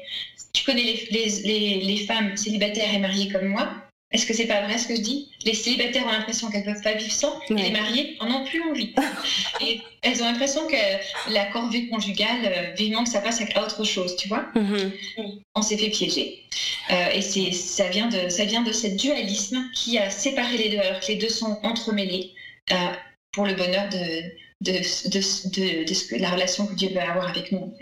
tu 0.55 0.65
connais 0.65 0.83
les, 1.11 1.29
les, 1.45 1.81
les, 1.81 1.97
femmes 2.07 2.35
célibataires 2.35 2.95
et 2.95 2.99
mariées 2.99 3.31
comme 3.31 3.49
moi. 3.49 3.69
Est-ce 4.11 4.25
que 4.25 4.33
c'est 4.33 4.47
pas 4.47 4.63
vrai 4.63 4.79
ce 4.79 4.89
que 4.89 4.97
je 4.97 5.03
dis? 5.03 5.29
Les 5.45 5.53
célibataires 5.53 6.07
ont 6.07 6.13
l'impression 6.13 6.49
qu'elles 6.49 6.65
peuvent 6.65 6.83
pas 6.83 6.95
vivre 6.95 7.13
sans, 7.13 7.39
et 7.51 7.55
les 7.55 7.71
mariées 7.73 8.17
en 8.21 8.31
ont 8.31 8.45
plus 8.47 8.63
envie. 8.63 8.95
et 9.61 9.83
elles 10.01 10.23
ont 10.23 10.25
l'impression 10.25 10.67
que 10.67 11.31
la 11.31 11.45
corvée 11.47 11.89
conjugale, 11.89 12.47
euh, 12.47 12.73
vivement 12.75 13.05
que 13.05 13.11
ça 13.11 13.21
passe 13.21 13.43
à 13.55 13.63
autre 13.63 13.85
chose, 13.85 14.17
tu 14.17 14.29
vois? 14.29 14.47
Mm-hmm. 14.55 15.43
On 15.57 15.61
s'est 15.61 15.77
fait 15.77 15.91
piéger. 15.91 16.45
Euh, 16.91 17.11
et 17.13 17.21
c'est 17.21 17.53
ça 17.53 17.89
vient 17.89 18.09
de 18.09 18.31
ça 18.31 18.47
vient 18.47 18.63
de 18.63 18.73
ce 18.73 18.87
dualisme 18.87 19.63
qui 19.75 19.99
a 19.99 20.09
séparé 20.09 20.57
les 20.57 20.69
deux, 20.71 20.79
alors 20.79 21.01
que 21.01 21.09
les 21.09 21.17
deux 21.17 21.29
sont 21.29 21.59
entremêlés 21.65 22.33
euh, 22.73 22.93
pour 23.33 23.45
le 23.45 23.53
bonheur 23.55 23.91
de 23.91 24.23
de, 24.61 24.73
de, 24.73 25.85
de, 25.85 26.21
la 26.21 26.31
relation 26.31 26.67
que 26.67 26.75
Dieu 26.75 26.89
veut 26.91 27.01
avoir 27.01 27.29
avec 27.29 27.53
nous. 27.53 27.73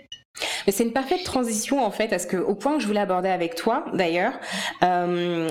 Mais 0.66 0.72
c'est 0.72 0.84
une 0.84 0.92
parfaite 0.92 1.24
transition 1.24 1.84
en 1.84 1.90
fait, 1.90 2.08
parce 2.08 2.26
que 2.26 2.36
au 2.36 2.54
point 2.54 2.76
que 2.76 2.82
je 2.82 2.86
voulais 2.86 3.00
aborder 3.00 3.28
avec 3.28 3.54
toi, 3.54 3.84
d'ailleurs, 3.92 4.32
euh, 4.82 5.50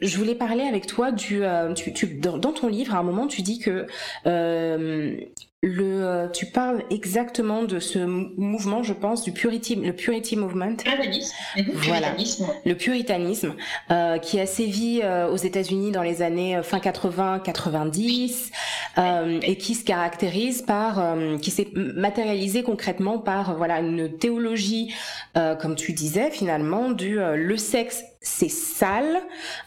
je 0.00 0.18
voulais 0.18 0.34
parler 0.34 0.64
avec 0.64 0.86
toi 0.86 1.12
du, 1.12 1.44
euh, 1.44 1.72
dans, 2.20 2.52
ton 2.52 2.66
livre, 2.66 2.94
à 2.94 2.98
un 2.98 3.02
moment, 3.02 3.26
tu 3.26 3.42
dis 3.42 3.58
que 3.58 3.86
euh, 4.26 5.16
le, 5.62 6.04
euh, 6.04 6.28
tu 6.28 6.46
parles 6.46 6.84
exactement 6.88 7.64
de 7.64 7.80
ce 7.80 7.98
mouvement, 7.98 8.84
je 8.84 8.92
pense, 8.92 9.24
du 9.24 9.32
purity, 9.32 9.74
le 9.74 9.92
purity 9.92 10.36
movement. 10.36 10.76
Puritanisme. 10.76 11.34
Voilà, 11.74 12.14
le 12.64 12.74
puritanisme 12.74 13.54
euh, 13.90 14.18
qui 14.18 14.38
a 14.38 14.46
sévi 14.46 15.00
euh, 15.02 15.28
aux 15.28 15.36
États-Unis 15.36 15.90
dans 15.90 16.04
les 16.04 16.22
années 16.22 16.56
euh, 16.56 16.62
fin 16.62 16.78
80-90 16.78 18.50
euh, 18.98 19.40
et 19.42 19.58
qui 19.58 19.74
se 19.74 19.82
caractérise 19.82 20.62
par, 20.62 21.16
qui 21.42 21.50
s'est 21.50 21.68
matérialisé 21.74 22.62
concrètement 22.62 23.18
par 23.18 23.56
voilà 23.56 23.80
une 23.80 24.16
théologie, 24.16 24.94
comme 25.34 25.74
tu 25.76 25.92
disais 25.92 26.30
finalement, 26.30 26.90
du 26.90 27.18
le 27.18 27.56
sexe 27.56 28.04
c'est 28.20 28.48
sale, 28.48 29.22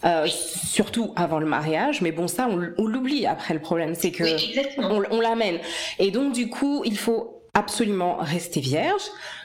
euh, 0.06 0.28
surtout 0.28 1.14
avant 1.16 1.40
le 1.40 1.46
mariage. 1.46 2.02
Mais 2.02 2.12
bon, 2.12 2.28
ça, 2.28 2.48
on, 2.50 2.86
l'oublie 2.86 3.26
après. 3.26 3.54
Le 3.54 3.60
problème, 3.60 3.96
c'est 3.96 4.12
que 4.12 4.24
on, 4.78 5.22
l'amène. 5.22 5.60
Et 6.00 6.12
donc, 6.12 6.34
du 6.34 6.50
coup, 6.50 6.84
il 6.86 6.98
faut 6.98 7.42
absolument 7.54 8.18
rester 8.18 8.60
vierge, 8.60 9.04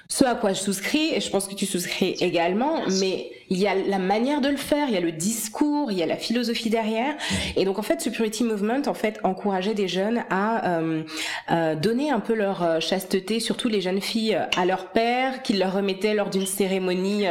ce 0.08 0.24
à 0.24 0.34
quoi 0.34 0.52
je 0.52 0.60
souscris, 0.60 1.14
et 1.14 1.20
je 1.20 1.30
pense 1.30 1.48
que 1.48 1.54
tu 1.54 1.66
souscris 1.66 2.16
également, 2.20 2.82
mais 3.00 3.30
il 3.50 3.58
y 3.58 3.66
a 3.66 3.74
la 3.74 3.98
manière 3.98 4.40
de 4.40 4.48
le 4.48 4.56
faire, 4.56 4.88
il 4.88 4.94
y 4.94 4.96
a 4.96 5.00
le 5.00 5.12
discours, 5.12 5.92
il 5.92 5.98
y 5.98 6.02
a 6.02 6.06
la 6.06 6.16
philosophie 6.16 6.70
derrière. 6.70 7.14
Et 7.56 7.64
donc 7.64 7.78
en 7.78 7.82
fait, 7.82 8.00
ce 8.00 8.10
Purity 8.10 8.44
Movement 8.44 8.82
en 8.86 8.94
fait 8.94 9.20
encourageait 9.22 9.74
des 9.74 9.88
jeunes 9.88 10.24
à 10.30 10.78
euh, 10.78 11.02
euh, 11.50 11.74
donner 11.74 12.10
un 12.10 12.20
peu 12.20 12.34
leur 12.34 12.62
euh, 12.62 12.80
chasteté, 12.80 13.40
surtout 13.40 13.68
les 13.68 13.80
jeunes 13.80 14.00
filles, 14.00 14.38
à 14.56 14.64
leur 14.64 14.86
père, 14.86 15.42
qui 15.42 15.52
leur 15.54 15.74
remettait 15.74 16.14
lors 16.14 16.30
d'une 16.30 16.46
cérémonie 16.46 17.24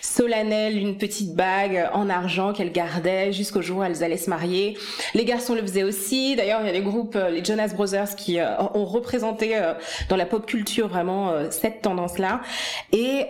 solennelle 0.00 0.76
une 0.76 0.98
petite 0.98 1.34
bague 1.34 1.88
en 1.92 2.08
argent 2.08 2.52
qu'elles 2.52 2.72
gardaient 2.72 3.32
jusqu'au 3.32 3.62
jour 3.62 3.78
où 3.78 3.84
elles 3.84 4.04
allaient 4.04 4.16
se 4.16 4.30
marier. 4.30 4.76
Les 5.14 5.24
garçons 5.24 5.54
le 5.54 5.62
faisaient 5.62 5.82
aussi. 5.82 6.36
D'ailleurs, 6.36 6.60
il 6.62 6.66
y 6.66 6.70
a 6.70 6.72
des 6.72 6.80
groupes, 6.80 7.16
les 7.30 7.44
Jonas 7.44 7.72
Brothers, 7.74 8.14
qui 8.16 8.38
ont 8.40 8.84
représenté 8.84 9.58
dans 10.08 10.16
la 10.16 10.26
pop 10.26 10.46
culture 10.46 10.88
vraiment 10.88 11.32
cette 11.50 11.82
tendance-là. 11.82 12.40
Et 12.92 13.26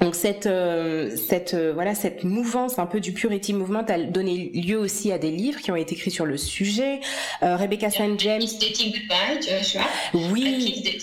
donc 0.00 0.14
cette 0.14 0.46
euh, 0.46 1.16
cette 1.16 1.54
euh, 1.54 1.72
voilà 1.72 1.94
cette 1.94 2.22
mouvance 2.22 2.78
un 2.78 2.84
peu 2.84 3.00
du 3.00 3.12
purity 3.12 3.54
movement 3.54 3.84
a 3.88 3.98
donné 3.98 4.50
lieu 4.52 4.78
aussi 4.78 5.10
à 5.10 5.18
des 5.18 5.30
livres 5.30 5.60
qui 5.60 5.70
ont 5.70 5.76
été 5.76 5.94
écrits 5.94 6.10
sur 6.10 6.26
le 6.26 6.36
sujet. 6.36 7.00
Euh, 7.42 7.56
Rebecca 7.56 7.88
St 7.90 8.18
James. 8.18 8.42
Dating 8.60 8.92
Goodbye, 8.92 10.30
Oui. 10.32 10.98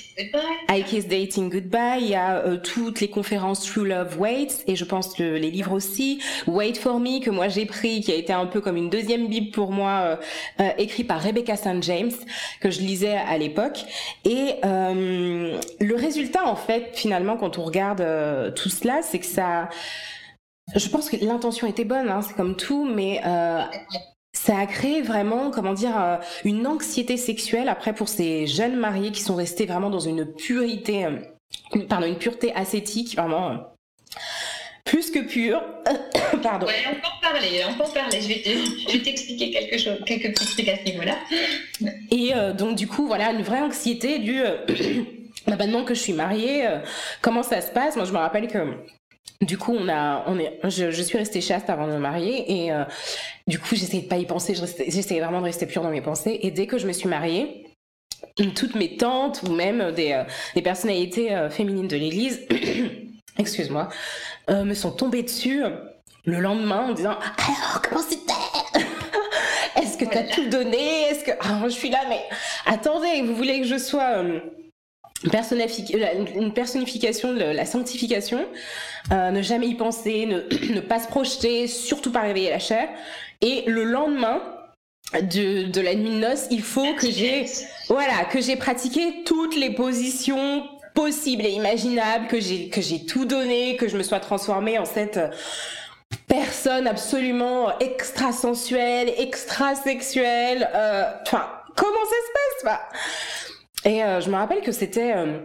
I 0.69 0.83
Kiss 0.83 1.07
Dating 1.07 1.49
Goodbye. 1.49 2.01
Il 2.01 2.09
y 2.09 2.15
a 2.15 2.37
euh, 2.37 2.57
toutes 2.57 3.01
les 3.01 3.07
conférences 3.07 3.65
True 3.65 3.87
Love 3.87 4.19
Waits 4.19 4.63
et 4.67 4.75
je 4.75 4.85
pense 4.85 5.13
que 5.15 5.23
les 5.23 5.49
livres 5.49 5.71
aussi. 5.71 6.19
Wait 6.45 6.75
for 6.75 6.99
Me 6.99 7.19
que 7.23 7.31
moi 7.31 7.47
j'ai 7.47 7.65
pris 7.65 8.01
qui 8.01 8.11
a 8.11 8.15
été 8.15 8.33
un 8.33 8.45
peu 8.45 8.61
comme 8.61 8.77
une 8.77 8.89
deuxième 8.89 9.27
bible 9.27 9.51
pour 9.51 9.71
moi 9.71 10.19
écrit 10.77 11.03
par 11.03 11.21
Rebecca 11.21 11.55
St 11.55 11.81
James 11.81 12.11
que 12.59 12.69
je 12.69 12.79
lisais 12.79 13.15
à 13.15 13.37
l'époque 13.37 13.79
et 14.25 14.55
le 14.63 15.95
résultat 15.95 16.45
en 16.45 16.55
fait 16.55 16.91
finalement 16.93 17.37
quand 17.37 17.57
on 17.57 17.63
regarde 17.63 18.03
tout 18.55 18.69
c'est 19.01 19.19
que 19.19 19.25
ça. 19.25 19.69
Je 20.75 20.87
pense 20.89 21.09
que 21.09 21.17
l'intention 21.17 21.67
était 21.67 21.83
bonne, 21.85 22.09
hein, 22.09 22.21
c'est 22.21 22.35
comme 22.35 22.55
tout, 22.55 22.85
mais 22.85 23.21
euh, 23.25 23.63
ça 24.33 24.57
a 24.57 24.65
créé 24.65 25.01
vraiment, 25.01 25.51
comment 25.51 25.73
dire, 25.73 25.99
euh, 25.99 26.17
une 26.45 26.65
anxiété 26.65 27.17
sexuelle 27.17 27.67
après 27.67 27.93
pour 27.93 28.07
ces 28.07 28.47
jeunes 28.47 28.77
mariés 28.77 29.11
qui 29.11 29.21
sont 29.21 29.35
restés 29.35 29.65
vraiment 29.65 29.89
dans 29.89 29.99
une 29.99 30.25
purité, 30.25 31.05
euh, 31.05 31.17
pardon, 31.89 32.07
une 32.07 32.17
pureté 32.17 32.53
ascétique, 32.55 33.15
vraiment 33.17 33.57
plus 34.85 35.11
que 35.11 35.19
pure. 35.19 35.63
Pardon. 36.43 36.67
Ouais, 36.67 36.73
on 36.87 36.95
peut 36.95 37.07
en 37.07 37.21
parler, 37.21 37.61
on 37.67 37.73
peut 37.73 37.83
en 37.83 37.89
parler. 37.89 38.21
Je 38.21 38.27
vais 38.27 38.99
t'expliquer 38.99 39.49
quelque 39.49 39.77
chose, 39.77 39.97
quelques 40.05 40.35
petits 40.35 40.53
trucs 40.53 40.67
à 40.67 40.77
ce 40.77 40.83
niveau-là. 40.83 41.15
Et 42.11 42.31
donc 42.53 42.75
du 42.75 42.85
coup, 42.87 43.07
voilà, 43.07 43.31
une 43.31 43.41
vraie 43.41 43.61
anxiété 43.61 44.19
du 44.19 44.43
bah, 45.47 45.55
maintenant 45.57 45.83
que 45.83 45.93
je 45.93 45.99
suis 45.99 46.13
mariée, 46.13 46.65
euh, 46.67 46.79
comment 47.21 47.43
ça 47.43 47.61
se 47.61 47.71
passe? 47.71 47.95
Moi, 47.95 48.05
je 48.05 48.13
me 48.13 48.17
rappelle 48.17 48.47
que 48.47 48.59
du 49.41 49.57
coup, 49.57 49.75
on 49.77 49.89
a, 49.89 50.23
on 50.27 50.39
est, 50.39 50.59
je, 50.63 51.01
suis 51.01 51.17
restée 51.17 51.41
chaste 51.41 51.69
avant 51.69 51.87
de 51.87 51.93
me 51.93 51.99
marier 51.99 52.65
et 52.65 52.71
euh, 52.71 52.83
du 53.47 53.59
coup, 53.59 53.75
j'essayais 53.75 54.03
de 54.03 54.07
pas 54.07 54.17
y 54.17 54.25
penser. 54.25 54.55
J'essayais 54.55 55.19
vraiment 55.19 55.39
de 55.39 55.45
rester 55.45 55.65
pure 55.65 55.83
dans 55.83 55.89
mes 55.89 56.01
pensées. 56.01 56.39
Et 56.43 56.51
dès 56.51 56.65
que 56.65 56.77
je 56.77 56.87
me 56.87 56.93
suis 56.93 57.09
mariée, 57.09 57.65
toutes 58.55 58.75
mes 58.75 58.95
tantes 58.95 59.43
ou 59.43 59.51
même 59.51 59.91
des, 59.91 60.13
euh, 60.13 60.23
des 60.55 60.61
personnalités 60.61 61.35
féminines 61.49 61.89
de 61.89 61.97
l'Église, 61.97 62.47
excuse-moi, 63.37 63.89
me 64.49 64.73
sont 64.73 64.91
tombées 64.91 65.23
dessus 65.23 65.63
le 66.25 66.39
lendemain 66.39 66.87
en 66.87 66.93
disant 66.93 67.17
alors 67.19 67.81
comment 67.81 68.01
c'était 68.01 68.31
Est-ce 69.75 69.97
que 69.97 70.05
tu 70.05 70.17
as 70.17 70.23
tout 70.23 70.47
donné? 70.47 71.09
Est-ce 71.09 71.25
que 71.25 71.31
ah, 71.41 71.63
je 71.65 71.69
suis 71.69 71.89
là 71.89 71.99
mais 72.07 72.21
attendez, 72.65 73.21
vous 73.23 73.35
voulez 73.35 73.59
que 73.59 73.67
je 73.67 73.77
sois 73.77 74.23
une 75.23 76.53
personnification 76.53 77.33
de 77.33 77.43
la 77.43 77.65
sanctification, 77.65 78.45
euh, 79.11 79.31
ne 79.31 79.41
jamais 79.41 79.67
y 79.67 79.75
penser, 79.75 80.25
ne, 80.73 80.79
pas 80.79 80.99
se 80.99 81.07
projeter, 81.07 81.67
surtout 81.67 82.11
pas 82.11 82.21
réveiller 82.21 82.49
la 82.49 82.59
chair. 82.59 82.89
Et 83.41 83.63
le 83.67 83.83
lendemain 83.83 84.41
de, 85.13 85.81
la 85.81 85.95
nuit 85.95 86.09
de 86.09 86.19
noces, 86.19 86.47
il 86.49 86.61
faut 86.61 86.93
que 86.95 87.09
j'ai 87.09 87.45
voilà 87.87 88.13
pratiqué 88.59 89.23
toutes 89.25 89.55
les 89.55 89.71
positions 89.71 90.63
possibles 90.95 91.45
et 91.45 91.51
imaginables, 91.51 92.27
que 92.27 92.39
j'ai 92.39 93.05
tout 93.05 93.25
donné, 93.25 93.75
que 93.75 93.87
je 93.87 93.97
me 93.97 94.03
sois 94.03 94.19
transformée 94.19 94.77
en 94.77 94.85
cette 94.85 95.19
personne 96.27 96.87
absolument 96.87 97.77
extrasensuelle, 97.79 99.11
extrasexuelle. 99.17 100.69
Euh, 100.73 101.03
enfin, 101.23 101.47
comment 101.75 102.05
ça 102.05 102.59
se 102.59 102.63
passe 102.63 103.52
et 103.85 104.03
euh, 104.03 104.21
je 104.21 104.29
me 104.29 104.35
rappelle 104.35 104.61
que 104.61 104.71
c'était 104.71 105.15
euh, 105.15 105.39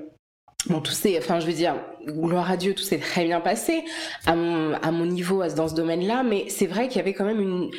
bon 0.66 0.81
tout 0.81 0.92
s'est 0.92 1.18
enfin 1.18 1.40
je 1.40 1.46
veux 1.46 1.53
dire 1.53 1.77
gloire 2.07 2.51
à 2.51 2.57
Dieu 2.57 2.74
tout 2.74 2.83
s'est 2.83 2.98
très 2.98 3.24
bien 3.24 3.40
passé. 3.40 3.85
À 4.27 4.35
mon 4.35 4.74
à 4.74 4.90
mon 4.90 5.07
niveau 5.07 5.44
dans 5.48 5.68
ce 5.68 5.74
domaine-là. 5.74 6.22
Mais 6.22 6.48
c'est 6.48 6.66
vrai 6.66 6.88
qu'il 6.88 6.98
y 6.98 7.01
avait 7.01 7.14
quand 7.14 7.24
même 7.24 7.40
une 7.40 7.70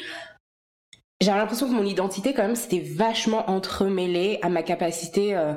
j'avais 1.21 1.37
l'impression 1.37 1.67
que 1.67 1.73
mon 1.73 1.85
identité 1.85 2.33
quand 2.33 2.43
même 2.43 2.55
c'était 2.55 2.79
vachement 2.79 3.49
entremêlée 3.49 4.39
à 4.41 4.49
ma 4.49 4.63
capacité 4.63 5.35
euh, 5.35 5.53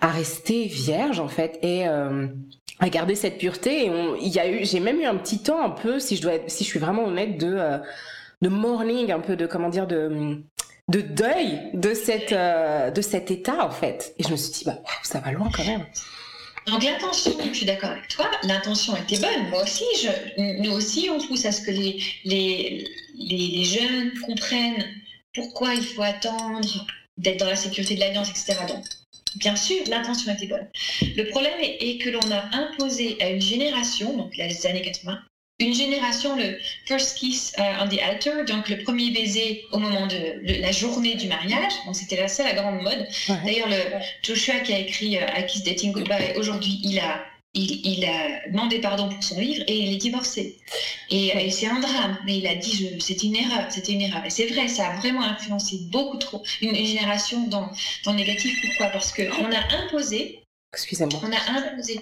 à 0.00 0.08
rester 0.08 0.64
vierge 0.64 1.20
en 1.20 1.28
fait 1.28 1.58
et 1.62 1.86
à 1.86 2.88
garder 2.88 3.14
cette 3.14 3.38
pureté. 3.38 3.86
Et 3.86 3.92
il 4.20 4.28
y 4.28 4.38
a 4.38 4.48
eu 4.48 4.64
j'ai 4.64 4.80
même 4.80 5.00
eu 5.00 5.04
un 5.04 5.16
petit 5.16 5.42
temps 5.42 5.62
un 5.62 5.70
peu 5.70 5.98
si 5.98 6.16
je 6.16 6.22
dois 6.22 6.32
si 6.46 6.64
je 6.64 6.68
suis 6.68 6.78
vraiment 6.78 7.04
honnête 7.04 7.38
de 7.38 7.80
de 8.42 8.48
morning 8.48 9.12
un 9.12 9.20
peu 9.20 9.36
de 9.36 9.46
comment 9.46 9.68
dire 9.68 9.86
de 9.86 10.42
de 10.90 11.00
deuil 11.00 11.70
de, 11.72 11.94
cette, 11.94 12.32
euh, 12.32 12.90
de 12.90 13.00
cet 13.00 13.30
état, 13.30 13.64
en 13.64 13.70
fait. 13.70 14.14
Et 14.18 14.24
je 14.24 14.30
me 14.30 14.36
suis 14.36 14.52
dit, 14.52 14.64
bah, 14.64 14.78
ça 15.02 15.20
va 15.20 15.30
loin 15.30 15.48
quand 15.54 15.64
même. 15.64 15.86
Donc 16.66 16.82
l'intention, 16.82 17.32
je 17.48 17.56
suis 17.56 17.66
d'accord 17.66 17.90
avec 17.90 18.08
toi, 18.08 18.30
l'intention 18.42 18.94
était 18.96 19.18
bonne. 19.18 19.48
Moi 19.50 19.62
aussi, 19.62 19.84
je, 20.02 20.62
nous 20.62 20.72
aussi, 20.72 21.08
on 21.10 21.18
pousse 21.18 21.46
à 21.46 21.52
ce 21.52 21.62
que 21.62 21.70
les, 21.70 22.02
les, 22.24 22.86
les, 23.16 23.64
jeunes 23.64 24.12
comprennent 24.26 24.84
pourquoi 25.32 25.74
il 25.74 25.82
faut 25.82 26.02
attendre 26.02 26.86
d'être 27.16 27.38
dans 27.38 27.46
la 27.46 27.56
sécurité 27.56 27.94
de 27.94 28.00
l'alliance, 28.00 28.28
etc. 28.28 28.56
Donc, 28.68 28.84
bien 29.36 29.56
sûr, 29.56 29.78
l'intention 29.88 30.32
était 30.32 30.46
bonne. 30.46 30.68
Le 31.16 31.24
problème 31.30 31.58
est 31.60 31.98
que 31.98 32.10
l'on 32.10 32.30
a 32.30 32.44
imposé 32.54 33.16
à 33.20 33.30
une 33.30 33.40
génération, 33.40 34.16
donc 34.16 34.36
les 34.36 34.66
années 34.66 34.82
80, 34.82 35.18
une 35.60 35.74
génération, 35.74 36.36
le 36.36 36.58
first 36.86 37.18
kiss 37.18 37.52
uh, 37.58 37.82
on 37.82 37.88
the 37.88 38.00
altar, 38.00 38.44
donc 38.46 38.68
le 38.68 38.82
premier 38.82 39.10
baiser 39.10 39.64
au 39.72 39.78
moment 39.78 40.06
de 40.06 40.60
la 40.60 40.72
journée 40.72 41.14
du 41.14 41.28
mariage. 41.28 41.72
Donc 41.86 41.94
c'était 41.94 42.16
là, 42.16 42.28
c'est 42.28 42.44
la 42.44 42.54
grande 42.54 42.82
mode. 42.82 43.06
D'ailleurs, 43.44 43.68
le 43.68 43.98
Joshua 44.22 44.60
qui 44.60 44.72
a 44.72 44.78
écrit 44.78 45.14
uh, 45.14 45.38
I 45.38 45.46
Kiss 45.46 45.62
Dating 45.62 45.92
Goodbye, 45.92 46.34
aujourd'hui, 46.36 46.80
il 46.82 46.98
a 46.98 47.24
il, 47.52 48.04
a 48.04 48.48
demandé 48.48 48.80
pardon 48.80 49.08
pour 49.08 49.22
son 49.24 49.40
livre 49.40 49.64
et 49.66 49.76
il 49.76 49.92
est 49.94 49.96
divorcé. 49.96 50.56
Et, 51.10 51.28
et 51.28 51.50
c'est 51.50 51.66
un 51.66 51.80
drame, 51.80 52.16
mais 52.24 52.38
il 52.38 52.46
a 52.46 52.54
dit 52.54 52.96
c'était 53.00 53.26
une 53.26 53.34
erreur, 53.34 53.66
c'était 53.70 53.92
une 53.92 54.02
erreur. 54.02 54.24
Et 54.24 54.30
c'est 54.30 54.46
vrai, 54.46 54.68
ça 54.68 54.90
a 54.90 54.96
vraiment 54.98 55.22
influencé 55.22 55.80
beaucoup 55.90 56.16
trop 56.18 56.44
une, 56.62 56.74
génération 56.74 57.48
dans, 57.48 57.68
dans 58.04 58.12
le 58.12 58.18
négatif. 58.18 58.56
Pourquoi? 58.62 58.86
Parce 58.88 59.12
qu'on 59.12 59.50
a 59.50 59.82
imposé, 59.82 60.44
excusez-moi, 60.72 61.20
on 61.24 61.32
a 61.32 61.58
imposé 61.58 62.00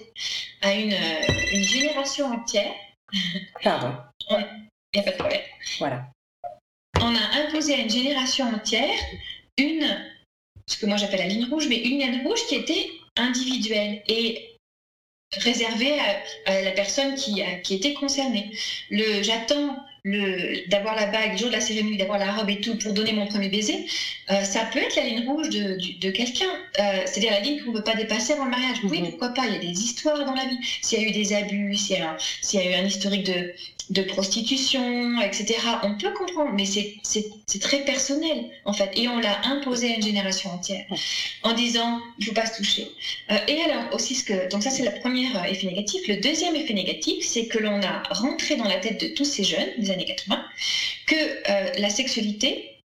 à 0.61 0.75
une, 0.75 0.95
une 1.53 1.63
génération 1.63 2.27
entière 2.27 2.75
Pardon. 3.63 3.95
Il 4.29 4.37
n'y 4.95 4.99
a 4.99 5.03
pas 5.03 5.11
de 5.11 5.17
problème. 5.17 5.41
Voilà. 5.79 6.07
On 7.01 7.15
a 7.15 7.45
imposé 7.45 7.75
à 7.75 7.77
une 7.77 7.89
génération 7.89 8.45
entière 8.45 8.99
une, 9.57 10.11
ce 10.67 10.77
que 10.77 10.85
moi 10.85 10.97
j'appelle 10.97 11.19
la 11.19 11.27
ligne 11.27 11.49
rouge, 11.49 11.67
mais 11.69 11.77
une 11.77 11.99
ligne 11.99 12.23
rouge 12.23 12.45
qui 12.47 12.55
était 12.55 12.91
individuelle 13.17 14.03
et 14.07 14.57
réservée 15.33 15.99
à, 16.45 16.61
la 16.61 16.71
personne 16.71 17.15
qui, 17.15 17.43
qui 17.63 17.75
était 17.75 17.93
concernée. 17.93 18.51
Le 18.89 19.21
j'attends 19.21 19.77
d'avoir 20.05 20.95
la 20.95 21.07
bague, 21.07 21.33
le 21.33 21.37
jour 21.37 21.47
de 21.47 21.53
la 21.53 21.61
cérémonie, 21.61 21.97
d'avoir 21.97 22.17
la 22.17 22.31
robe 22.31 22.49
et 22.49 22.61
tout 22.61 22.77
pour 22.77 22.93
donner 22.93 23.13
mon 23.13 23.27
premier 23.27 23.49
baiser, 23.49 23.85
euh, 24.31 24.43
ça 24.43 24.65
peut 24.71 24.79
être 24.79 24.95
la 24.95 25.03
ligne 25.03 25.27
rouge 25.27 25.49
de, 25.49 25.77
de, 25.99 26.09
quelqu'un. 26.09 26.49
Euh, 26.79 27.01
c'est-à-dire 27.05 27.31
la 27.31 27.41
ligne 27.41 27.61
qu'on 27.61 27.71
ne 27.71 27.77
peut 27.77 27.83
pas 27.83 27.95
dépasser 27.95 28.33
avant 28.33 28.45
le 28.45 28.51
mariage. 28.51 28.77
Oui, 28.83 29.01
mhm. 29.01 29.09
pourquoi 29.09 29.29
pas 29.29 29.47
Il 29.47 29.53
y 29.53 29.55
a 29.55 29.59
des 29.59 29.67
histoires 29.67 30.25
dans 30.25 30.33
la 30.33 30.45
vie. 30.45 30.57
S'il 30.81 31.01
y 31.01 31.05
a 31.05 31.07
eu 31.07 31.11
des 31.11 31.33
abus, 31.33 31.75
s'il 31.75 31.97
y, 31.97 31.99
y, 31.99 32.59
a 32.59 32.71
eu 32.71 32.73
un 32.81 32.85
historique 32.85 33.25
de, 33.25 33.53
de 33.89 34.03
prostitution, 34.03 35.19
etc. 35.21 35.55
On 35.83 35.97
peut 35.97 36.11
comprendre, 36.13 36.51
mais 36.53 36.65
c'est 36.65 37.59
très 37.59 37.83
personnel, 37.85 38.45
en 38.65 38.73
fait. 38.73 38.91
Et 38.95 39.07
on 39.07 39.19
l'a 39.19 39.45
imposé 39.45 39.91
à 39.91 39.95
une 39.95 40.03
génération 40.03 40.51
entière 40.51 40.85
en 41.43 41.53
disant, 41.53 41.99
il 42.19 42.21
ne 42.21 42.25
faut 42.27 42.33
pas 42.33 42.45
se 42.45 42.57
toucher. 42.57 42.87
Euh, 43.31 43.37
et 43.47 43.61
alors, 43.61 43.93
aussi, 43.93 44.15
ce 44.15 44.23
que, 44.23 44.49
donc 44.49 44.61
ça, 44.61 44.69
c'est 44.69 44.83
le 44.83 44.99
premier 44.99 45.27
effet 45.49 45.67
négatif. 45.67 46.07
Le 46.07 46.17
deuxième 46.17 46.55
effet 46.55 46.73
négatif, 46.73 47.25
c'est 47.25 47.47
que 47.47 47.57
l'on 47.57 47.81
a 47.81 48.03
rentré 48.11 48.55
dans 48.55 48.67
la 48.67 48.77
tête 48.77 49.01
de 49.01 49.07
tous 49.07 49.25
ces 49.25 49.43
jeunes 49.43 49.69
des 49.79 49.89
années 49.89 50.05
80 50.05 50.43
que 51.07 51.15
euh, 51.15 51.71
la 51.77 51.89
sexualité, 51.89 52.81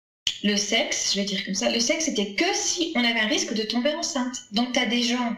le 0.44 0.58
sexe, 0.58 1.14
je 1.14 1.20
vais 1.20 1.26
dire 1.26 1.44
comme 1.46 1.56
ça, 1.56 1.70
le 1.70 1.80
sexe, 1.80 2.06
c'était 2.06 2.34
que 2.34 2.46
si 2.54 2.92
on 2.96 3.04
avait 3.04 3.20
un 3.20 3.28
risque 3.28 3.54
de 3.54 3.64
tomber 3.64 3.94
enceinte. 3.94 4.44
Donc, 4.52 4.74
tu 4.74 4.80
as 4.80 4.86
des 4.86 5.04
gens 5.04 5.36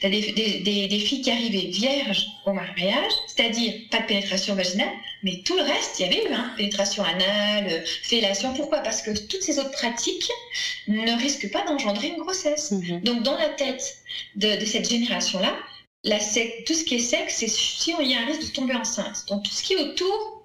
Tu 0.00 0.06
as 0.06 0.10
des, 0.10 0.98
filles 0.98 1.20
qui 1.20 1.30
arrivaient 1.30 1.68
vierges 1.70 2.24
au 2.46 2.52
mariage, 2.52 3.12
c'est-à-dire 3.26 3.74
pas 3.90 4.00
de 4.00 4.06
pénétration 4.06 4.54
vaginale, 4.54 4.92
mais 5.22 5.42
tout 5.44 5.56
le 5.56 5.62
reste, 5.62 5.98
il 5.98 6.02
y 6.02 6.04
avait 6.06 6.24
eu, 6.24 6.32
hein, 6.32 6.52
pénétration 6.56 7.02
anale, 7.02 7.84
fellation. 8.02 8.54
Pourquoi? 8.54 8.80
Parce 8.80 9.02
que 9.02 9.10
toutes 9.10 9.42
ces 9.42 9.58
autres 9.58 9.72
pratiques 9.72 10.30
ne 10.88 11.12
risquent 11.12 11.50
pas 11.50 11.62
d'engendrer 11.64 12.08
une 12.08 12.18
grossesse. 12.18 12.70
Mhm. 12.70 13.00
Donc, 13.02 13.22
dans 13.22 13.36
la 13.36 13.50
tête 13.50 13.98
de, 14.36 14.64
cette 14.64 14.88
génération-là, 14.88 15.54
tout 16.66 16.74
ce 16.74 16.84
qui 16.84 16.94
est 16.94 16.98
sexe, 16.98 17.36
c'est 17.36 17.48
si 17.48 17.92
on 17.92 18.00
y 18.00 18.14
a 18.14 18.20
un 18.20 18.26
risque 18.26 18.48
de 18.48 18.52
tomber 18.52 18.74
enceinte. 18.74 19.24
Donc, 19.28 19.44
tout 19.44 19.52
ce 19.52 19.62
qui 19.62 19.74
est 19.74 19.80
autour, 19.80 20.39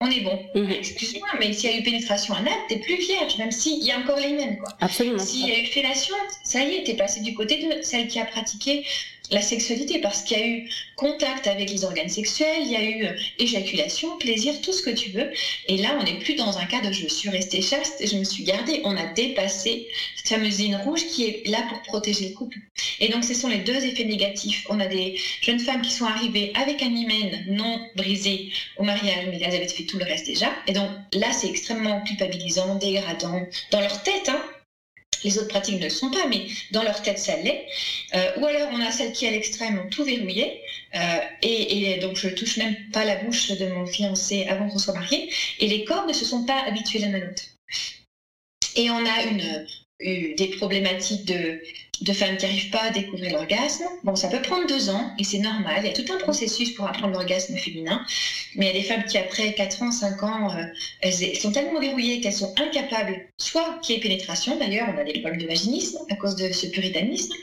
on 0.00 0.10
est 0.10 0.20
bon. 0.20 0.38
Mhm. 0.54 0.70
Excuse-moi, 0.70 1.28
mais 1.38 1.52
s'il 1.52 1.70
y 1.70 1.74
a 1.74 1.76
eu 1.78 1.82
pénétration 1.82 2.34
anale, 2.34 2.54
t'es 2.68 2.78
plus 2.78 2.96
vierge, 2.96 3.36
même 3.36 3.50
s'il 3.50 3.82
y 3.84 3.92
a 3.92 3.98
encore 3.98 4.18
les 4.18 4.32
mêmes. 4.32 4.58
Quoi. 4.58 4.70
Absolument. 4.80 5.18
S'il 5.18 5.46
y 5.46 5.52
a 5.52 5.58
eu 5.58 5.66
fellation, 5.66 6.14
ça 6.42 6.62
y 6.64 6.76
est, 6.76 6.84
t'es 6.84 6.94
passé 6.94 7.20
du 7.20 7.34
côté 7.34 7.62
de 7.62 7.82
celle 7.82 8.08
qui 8.08 8.18
a 8.18 8.24
pratiqué 8.24 8.86
la 9.30 9.42
sexualité 9.42 9.98
parce 10.00 10.22
qu'il 10.22 10.38
y 10.38 10.40
a 10.40 10.46
eu 10.46 10.70
contact 10.96 11.46
avec 11.46 11.70
les 11.70 11.84
organes 11.84 12.08
sexuels, 12.08 12.62
il 12.62 12.70
y 12.70 12.76
a 12.76 12.84
eu 12.84 13.04
euh, 13.04 13.12
éjaculation, 13.38 14.18
plaisir, 14.18 14.60
tout 14.60 14.72
ce 14.72 14.82
que 14.82 14.90
tu 14.90 15.10
veux. 15.10 15.30
Et 15.66 15.78
là, 15.78 15.96
on 16.00 16.04
n'est 16.04 16.18
plus 16.18 16.34
dans 16.34 16.58
un 16.58 16.66
cas 16.66 16.80
de 16.80 16.92
je 16.92 17.06
suis 17.06 17.30
restée 17.30 17.62
chaste, 17.62 18.04
je 18.06 18.16
me 18.16 18.24
suis 18.24 18.44
gardée. 18.44 18.80
On 18.84 18.96
a 18.96 19.06
dépassé 19.06 19.88
cette 20.16 20.28
fameuse 20.28 20.58
ligne 20.58 20.76
rouge 20.76 21.06
qui 21.06 21.26
est 21.26 21.46
là 21.46 21.64
pour 21.68 21.80
protéger 21.82 22.28
le 22.28 22.34
couple. 22.34 22.58
Et 22.98 23.08
donc, 23.08 23.24
ce 23.24 23.34
sont 23.34 23.48
les 23.48 23.58
deux 23.58 23.84
effets 23.84 24.04
négatifs. 24.04 24.66
On 24.68 24.80
a 24.80 24.86
des 24.86 25.16
jeunes 25.40 25.60
femmes 25.60 25.82
qui 25.82 25.92
sont 25.92 26.04
arrivées 26.04 26.52
avec 26.54 26.82
un 26.82 26.94
hymen 26.94 27.44
non 27.48 27.80
brisé 27.96 28.50
au 28.76 28.82
mariage, 28.82 29.26
mais 29.30 29.40
elles 29.40 29.54
avaient 29.54 29.68
fait 29.68 29.84
tout 29.84 29.98
le 29.98 30.04
reste 30.04 30.26
déjà. 30.26 30.52
Et 30.66 30.72
donc, 30.72 30.88
là, 31.14 31.32
c'est 31.32 31.48
extrêmement 31.48 32.02
culpabilisant, 32.04 32.76
dégradant, 32.76 33.40
dans 33.70 33.80
leur 33.80 34.02
tête, 34.02 34.28
hein 34.28 34.42
les 35.24 35.38
autres 35.38 35.48
pratiques 35.48 35.78
ne 35.78 35.84
le 35.84 35.90
sont 35.90 36.10
pas, 36.10 36.26
mais 36.26 36.46
dans 36.70 36.82
leur 36.82 37.02
tête, 37.02 37.18
ça 37.18 37.36
l'est. 37.36 37.66
Euh, 38.14 38.32
ou 38.38 38.46
alors, 38.46 38.68
on 38.72 38.80
a 38.80 38.90
celles 38.90 39.12
qui, 39.12 39.26
à 39.26 39.30
l'extrême, 39.30 39.78
ont 39.78 39.88
tout 39.88 40.04
verrouillé. 40.04 40.60
Euh, 40.94 41.18
et, 41.42 41.98
donc, 41.98 42.16
je 42.16 42.28
touche 42.28 42.56
même 42.56 42.76
pas 42.92 43.04
la 43.04 43.16
bouche 43.16 43.50
de 43.50 43.66
mon 43.66 43.86
fiancé 43.86 44.46
avant 44.46 44.68
qu'on 44.68 44.78
soit 44.78 44.94
mariés. 44.94 45.30
Et 45.58 45.66
les 45.66 45.84
corps 45.84 46.06
ne 46.06 46.12
se 46.12 46.24
sont 46.24 46.44
pas 46.44 46.60
habitués 46.60 47.00
l'un 47.00 47.14
à 47.14 47.18
l'autre. 47.18 47.42
Et 48.76 48.90
on 48.90 49.04
a 49.04 49.22
une, 49.24 49.66
des 50.36 50.54
problématiques 50.56 51.24
de, 51.24 51.60
de 52.00 52.12
femmes 52.12 52.36
qui 52.36 52.46
n'arrivent 52.46 52.70
pas 52.70 52.82
à 52.82 52.90
découvrir 52.90 53.32
l'orgasme. 53.32 53.84
Bon, 54.04 54.16
ça 54.16 54.28
peut 54.28 54.40
prendre 54.40 54.66
deux 54.66 54.88
ans 54.90 55.12
et 55.18 55.24
c'est 55.24 55.38
normal. 55.38 55.80
Il 55.82 55.86
y 55.86 55.90
a 55.90 55.92
tout 55.92 56.10
un 56.12 56.18
processus 56.18 56.70
pour 56.72 56.86
apprendre 56.86 57.12
l'orgasme 57.12 57.56
féminin. 57.56 58.04
Mais 58.56 58.66
il 58.66 58.68
y 58.68 58.78
a 58.78 58.80
des 58.80 58.86
femmes 58.86 59.04
qui, 59.04 59.18
après 59.18 59.54
4 59.54 59.82
ans, 59.82 59.92
5 59.92 60.22
ans, 60.22 60.56
euh, 60.56 60.64
elles 61.00 61.36
sont 61.36 61.52
tellement 61.52 61.80
verrouillées 61.80 62.20
qu'elles 62.20 62.32
sont 62.32 62.54
incapables, 62.58 63.26
soit 63.36 63.78
qu'il 63.82 63.94
y 63.94 63.98
ait 63.98 64.00
pénétration, 64.00 64.58
d'ailleurs, 64.58 64.88
on 64.94 64.98
a 64.98 65.04
des 65.04 65.20
problèmes 65.20 65.40
de 65.40 65.46
vaginisme 65.46 65.98
à 66.10 66.16
cause 66.16 66.36
de 66.36 66.52
ce 66.52 66.66
puritanisme, 66.66 67.34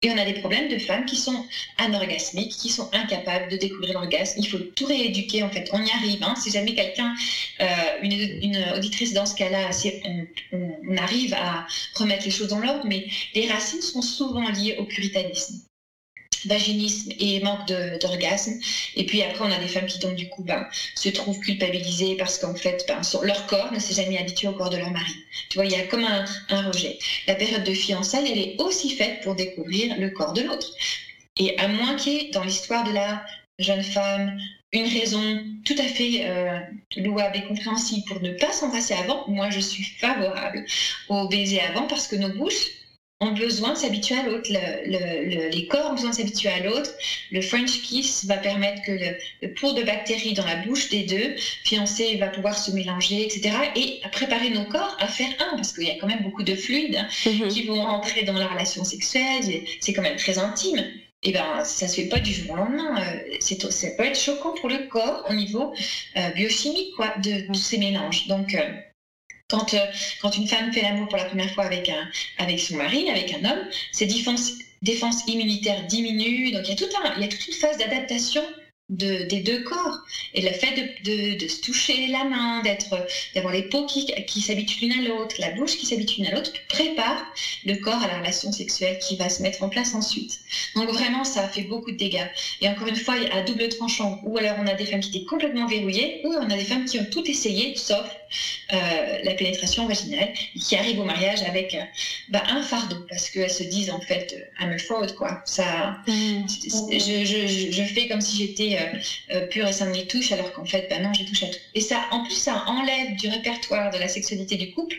et 0.00 0.10
on 0.12 0.16
a 0.16 0.24
des 0.24 0.34
problèmes 0.34 0.68
de 0.68 0.78
femmes 0.78 1.06
qui 1.06 1.16
sont 1.16 1.44
anorgasmiques, 1.76 2.52
qui 2.52 2.68
sont 2.68 2.88
incapables 2.92 3.50
de 3.50 3.56
découvrir 3.56 3.94
l'orgasme. 3.94 4.38
Il 4.38 4.46
faut 4.46 4.58
tout 4.58 4.86
rééduquer, 4.86 5.42
en 5.42 5.50
fait. 5.50 5.68
On 5.72 5.84
y 5.84 5.90
arrive. 5.90 6.22
Hein. 6.22 6.34
Si 6.40 6.52
jamais 6.52 6.72
quelqu'un, 6.74 7.14
euh, 7.60 7.66
une, 8.02 8.56
auditrice 8.76 9.12
dans 9.12 9.26
ce 9.26 9.34
cas-là, 9.34 9.70
on, 10.52 10.68
on, 10.88 10.96
arrive 10.98 11.34
à 11.34 11.66
remettre 11.96 12.24
les 12.24 12.30
choses 12.30 12.46
dans 12.46 12.60
l'ordre, 12.60 12.84
mais 12.86 13.08
les 13.34 13.48
racines 13.48 13.82
sont 13.82 13.97
souvent 14.02 14.48
liées 14.48 14.76
au 14.78 14.84
puritanisme 14.84 15.68
vaginisme 16.46 17.12
et 17.18 17.40
manque 17.40 17.66
d'orgasme. 18.00 18.52
Et 18.96 19.06
puis 19.06 19.22
après, 19.22 19.44
on 19.44 19.50
a 19.50 19.58
des 19.58 19.68
femmes 19.68 19.86
qui 19.86 19.98
donc 19.98 20.14
du 20.14 20.28
coup 20.28 20.44
ben, 20.44 20.66
se 20.94 21.08
trouvent 21.08 21.38
culpabilisées 21.40 22.16
parce 22.16 22.38
qu'en 22.38 22.54
fait, 22.54 22.84
ben, 22.88 23.00
leur 23.22 23.46
corps 23.46 23.72
ne 23.72 23.78
s'est 23.78 23.94
jamais 23.94 24.18
habitué 24.18 24.48
au 24.48 24.52
corps 24.52 24.70
de 24.70 24.76
leur 24.76 24.90
mari. 24.90 25.12
Tu 25.50 25.58
vois, 25.58 25.66
il 25.66 25.72
y 25.72 25.76
a 25.76 25.86
comme 25.86 26.04
un, 26.04 26.24
rejet. 26.62 26.98
La 27.26 27.34
période 27.34 27.64
de 27.64 27.72
fiançailles, 27.72 28.30
elle 28.30 28.38
est 28.38 28.60
aussi 28.60 28.90
faite 28.90 29.20
pour 29.22 29.34
découvrir 29.34 29.98
le 29.98 30.10
corps 30.10 30.32
de 30.32 30.42
l'autre. 30.42 30.68
Et 31.38 31.58
à 31.58 31.68
moins 31.68 31.94
qu'il 31.94 32.12
y 32.12 32.16
ait 32.16 32.30
dans 32.30 32.44
l'histoire 32.44 32.84
de 32.84 32.92
la 32.92 33.24
jeune 33.58 33.82
femme 33.82 34.38
une 34.72 34.86
raison 34.86 35.42
tout 35.64 35.74
à 35.78 35.84
fait 35.84 36.26
euh, 36.26 36.58
louable 36.96 37.38
et 37.38 37.44
compréhensible 37.44 38.04
pour 38.06 38.20
ne 38.20 38.32
pas 38.32 38.52
s'embrasser 38.52 38.94
avant, 38.94 39.26
moi 39.26 39.48
je 39.48 39.60
suis 39.60 39.82
favorable 39.82 40.64
au 41.08 41.26
baiser 41.28 41.60
avant 41.60 41.86
parce 41.86 42.06
que 42.06 42.16
nos 42.16 42.28
bouches 42.36 42.77
ont 43.20 43.32
besoin 43.32 43.72
de 43.72 43.78
s'habituer 43.78 44.16
à 44.16 44.22
l'autre. 44.22 44.48
les 44.50 45.66
corps 45.66 45.90
ont 45.90 45.94
besoin 45.94 46.10
de 46.10 46.14
s'habituer 46.14 46.50
à 46.50 46.60
l'autre. 46.60 46.90
Le 47.32 47.40
French 47.40 47.82
kiss 47.82 48.26
va 48.26 48.36
permettre 48.36 48.82
que 48.82 48.92
le, 48.92 49.54
pour 49.54 49.74
de 49.74 49.82
bactéries 49.82 50.34
dans 50.34 50.44
la 50.44 50.56
bouche 50.56 50.88
des 50.90 51.02
deux 51.02 51.34
fiancés 51.64 52.16
va 52.16 52.28
pouvoir 52.28 52.56
se 52.56 52.70
mélanger, 52.70 53.24
etc. 53.24 53.56
Et 53.74 54.00
à 54.04 54.08
préparer 54.08 54.50
nos 54.50 54.64
corps 54.64 54.96
à 55.00 55.08
faire 55.08 55.30
un, 55.40 55.56
parce 55.56 55.72
qu'il 55.72 55.84
y 55.84 55.90
a 55.90 55.96
quand 55.96 56.06
même 56.06 56.22
beaucoup 56.22 56.44
de 56.44 56.54
fluides 56.54 57.04
mhm. 57.26 57.48
qui 57.48 57.64
vont 57.64 57.82
rentrer 57.82 58.22
dans 58.22 58.34
la 58.34 58.46
relation 58.46 58.84
sexuelle. 58.84 59.42
C'est 59.80 59.92
quand 59.92 60.02
même 60.02 60.16
très 60.16 60.38
intime. 60.38 60.84
Et 61.24 61.30
eh 61.30 61.32
ben, 61.32 61.64
ça 61.64 61.88
se 61.88 61.96
fait 61.96 62.08
pas 62.08 62.20
du 62.20 62.32
jour 62.32 62.52
au 62.52 62.56
lendemain. 62.56 63.02
Euh, 63.02 63.36
c'est, 63.40 63.60
ça 63.72 63.88
peut 63.96 64.04
être 64.04 64.18
choquant 64.18 64.54
pour 64.54 64.68
le 64.68 64.86
corps 64.86 65.26
au 65.28 65.34
niveau 65.34 65.74
euh, 66.16 66.30
biochimique, 66.30 66.94
quoi, 66.94 67.12
de, 67.18 67.44
tous 67.48 67.54
ces 67.54 67.78
mélanges. 67.78 68.28
Donc, 68.28 68.54
euh, 68.54 68.60
quand, 69.48 69.74
euh, 69.74 69.86
quand 70.20 70.36
une 70.36 70.46
femme 70.46 70.72
fait 70.72 70.82
l'amour 70.82 71.08
pour 71.08 71.18
la 71.18 71.24
première 71.24 71.50
fois 71.54 71.64
avec, 71.64 71.88
un, 71.88 72.08
avec 72.38 72.60
son 72.60 72.76
mari, 72.76 73.08
avec 73.10 73.32
un 73.32 73.44
homme, 73.44 73.68
ses 73.92 74.06
défenses, 74.06 74.52
défenses 74.82 75.26
immunitaires 75.26 75.86
diminuent. 75.86 76.52
Donc 76.52 76.62
il 76.64 76.70
y 76.70 76.72
a, 76.72 76.76
tout 76.76 76.88
il 77.16 77.22
y 77.22 77.24
a 77.24 77.28
toute 77.28 77.48
une 77.48 77.54
phase 77.54 77.78
d'adaptation 77.78 78.42
de, 78.90 79.24
des 79.24 79.40
deux 79.40 79.62
corps. 79.64 79.98
Et 80.34 80.42
le 80.42 80.50
fait 80.50 81.02
de, 81.04 81.38
de, 81.38 81.48
se 81.48 81.60
toucher 81.60 82.08
la 82.08 82.24
main, 82.24 82.62
d'être, 82.62 83.06
d'avoir 83.34 83.52
les 83.52 83.62
peaux 83.62 83.86
qui, 83.86 84.06
qui 84.26 84.40
s'habituent 84.40 84.82
l'une 84.82 84.92
à 84.92 85.08
l'autre, 85.08 85.36
la 85.38 85.50
bouche 85.50 85.76
qui 85.76 85.86
s'habitue 85.86 86.20
l'une 86.20 86.26
à 86.26 86.34
l'autre, 86.34 86.52
prépare 86.68 87.24
le 87.64 87.74
corps 87.76 88.02
à 88.02 88.06
la 88.06 88.18
relation 88.18 88.52
sexuelle 88.52 88.98
qui 88.98 89.16
va 89.16 89.28
se 89.28 89.42
mettre 89.42 89.62
en 89.62 89.68
place 89.68 89.94
ensuite. 89.94 90.40
Donc 90.74 90.90
vraiment, 90.90 91.24
ça 91.24 91.44
a 91.44 91.48
fait 91.48 91.62
beaucoup 91.62 91.90
de 91.90 91.96
dégâts. 91.96 92.28
Et 92.60 92.68
encore 92.68 92.88
une 92.88 92.96
fois, 92.96 93.14
à 93.32 93.42
double 93.42 93.68
tranchant, 93.68 94.20
ou 94.24 94.36
alors 94.38 94.56
on 94.58 94.66
a 94.66 94.74
des 94.74 94.86
femmes 94.86 95.00
qui 95.00 95.16
étaient 95.16 95.26
complètement 95.26 95.66
verrouillées, 95.66 96.20
ou 96.24 96.34
on 96.34 96.50
a 96.50 96.56
des 96.56 96.64
femmes 96.64 96.84
qui 96.84 96.98
ont 96.98 97.06
tout 97.10 97.28
essayé, 97.28 97.76
sauf 97.76 98.06
euh, 98.72 99.18
la 99.22 99.34
pénétration 99.34 99.86
vaginale, 99.86 100.32
qui 100.60 100.76
arrivent 100.76 101.00
au 101.00 101.04
mariage 101.04 101.42
avec 101.42 101.74
euh, 101.74 101.82
bah, 102.28 102.42
un 102.48 102.62
fardeau, 102.62 103.04
parce 103.08 103.30
qu'elles 103.30 103.50
se 103.50 103.62
disent 103.64 103.90
en 103.90 104.00
fait, 104.00 104.34
euh, 104.36 104.64
I'm 104.64 104.72
a 104.72 104.78
fraud, 104.78 105.14
quoi. 105.16 105.42
Ça, 105.44 105.98
mmh. 106.06 106.46
je, 106.92 107.24
je, 107.24 107.72
je, 107.72 107.82
fais 107.82 108.08
comme 108.08 108.20
si 108.20 108.36
j'étais 108.38 108.78
pure 109.50 109.66
et 109.66 109.72
sans 109.72 109.92
touche, 110.08 110.32
alors 110.32 110.52
qu'en 110.52 110.64
fait, 110.64 110.86
bah 110.90 110.98
non, 110.98 111.12
j'ai 111.12 111.24
touché 111.24 111.46
à 111.46 111.48
tout. 111.50 111.58
Et 111.74 111.80
ça, 111.80 112.06
en 112.10 112.24
plus, 112.24 112.34
ça 112.34 112.64
enlève 112.66 113.16
du 113.16 113.28
répertoire 113.28 113.90
de 113.90 113.98
la 113.98 114.08
sexualité 114.08 114.56
du 114.56 114.72
couple 114.72 114.96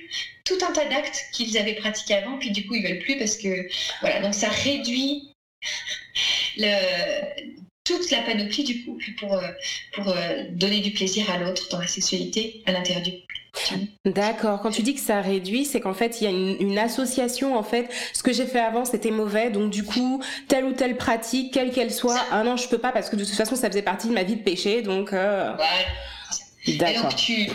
tout 0.49 0.57
un 0.67 0.73
tas 0.73 0.85
d'actes 0.85 1.25
qu'ils 1.31 1.57
avaient 1.57 1.75
pratiqués 1.75 2.15
avant, 2.15 2.37
puis 2.39 2.51
du 2.51 2.65
coup, 2.65 2.73
ils 2.73 2.83
veulent 2.83 2.99
plus 2.99 3.17
parce 3.17 3.37
que, 3.37 3.69
voilà, 4.01 4.19
donc 4.21 4.33
ça 4.33 4.49
réduit 4.49 5.29
le, 6.57 7.59
toute 7.89 8.11
la 8.11 8.21
panoplie 8.21 8.63
du 8.63 8.85
couple 8.85 9.05
pour, 9.19 9.33
euh, 9.33 9.47
pour 9.93 10.07
euh, 10.09 10.43
donner 10.51 10.79
du 10.79 10.91
plaisir 10.91 11.29
à 11.31 11.39
l'autre 11.39 11.67
dans 11.71 11.79
la 11.79 11.87
sexualité 11.87 12.61
à 12.65 12.71
l'intérieur 12.71 13.03
du 13.03 13.11
couple. 13.11 13.25
D'accord. 14.05 14.61
Quand 14.61 14.69
tu 14.69 14.83
dis 14.83 14.93
que 14.93 14.99
ça 14.99 15.21
réduit, 15.21 15.65
c'est 15.65 15.79
qu'en 15.79 15.95
fait, 15.95 16.21
il 16.21 16.23
y 16.23 16.27
a 16.27 16.29
une, 16.29 16.77
association. 16.77 17.57
En 17.57 17.63
fait, 17.63 17.89
ce 18.13 18.21
que 18.21 18.31
j'ai 18.31 18.45
fait 18.45 18.59
avant, 18.59 18.85
c'était 18.85 19.11
mauvais. 19.11 19.49
Donc, 19.49 19.71
du 19.71 19.83
coup, 19.83 20.21
telle 20.47 20.65
ou 20.65 20.73
telle 20.73 20.97
pratique, 20.97 21.53
quelle 21.53 21.71
qu'elle 21.71 21.91
soit, 21.91 22.19
ah 22.31 22.43
non, 22.43 22.57
je 22.57 22.67
peux 22.67 22.77
pas 22.77 22.91
parce 22.91 23.09
que 23.09 23.15
de 23.15 23.25
toute 23.25 23.33
façon, 23.33 23.55
ça 23.55 23.67
faisait 23.67 23.81
partie 23.81 24.07
de 24.07 24.13
ma 24.13 24.23
vie 24.23 24.35
de 24.35 24.43
péché. 24.43 24.81
Donc, 24.83 25.13
euh... 25.13 25.51
D'accord. 26.67 26.95
Et 26.95 27.01
donc, 27.01 27.15
tu 27.15 27.49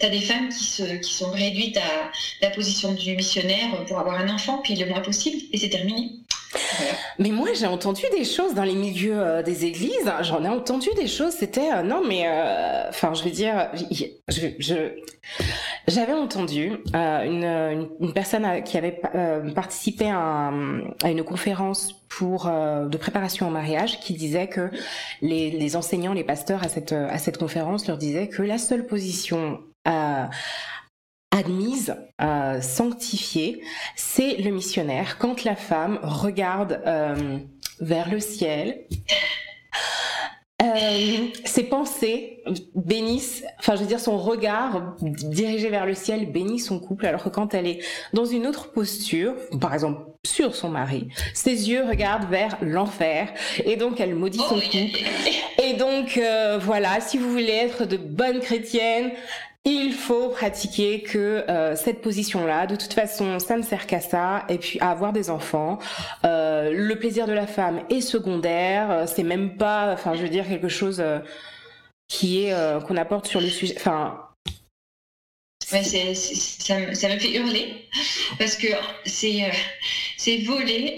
as 0.00 0.08
des 0.08 0.20
femmes 0.20 0.48
qui, 0.48 0.64
se, 0.64 0.82
qui 0.82 1.12
sont 1.12 1.30
réduites 1.30 1.76
à 1.76 2.10
la 2.40 2.50
position 2.50 2.92
du 2.92 3.14
missionnaire 3.14 3.84
pour 3.86 3.98
avoir 3.98 4.18
un 4.18 4.28
enfant, 4.34 4.58
puis 4.58 4.74
le 4.76 4.86
moins 4.86 5.00
possible, 5.00 5.36
et 5.52 5.58
c'est 5.58 5.68
terminé. 5.68 6.10
Mais 7.18 7.30
moi, 7.30 7.48
j'ai 7.54 7.66
entendu 7.66 8.02
des 8.16 8.24
choses 8.24 8.54
dans 8.54 8.64
les 8.64 8.74
milieux 8.74 9.18
euh, 9.18 9.42
des 9.42 9.64
églises. 9.64 10.10
J'en 10.22 10.44
ai 10.44 10.48
entendu 10.48 10.88
des 10.96 11.06
choses. 11.06 11.32
C'était 11.32 11.72
euh, 11.72 11.82
non, 11.82 12.02
mais 12.06 12.24
euh, 12.26 12.88
enfin, 12.88 13.14
je 13.14 13.24
vais 13.24 13.30
dire, 13.30 13.70
je, 14.28 14.90
j'avais 15.86 16.12
entendu 16.12 16.72
une, 16.92 17.88
une, 18.00 18.12
personne 18.12 18.62
qui 18.64 18.76
avait 18.76 19.00
participé 19.54 20.10
à, 20.10 20.50
à, 21.02 21.10
une 21.10 21.22
conférence 21.22 21.94
pour 22.08 22.46
de 22.46 22.96
préparation 22.96 23.48
au 23.48 23.50
mariage 23.50 24.00
qui 24.00 24.14
disait 24.14 24.46
que 24.46 24.70
les, 25.20 25.50
les 25.50 25.76
enseignants, 25.76 26.12
les 26.12 26.24
pasteurs 26.24 26.62
à 26.62 26.68
cette 26.68 26.92
à 26.92 27.18
cette 27.18 27.38
conférence 27.38 27.86
leur 27.88 27.98
disaient 27.98 28.28
que 28.28 28.42
la 28.42 28.58
seule 28.58 28.86
position 28.86 29.60
admise, 31.34 31.96
euh, 32.22 32.60
sanctifiée, 32.60 33.60
c'est 33.96 34.36
le 34.36 34.50
missionnaire. 34.50 35.18
Quand 35.18 35.44
la 35.44 35.56
femme 35.56 35.98
regarde 36.02 36.80
euh, 36.86 37.38
vers 37.80 38.08
le 38.08 38.20
ciel, 38.20 38.86
euh, 40.62 41.16
ses 41.44 41.64
pensées 41.64 42.42
bénissent, 42.76 43.42
enfin 43.58 43.74
je 43.74 43.80
veux 43.80 43.88
dire 43.88 43.98
son 43.98 44.16
regard 44.16 44.94
dirigé 45.00 45.68
vers 45.68 45.86
le 45.86 45.94
ciel 45.94 46.30
bénit 46.30 46.60
son 46.60 46.78
couple, 46.78 47.06
alors 47.06 47.24
que 47.24 47.28
quand 47.28 47.52
elle 47.52 47.66
est 47.66 47.80
dans 48.12 48.24
une 48.24 48.46
autre 48.46 48.70
posture, 48.70 49.34
par 49.60 49.74
exemple 49.74 50.02
sur 50.24 50.54
son 50.54 50.68
mari, 50.68 51.08
ses 51.34 51.68
yeux 51.68 51.84
regardent 51.84 52.30
vers 52.30 52.56
l'enfer 52.62 53.34
et 53.64 53.76
donc 53.76 54.00
elle 54.00 54.14
maudit 54.14 54.38
son 54.38 54.54
couple. 54.54 55.04
Et 55.62 55.74
donc 55.74 56.18
voilà, 56.62 57.00
si 57.00 57.18
vous 57.18 57.30
voulez 57.30 57.52
être 57.52 57.84
de 57.84 57.96
bonnes 57.96 58.40
chrétiennes, 58.40 59.10
il 59.64 59.94
faut 59.94 60.28
pratiquer 60.28 61.00
que 61.02 61.44
euh, 61.48 61.74
cette 61.74 62.02
position-là. 62.02 62.66
De 62.66 62.76
toute 62.76 62.92
façon, 62.92 63.38
ça 63.38 63.56
ne 63.56 63.62
sert 63.62 63.86
qu'à 63.86 64.00
ça. 64.00 64.44
Et 64.50 64.58
puis 64.58 64.78
à 64.80 64.90
avoir 64.90 65.12
des 65.12 65.30
enfants. 65.30 65.78
Euh, 66.24 66.70
le 66.70 66.98
plaisir 66.98 67.26
de 67.26 67.32
la 67.32 67.46
femme 67.46 67.82
est 67.88 68.02
secondaire. 68.02 68.90
Euh, 68.90 69.06
c'est 69.06 69.22
même 69.22 69.56
pas, 69.56 69.92
enfin, 69.92 70.14
je 70.14 70.22
veux 70.22 70.28
dire 70.28 70.46
quelque 70.46 70.68
chose 70.68 71.02
qui 72.08 72.44
est 72.44 72.54
qu'on 72.86 72.96
apporte 72.96 73.26
sur 73.26 73.40
le 73.40 73.48
sujet. 73.48 73.74
Enfin. 73.78 74.20
ça, 75.60 75.78
me 75.78 77.18
fait 77.18 77.32
hurler 77.32 77.88
parce 78.38 78.56
que 78.56 78.66
c'est 79.06 79.50
c'est 80.18 80.38
voler 80.42 80.96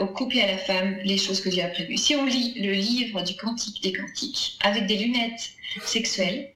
au 0.00 0.06
couple 0.06 0.36
et 0.36 0.42
à 0.42 0.48
la 0.48 0.58
femme 0.58 0.98
les 1.04 1.16
choses 1.16 1.40
que 1.40 1.48
Dieu 1.48 1.62
a. 1.62 1.96
Si 1.96 2.14
on 2.14 2.26
lit 2.26 2.54
le 2.60 2.72
livre 2.72 3.22
du 3.22 3.34
Cantique 3.36 3.82
des 3.82 3.94
Cantiques 3.94 4.58
avec 4.62 4.86
des 4.86 4.98
lunettes 4.98 5.52
sexuelles, 5.86 6.52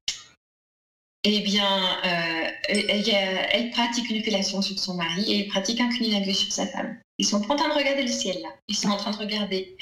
eh 1.35 1.41
bien, 1.41 1.99
euh, 2.05 2.49
elle, 2.69 3.71
pratique 3.71 4.09
une 4.11 4.23
fellation 4.23 4.63
sur 4.63 4.79
son 4.79 4.95
mari 4.95 5.33
et 5.33 5.39
il 5.39 5.49
pratique 5.49 5.81
un 5.81 5.89
cunilingus 5.89 6.39
sur 6.39 6.53
sa 6.53 6.67
femme. 6.67 6.99
Ils 7.19 7.27
sont 7.27 7.39
en 7.51 7.57
train 7.57 7.69
de 7.69 7.75
regarder 7.75 8.03
le 8.03 8.09
ciel, 8.09 8.37
là. 8.43 8.51
Ils 8.69 8.77
sont 8.77 8.89
en 8.89 8.97
train 8.97 9.11
de 9.11 9.17
regarder 9.17 9.77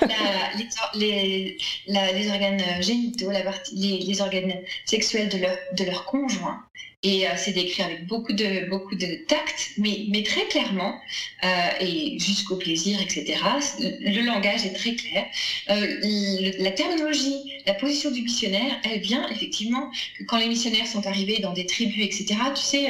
les, 0.94 2.30
organes 2.30 2.62
génitaux, 2.82 3.30
les, 3.72 4.20
organes 4.20 4.60
sexuels 4.84 5.28
de 5.30 5.38
leur, 5.38 5.56
de 5.72 5.84
leur 5.84 6.04
conjoint. 6.04 6.62
Et 7.04 7.28
euh, 7.28 7.30
c'est 7.36 7.52
décrit 7.52 7.82
avec 7.82 8.06
beaucoup 8.08 8.32
de, 8.32 8.68
beaucoup 8.68 8.96
de 8.96 9.24
tact, 9.28 9.70
mais, 9.78 10.06
mais 10.10 10.24
très 10.24 10.46
clairement, 10.48 10.98
euh, 11.44 11.68
et 11.80 12.18
jusqu'au 12.18 12.56
plaisir, 12.56 13.00
etc. 13.00 13.36
Le 13.78 14.26
langage 14.26 14.66
est 14.66 14.72
très 14.72 14.94
clair. 14.96 15.24
Euh, 15.70 16.50
la 16.58 16.72
terminologie, 16.72 17.52
la 17.66 17.74
position 17.74 18.10
du 18.10 18.22
missionnaire, 18.22 18.80
elle 18.82 18.98
vient 19.00 19.28
effectivement 19.28 19.90
que 20.18 20.24
quand 20.24 20.38
les 20.38 20.48
missionnaires 20.48 20.88
sont 20.88 21.06
arrivés 21.06 21.38
dans 21.38 21.52
des 21.52 21.66
tribus, 21.66 22.04
etc., 22.04 22.34
tu 22.56 22.62
sais, 22.62 22.88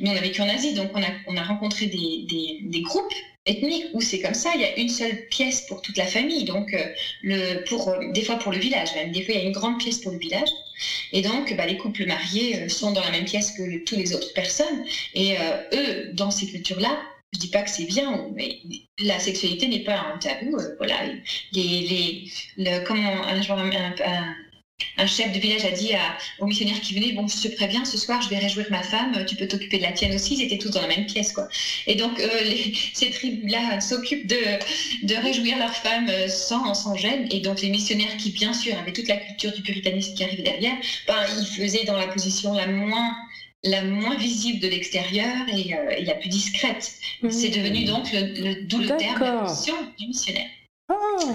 nous 0.00 0.10
on 0.12 0.16
a 0.16 0.20
vécu 0.20 0.42
en 0.42 0.48
Asie, 0.50 0.74
donc 0.74 0.90
on 0.94 1.02
a, 1.02 1.08
on 1.26 1.36
a 1.38 1.42
rencontré 1.42 1.86
des, 1.86 2.26
des, 2.28 2.58
des 2.62 2.80
groupes 2.82 3.14
ethnique 3.46 3.86
où 3.94 4.00
c'est 4.00 4.20
comme 4.20 4.34
ça, 4.34 4.52
il 4.54 4.60
y 4.60 4.64
a 4.64 4.76
une 4.76 4.88
seule 4.88 5.26
pièce 5.28 5.66
pour 5.68 5.80
toute 5.82 5.96
la 5.96 6.06
famille, 6.06 6.44
donc 6.44 6.74
euh, 6.74 6.84
le, 7.22 7.64
pour, 7.64 7.88
euh, 7.88 8.10
des 8.12 8.22
fois 8.22 8.36
pour 8.36 8.52
le 8.52 8.58
village 8.58 8.94
même, 8.94 9.12
des 9.12 9.22
fois 9.22 9.34
il 9.34 9.40
y 9.40 9.44
a 9.44 9.46
une 9.46 9.52
grande 9.52 9.78
pièce 9.78 9.98
pour 9.98 10.12
le 10.12 10.18
village. 10.18 10.48
Et 11.12 11.22
donc 11.22 11.54
bah, 11.56 11.66
les 11.66 11.76
couples 11.76 12.06
mariés 12.06 12.60
euh, 12.60 12.68
sont 12.68 12.92
dans 12.92 13.02
la 13.02 13.10
même 13.10 13.24
pièce 13.24 13.52
que 13.52 13.84
toutes 13.84 13.98
les 13.98 14.14
autres 14.14 14.32
personnes. 14.34 14.84
Et 15.14 15.36
eux, 15.72 16.10
dans 16.12 16.30
ces 16.30 16.46
cultures-là, 16.46 17.00
je 17.32 17.40
dis 17.40 17.50
pas 17.50 17.62
que 17.62 17.70
c'est 17.70 17.84
bien, 17.84 18.26
mais 18.34 18.60
la 18.98 19.18
sexualité 19.18 19.68
n'est 19.68 19.84
pas 19.84 19.98
un 19.98 20.18
tabou. 20.18 20.56
voilà, 20.78 20.96
un, 23.74 23.94
un, 24.04 24.34
un 24.98 25.06
chef 25.06 25.32
de 25.32 25.38
village 25.38 25.64
a 25.64 25.70
dit 25.70 25.92
aux 26.38 26.46
missionnaires 26.46 26.80
qui 26.80 26.94
venaient 26.94 27.12
Bon, 27.12 27.26
je 27.28 27.48
te 27.48 27.54
préviens, 27.54 27.84
ce 27.84 27.98
soir, 27.98 28.20
je 28.22 28.28
vais 28.28 28.38
réjouir 28.38 28.66
ma 28.70 28.82
femme, 28.82 29.24
tu 29.26 29.36
peux 29.36 29.46
t'occuper 29.46 29.78
de 29.78 29.82
la 29.82 29.92
tienne 29.92 30.14
aussi. 30.14 30.34
Ils 30.34 30.42
étaient 30.42 30.58
tous 30.58 30.70
dans 30.70 30.80
la 30.80 30.88
même 30.88 31.06
pièce, 31.06 31.32
quoi. 31.32 31.48
Et 31.86 31.94
donc, 31.94 32.18
euh, 32.20 32.28
ces 32.94 33.10
tribus-là 33.10 33.80
s'occupent 33.80 34.26
de, 34.26 34.36
de 35.02 35.14
réjouir 35.14 35.58
leurs 35.58 35.74
femmes 35.74 36.08
euh, 36.08 36.28
sans, 36.28 36.74
sans 36.74 36.94
gêne. 36.94 37.28
Et 37.30 37.40
donc, 37.40 37.60
les 37.60 37.68
missionnaires 37.68 38.16
qui, 38.16 38.30
bien 38.30 38.52
sûr, 38.52 38.76
avaient 38.76 38.92
toute 38.92 39.08
la 39.08 39.16
culture 39.16 39.52
du 39.52 39.62
puritanisme 39.62 40.14
qui 40.14 40.24
arrivait 40.24 40.42
derrière, 40.42 40.76
ben, 41.06 41.24
ils 41.38 41.46
faisaient 41.46 41.84
dans 41.84 41.96
la 41.96 42.08
position 42.08 42.52
la 42.54 42.66
moins 42.66 43.14
la 43.64 43.82
moins 43.82 44.16
visible 44.16 44.60
de 44.60 44.68
l'extérieur 44.68 45.34
et, 45.48 45.74
euh, 45.74 46.04
la 46.04 46.14
plus 46.14 46.28
discrète. 46.28 46.92
Mmh. 47.22 47.30
C'est 47.30 47.48
devenu 47.48 47.84
donc 47.84 48.12
le, 48.12 48.20
le, 48.20 48.64
d'où 48.66 48.78
le 48.78 48.96
terme 48.96 49.20
la 49.20 49.42
position 49.42 49.74
du 49.98 50.06
missionnaire. 50.06 50.46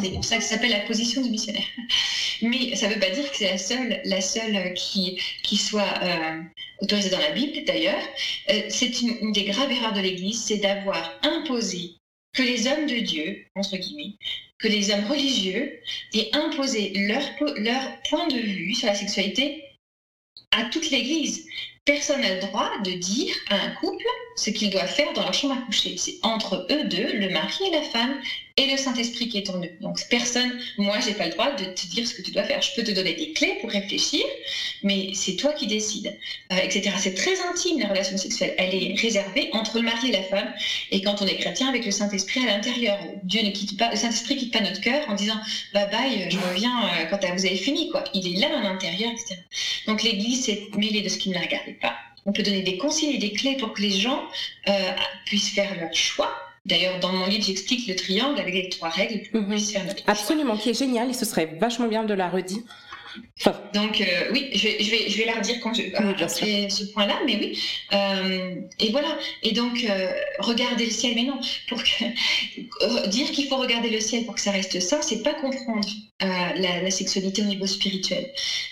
C'est 0.01 0.11
pour 0.11 0.25
ça 0.25 0.37
que 0.37 0.43
ça 0.43 0.49
s'appelle 0.55 0.71
la 0.71 0.81
position 0.81 1.21
du 1.21 1.29
missionnaire. 1.29 1.67
Mais 2.41 2.75
ça 2.75 2.87
ne 2.87 2.93
veut 2.93 2.99
pas 2.99 3.09
dire 3.09 3.29
que 3.29 3.37
c'est 3.37 3.51
la 3.51 3.57
seule, 3.57 4.01
la 4.05 4.21
seule 4.21 4.73
qui, 4.73 5.19
qui 5.43 5.57
soit 5.57 5.93
euh, 6.03 6.41
autorisée 6.79 7.09
dans 7.09 7.19
la 7.19 7.31
Bible, 7.31 7.63
d'ailleurs. 7.65 8.01
Euh, 8.49 8.61
c'est 8.69 9.01
une, 9.01 9.31
des 9.31 9.45
graves 9.45 9.71
erreurs 9.71 9.93
de 9.93 10.01
l'Église, 10.01 10.43
c'est 10.43 10.57
d'avoir 10.57 11.19
imposé 11.23 11.95
que 12.33 12.43
les 12.43 12.67
hommes 12.67 12.85
de 12.87 12.99
Dieu, 12.99 13.45
entre 13.55 13.77
guillemets, 13.77 14.15
que 14.59 14.67
les 14.67 14.91
hommes 14.91 15.05
religieux 15.05 15.79
aient 16.13 16.29
imposé 16.33 16.93
leur, 16.95 17.23
leur 17.57 18.01
point 18.09 18.27
de 18.27 18.37
vue 18.37 18.73
sur 18.73 18.87
la 18.87 18.95
sexualité 18.95 19.63
à 20.51 20.65
toute 20.65 20.89
l'Église. 20.91 21.45
Personne 21.85 22.21
n'a 22.21 22.35
le 22.35 22.41
droit 22.41 22.71
de 22.85 22.91
dire 22.91 23.35
à 23.49 23.55
un 23.55 23.71
couple 23.75 24.05
ce 24.35 24.49
qu'il 24.49 24.69
doit 24.69 24.87
faire 24.87 25.11
dans 25.13 25.23
leur 25.23 25.33
chambre 25.33 25.55
à 25.55 25.65
coucher. 25.65 25.95
C'est 25.97 26.15
entre 26.23 26.67
eux 26.71 26.83
deux, 26.85 27.13
le 27.13 27.29
mari 27.29 27.65
et 27.67 27.71
la 27.71 27.81
femme, 27.81 28.19
et 28.57 28.69
le 28.69 28.77
Saint-Esprit 28.77 29.29
qui 29.29 29.37
est 29.37 29.49
en 29.49 29.61
eux. 29.63 29.71
Donc 29.79 29.99
personne, 30.09 30.59
moi, 30.77 30.99
j'ai 30.99 31.13
pas 31.13 31.25
le 31.25 31.31
droit 31.31 31.51
de 31.51 31.65
te 31.65 31.87
dire 31.87 32.07
ce 32.07 32.13
que 32.13 32.21
tu 32.21 32.31
dois 32.31 32.43
faire. 32.43 32.61
Je 32.61 32.69
peux 32.75 32.83
te 32.83 32.91
donner 32.91 33.13
des 33.13 33.33
clés 33.33 33.57
pour 33.61 33.69
réfléchir, 33.69 34.23
mais 34.83 35.11
c'est 35.13 35.35
toi 35.35 35.53
qui 35.53 35.67
décides, 35.67 36.17
euh, 36.51 36.57
etc. 36.57 36.91
C'est 36.99 37.13
très 37.13 37.39
intime 37.41 37.79
la 37.79 37.87
relation 37.87 38.17
sexuelle. 38.17 38.53
Elle 38.57 38.75
est 38.75 38.95
réservée 38.99 39.49
entre 39.53 39.77
le 39.77 39.83
mari 39.83 40.09
et 40.09 40.11
la 40.11 40.23
femme, 40.23 40.53
et 40.91 41.01
quand 41.01 41.21
on 41.21 41.27
est 41.27 41.37
chrétien, 41.37 41.69
avec 41.69 41.85
le 41.85 41.91
Saint-Esprit 41.91 42.41
à 42.47 42.57
l'intérieur. 42.57 42.99
Dieu 43.23 43.41
ne 43.41 43.51
quitte 43.51 43.77
pas, 43.77 43.89
le 43.89 43.95
Saint-Esprit 43.95 44.37
quitte 44.37 44.53
pas 44.53 44.61
notre 44.61 44.81
cœur 44.81 45.09
en 45.09 45.15
disant 45.15 45.39
bye 45.73 45.89
bye, 45.89 46.29
je 46.29 46.37
reviens 46.37 46.85
euh, 46.85 47.05
quand 47.09 47.19
vous 47.33 47.45
avez 47.45 47.55
fini, 47.55 47.89
quoi. 47.89 48.03
Il 48.13 48.35
est 48.35 48.39
là 48.39 48.57
à 48.57 48.61
l'intérieur, 48.61 49.11
etc. 49.11 49.39
Donc 49.87 50.03
l'Église 50.03 50.45
s'est 50.45 50.67
mêlée 50.75 51.01
de 51.01 51.09
ce 51.09 51.17
qui 51.17 51.29
ne 51.29 51.35
la 51.35 51.41
regardait 51.41 51.77
pas. 51.81 51.95
On 52.25 52.31
peut 52.31 52.43
donner 52.43 52.61
des 52.61 52.77
conseils 52.77 53.15
et 53.15 53.17
des 53.17 53.31
clés 53.31 53.57
pour 53.57 53.73
que 53.73 53.81
les 53.81 53.91
gens 53.91 54.23
euh, 54.67 54.91
puissent 55.25 55.49
faire 55.49 55.79
leur 55.79 55.93
choix 55.93 56.31
D'ailleurs, 56.65 56.99
dans 56.99 57.11
mon 57.11 57.25
livre, 57.25 57.43
j'explique 57.43 57.87
le 57.87 57.95
triangle 57.95 58.39
avec 58.39 58.53
les 58.53 58.69
trois 58.69 58.89
règles 58.89 59.27
pour 59.31 59.41
mhm. 59.41 59.59
faire 59.59 59.83
notre 59.83 60.03
Absolument, 60.07 60.55
qui 60.57 60.69
est 60.69 60.77
génial 60.77 61.09
et 61.09 61.13
ce 61.13 61.25
serait 61.25 61.57
vachement 61.59 61.87
bien 61.87 62.03
de 62.03 62.13
la 62.13 62.29
redire. 62.29 62.61
Donc 63.73 63.99
euh, 63.99 64.29
oui, 64.31 64.49
je 64.53 64.67
vais, 64.67 64.77
je, 64.79 64.91
vais, 64.91 65.09
je 65.09 65.17
vais 65.17 65.25
la 65.25 65.33
redire 65.33 65.59
quand 65.61 65.73
je, 65.73 65.81
après 66.23 66.69
ce 66.69 66.85
point-là, 66.93 67.19
mais 67.25 67.35
oui. 67.35 67.59
Euh, 67.91 68.55
et 68.79 68.91
voilà. 68.91 69.17
Et 69.43 69.51
donc, 69.51 69.85
regarder 70.39 70.85
le 70.85 70.91
ciel, 70.91 71.13
mais 71.15 71.23
non, 71.23 71.39
pour 71.67 71.83
que, 71.83 73.07
dire 73.09 73.29
qu'il 73.31 73.47
faut 73.47 73.57
regarder 73.57 73.89
le 73.89 73.99
ciel 73.99 74.23
pour 74.25 74.35
que 74.35 74.41
ça 74.41 74.51
reste 74.51 74.79
ça, 74.79 75.01
c'est 75.01 75.23
pas 75.23 75.33
comprendre 75.33 75.89
la, 76.21 76.81
la, 76.81 76.91
sexualité 76.91 77.41
au 77.41 77.45
niveau 77.45 77.65
spirituel. 77.65 78.31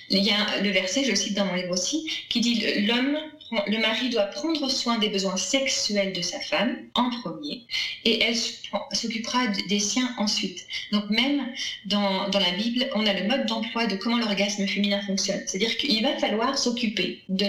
Il 0.09 0.23
y 0.23 0.31
a 0.31 0.61
le 0.61 0.69
verset, 0.69 1.03
je 1.03 1.09
le 1.09 1.15
cite 1.15 1.33
dans 1.33 1.45
mon 1.45 1.55
livre 1.55 1.71
aussi, 1.71 2.09
qui 2.29 2.39
dit 2.39 2.85
l'homme 2.85 3.17
le 3.51 3.77
mari 3.79 4.09
doit 4.09 4.25
prendre 4.25 4.69
soin 4.69 4.97
des 4.99 5.09
besoins 5.09 5.37
sexuels 5.37 6.13
de 6.13 6.21
sa 6.21 6.39
femme 6.39 6.77
en 6.93 7.09
premier 7.09 7.63
et 8.05 8.21
elle 8.21 8.35
s'occupera 8.35 9.47
des 9.47 9.79
siens 9.79 10.13
ensuite. 10.17 10.65
Donc 10.91 11.09
même 11.09 11.47
dans, 11.85 12.27
la 12.31 12.51
Bible, 12.51 12.89
on 12.93 13.05
a 13.05 13.13
le 13.13 13.27
mode 13.27 13.45
d'emploi 13.47 13.87
de 13.87 13.95
comment 13.95 14.17
l'orgasme 14.17 14.67
féminin 14.67 15.01
fonctionne. 15.01 15.41
C'est-à-dire 15.45 15.75
qu'il 15.77 16.01
va 16.03 16.15
falloir 16.17 16.57
s'occuper 16.57 17.21
de 17.29 17.45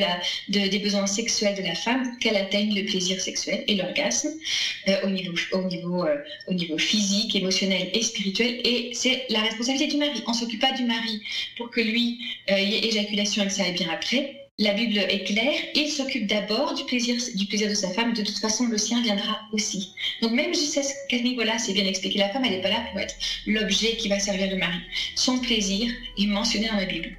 des 0.49 0.79
besoins 0.79 1.07
sexuels 1.07 1.55
de 1.55 1.63
la 1.63 1.75
femme 1.75 2.17
qu'elle 2.19 2.37
atteigne 2.37 2.75
le 2.75 2.85
plaisir 2.87 3.21
sexuel 3.21 3.65
et 3.69 3.75
l'orgasme 3.75 4.31
euh, 4.89 4.97
euh, 5.03 6.17
au 6.47 6.53
niveau 6.55 6.79
physique, 6.79 7.37
émotionnel 7.37 7.91
et 7.93 8.03
spirituel. 8.03 8.61
Et 8.65 8.91
c'est 8.95 9.27
la 9.29 9.41
responsabilité 9.41 9.89
du 9.89 9.97
mari. 9.99 10.23
On 10.27 10.33
s'occupe 10.33 10.61
pas 10.61 10.73
du 10.73 10.85
mari 10.85 11.21
pour 11.57 11.71
que 11.71 11.81
lui 11.81 12.19
euh, 12.51 12.59
y 12.59 12.77
ait 12.77 12.89
éjaculation 12.89 13.43
et 13.43 13.47
que 13.47 13.53
ça 13.53 13.65
aille 13.65 13.73
bien 13.73 13.91
après 13.91 14.39
la 14.61 14.75
Bible 14.75 14.99
est 14.99 15.25
claire, 15.25 15.55
il 15.75 15.89
s'occupe 15.89 16.27
d'abord 16.27 16.75
du 16.75 16.85
plaisir, 16.85 17.17
de 17.17 17.75
sa 17.75 17.89
femme, 17.89 18.13
de 18.13 18.23
toute 18.23 18.39
façon 18.39 18.67
le 18.67 18.77
sien 18.77 19.01
viendra 19.03 19.41
aussi. 19.53 19.95
Donc 20.21 20.33
même 20.33 20.53
ce 20.53 21.23
niveau-là, 21.23 21.59
c'est 21.59 21.73
bien 21.73 21.87
expliqué, 21.87 22.19
la 22.19 22.29
femme 22.29 22.45
elle 22.45 22.53
n'est 22.53 22.61
pas 22.61 22.69
là 22.69 22.85
pour 22.91 23.01
être 23.01 23.15
l'objet 23.47 23.97
qui 23.97 24.09
va 24.09 24.19
servir 24.19 24.51
le 24.51 24.57
mari. 24.57 24.79
Son 25.17 25.39
plaisir 25.39 25.91
est 26.19 26.27
mentionné 26.27 26.69
dans 26.69 26.77
la 26.77 26.85
Bible. 26.85 27.17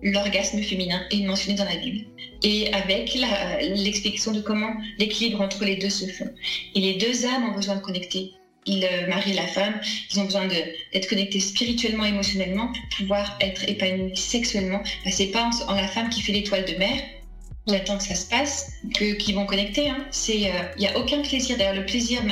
L'orgasme 0.00 0.62
féminin 0.62 1.02
est 1.10 1.24
mentionné 1.24 1.58
dans 1.58 1.64
la 1.64 1.76
Bible. 1.76 2.06
Et 2.44 2.72
avec 2.72 3.14
l'explication 3.14 4.30
de 4.30 4.40
comment 4.40 4.72
l'équilibre 4.98 5.40
entre 5.40 5.64
les 5.64 5.76
deux 5.76 5.90
se 5.90 6.06
fait. 6.06 6.32
Et 6.76 6.80
les 6.80 6.94
deux 6.98 7.26
âmes 7.26 7.50
ont 7.50 7.56
besoin 7.56 7.76
de 7.76 7.80
connecter 7.80 8.32
le 8.66 9.06
mari 9.08 9.30
et 9.30 9.34
la 9.34 9.46
femme, 9.46 9.80
ils 10.12 10.20
ont 10.20 10.24
besoin 10.24 10.46
d'être 10.46 11.08
connectés 11.08 11.40
spirituellement, 11.40 12.04
émotionnellement 12.04 12.68
pour 12.68 12.98
pouvoir 12.98 13.36
être 13.40 13.68
épanouis 13.68 14.16
sexuellement. 14.16 14.82
Ce 15.04 15.10
c'est 15.10 15.26
pas 15.26 15.50
en, 15.68 15.74
la 15.74 15.88
femme 15.88 16.10
qui 16.10 16.20
fait 16.20 16.32
l'étoile 16.32 16.64
de 16.64 16.74
mer, 16.74 17.00
j'attends 17.66 17.98
que 17.98 18.04
ça 18.04 18.14
se 18.14 18.28
passe, 18.28 18.72
que 18.94 19.14
qu'ils 19.14 19.34
vont 19.34 19.46
connecter. 19.46 19.88
Hein. 19.88 20.06
Il 20.28 20.46
euh, 20.46 20.50
n'y 20.78 20.86
a 20.86 20.98
aucun 20.98 21.22
plaisir. 21.22 21.56
D'ailleurs, 21.56 21.74
le 21.74 21.86
plaisir 21.86 22.22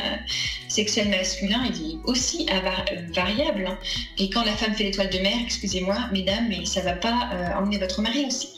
sexuel 0.69 1.09
masculin, 1.09 1.65
il 1.75 1.93
est 1.93 1.99
aussi 2.05 2.47
variable. 3.15 3.67
Hein. 3.69 3.79
Et 4.19 4.31
quand 4.31 4.45
la 4.45 4.53
femme 4.53 4.75
fait 4.75 4.85
l'étoile 4.85 5.11
de 5.11 5.19
mer, 5.19 5.37
excusez-moi, 5.45 5.97
mesdames, 6.13 6.47
mais 6.49 6.65
ça 6.67 6.81
va 6.83 6.93
pas 6.93 7.31
euh, 7.33 7.59
emmener 7.59 7.79
votre 7.79 8.01
mari 8.03 8.25
aussi. 8.27 8.49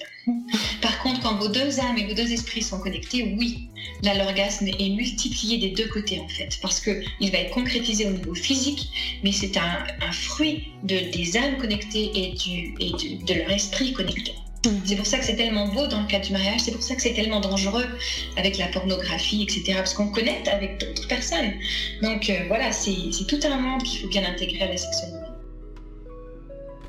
Par 0.82 0.98
contre, 1.02 1.20
quand 1.20 1.36
vos 1.36 1.48
deux 1.48 1.78
âmes 1.78 1.98
et 1.98 2.06
vos 2.06 2.14
deux 2.14 2.32
esprits 2.32 2.62
sont 2.62 2.80
connectés, 2.80 3.34
oui, 3.38 3.68
là, 4.02 4.14
l'orgasme 4.14 4.66
est 4.66 4.90
multiplié 4.90 5.58
des 5.58 5.70
deux 5.70 5.88
côtés, 5.88 6.20
en 6.20 6.28
fait, 6.28 6.58
parce 6.60 6.80
qu'il 6.80 7.30
va 7.30 7.38
être 7.38 7.52
concrétisé 7.52 8.06
au 8.06 8.10
niveau 8.10 8.34
physique, 8.34 8.88
mais 9.22 9.32
c'est 9.32 9.56
un, 9.56 9.86
fruit 10.12 10.64
de, 10.82 10.98
des 11.12 11.36
âmes 11.36 11.58
connectées 11.58 12.10
et, 12.14 12.34
de 13.24 13.34
leur 13.34 13.50
esprit 13.50 13.92
connecté. 13.92 14.32
C'est 14.84 14.96
pour 14.96 15.06
ça 15.06 15.18
que 15.18 15.24
c'est 15.24 15.36
tellement 15.36 15.68
beau 15.68 15.86
dans 15.86 16.00
le 16.00 16.08
cas 16.08 16.18
du 16.18 16.32
mariage, 16.32 16.60
c'est 16.60 16.72
pour 16.72 16.82
ça 16.82 16.96
que 16.96 17.02
c'est 17.02 17.14
tellement 17.14 17.38
dangereux 17.38 17.86
avec 18.36 18.58
la 18.58 18.66
pornographie, 18.66 19.44
etc. 19.44 19.74
Parce 19.76 19.94
qu'on 19.94 20.08
connecte 20.08 20.48
avec 20.48 20.80
d'autres 20.80 21.06
personnes. 21.06 21.52
Donc 22.02 22.28
euh, 22.30 22.44
voilà, 22.48 22.72
c'est 22.72 22.96
tout 23.28 23.38
un 23.44 23.58
monde 23.58 23.82
qu'il 23.84 24.00
faut 24.00 24.08
bien 24.08 24.24
intégrer 24.24 24.62
à 24.62 24.68
la 24.68 24.76
sexualité. 24.76 25.15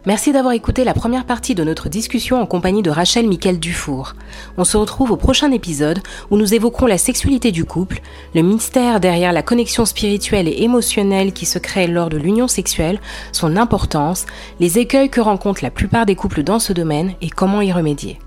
Merci 0.08 0.32
d'avoir 0.32 0.54
écouté 0.54 0.86
la 0.86 0.94
première 0.94 1.26
partie 1.26 1.54
de 1.54 1.66
notre 1.66 1.90
discussion 1.90 2.40
en 2.40 2.46
compagnie 2.46 2.82
de 2.82 2.90
Rachel 2.90 3.28
Michael 3.28 3.60
Dufour. 3.60 4.14
On 4.58 4.64
se 4.64 4.78
retrouve 4.78 5.12
au 5.12 5.18
prochain 5.18 5.52
épisode 5.52 6.00
où 6.32 6.38
nous 6.38 6.54
évoquerons 6.54 6.86
la 6.86 6.98
sexualité 6.98 7.52
du 7.52 7.66
couple, 7.66 8.00
le 8.34 8.42
mystère 8.42 9.02
derrière 9.02 9.34
la 9.34 9.44
connexion 9.44 9.84
spirituelle 9.84 10.48
et 10.48 10.64
émotionnelle 10.64 11.34
qui 11.34 11.46
se 11.46 11.60
crée 11.60 11.88
lors 11.88 12.08
de 12.08 12.16
l'union 12.16 12.48
sexuelle, 12.48 13.02
son 13.34 13.58
importance, 13.58 14.26
les 14.62 14.80
écueils 14.80 15.10
que 15.10 15.20
rencontrent 15.20 15.62
la 15.62 15.72
plupart 15.72 16.06
des 16.06 16.16
couples 16.16 16.44
dans 16.44 16.60
ce 16.60 16.72
domaine 16.72 17.14
et 17.20 17.30
comment 17.30 17.60
y 17.60 17.74
remédier. 17.74 18.18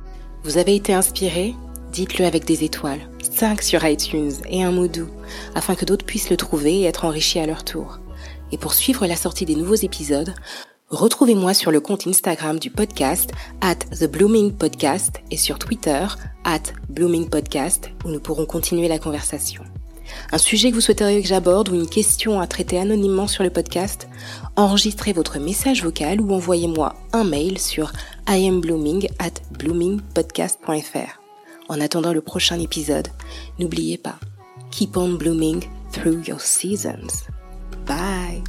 Vous 0.44 0.58
avez 0.58 0.74
été 0.74 0.92
inspiré? 0.92 1.54
Dites-le 1.94 2.26
avec 2.26 2.44
des 2.44 2.62
étoiles, 2.62 3.08
5 3.22 3.62
sur 3.62 3.86
iTunes 3.86 4.32
et 4.50 4.62
un 4.62 4.70
mot 4.70 4.86
doux, 4.86 5.08
afin 5.54 5.74
que 5.74 5.86
d'autres 5.86 6.04
puissent 6.04 6.28
le 6.28 6.36
trouver 6.36 6.80
et 6.80 6.84
être 6.84 7.06
enrichis 7.06 7.40
à 7.40 7.46
leur 7.46 7.64
tour. 7.64 8.00
Et 8.52 8.58
pour 8.58 8.74
suivre 8.74 9.06
la 9.06 9.16
sortie 9.16 9.46
des 9.46 9.56
nouveaux 9.56 9.76
épisodes, 9.76 10.34
Retrouvez-moi 10.90 11.54
sur 11.54 11.70
le 11.70 11.80
compte 11.80 12.08
Instagram 12.08 12.58
du 12.58 12.68
podcast 12.68 13.30
at 13.60 13.76
The 13.76 14.10
Blooming 14.10 14.52
Podcast 14.52 15.20
et 15.30 15.36
sur 15.36 15.56
Twitter 15.56 16.04
at 16.42 16.62
Blooming 16.88 17.28
Podcast 17.28 17.90
où 18.04 18.08
nous 18.08 18.18
pourrons 18.18 18.44
continuer 18.44 18.88
la 18.88 18.98
conversation. 18.98 19.62
Un 20.32 20.38
sujet 20.38 20.70
que 20.70 20.74
vous 20.74 20.80
souhaiteriez 20.80 21.22
que 21.22 21.28
j'aborde 21.28 21.68
ou 21.68 21.76
une 21.76 21.88
question 21.88 22.40
à 22.40 22.48
traiter 22.48 22.76
anonymement 22.76 23.28
sur 23.28 23.44
le 23.44 23.50
podcast, 23.50 24.08
enregistrez 24.56 25.12
votre 25.12 25.38
message 25.38 25.84
vocal 25.84 26.20
ou 26.20 26.32
envoyez-moi 26.34 26.96
un 27.12 27.22
mail 27.22 27.60
sur 27.60 27.92
iamblooming 28.28 29.08
at 29.20 29.34
bloomingpodcast.fr. 29.58 31.20
En 31.68 31.80
attendant 31.80 32.12
le 32.12 32.20
prochain 32.20 32.58
épisode, 32.58 33.06
n'oubliez 33.60 33.96
pas, 33.96 34.18
keep 34.72 34.96
on 34.96 35.10
blooming 35.10 35.62
through 35.92 36.26
your 36.26 36.40
seasons. 36.40 37.28
Bye! 37.86 38.42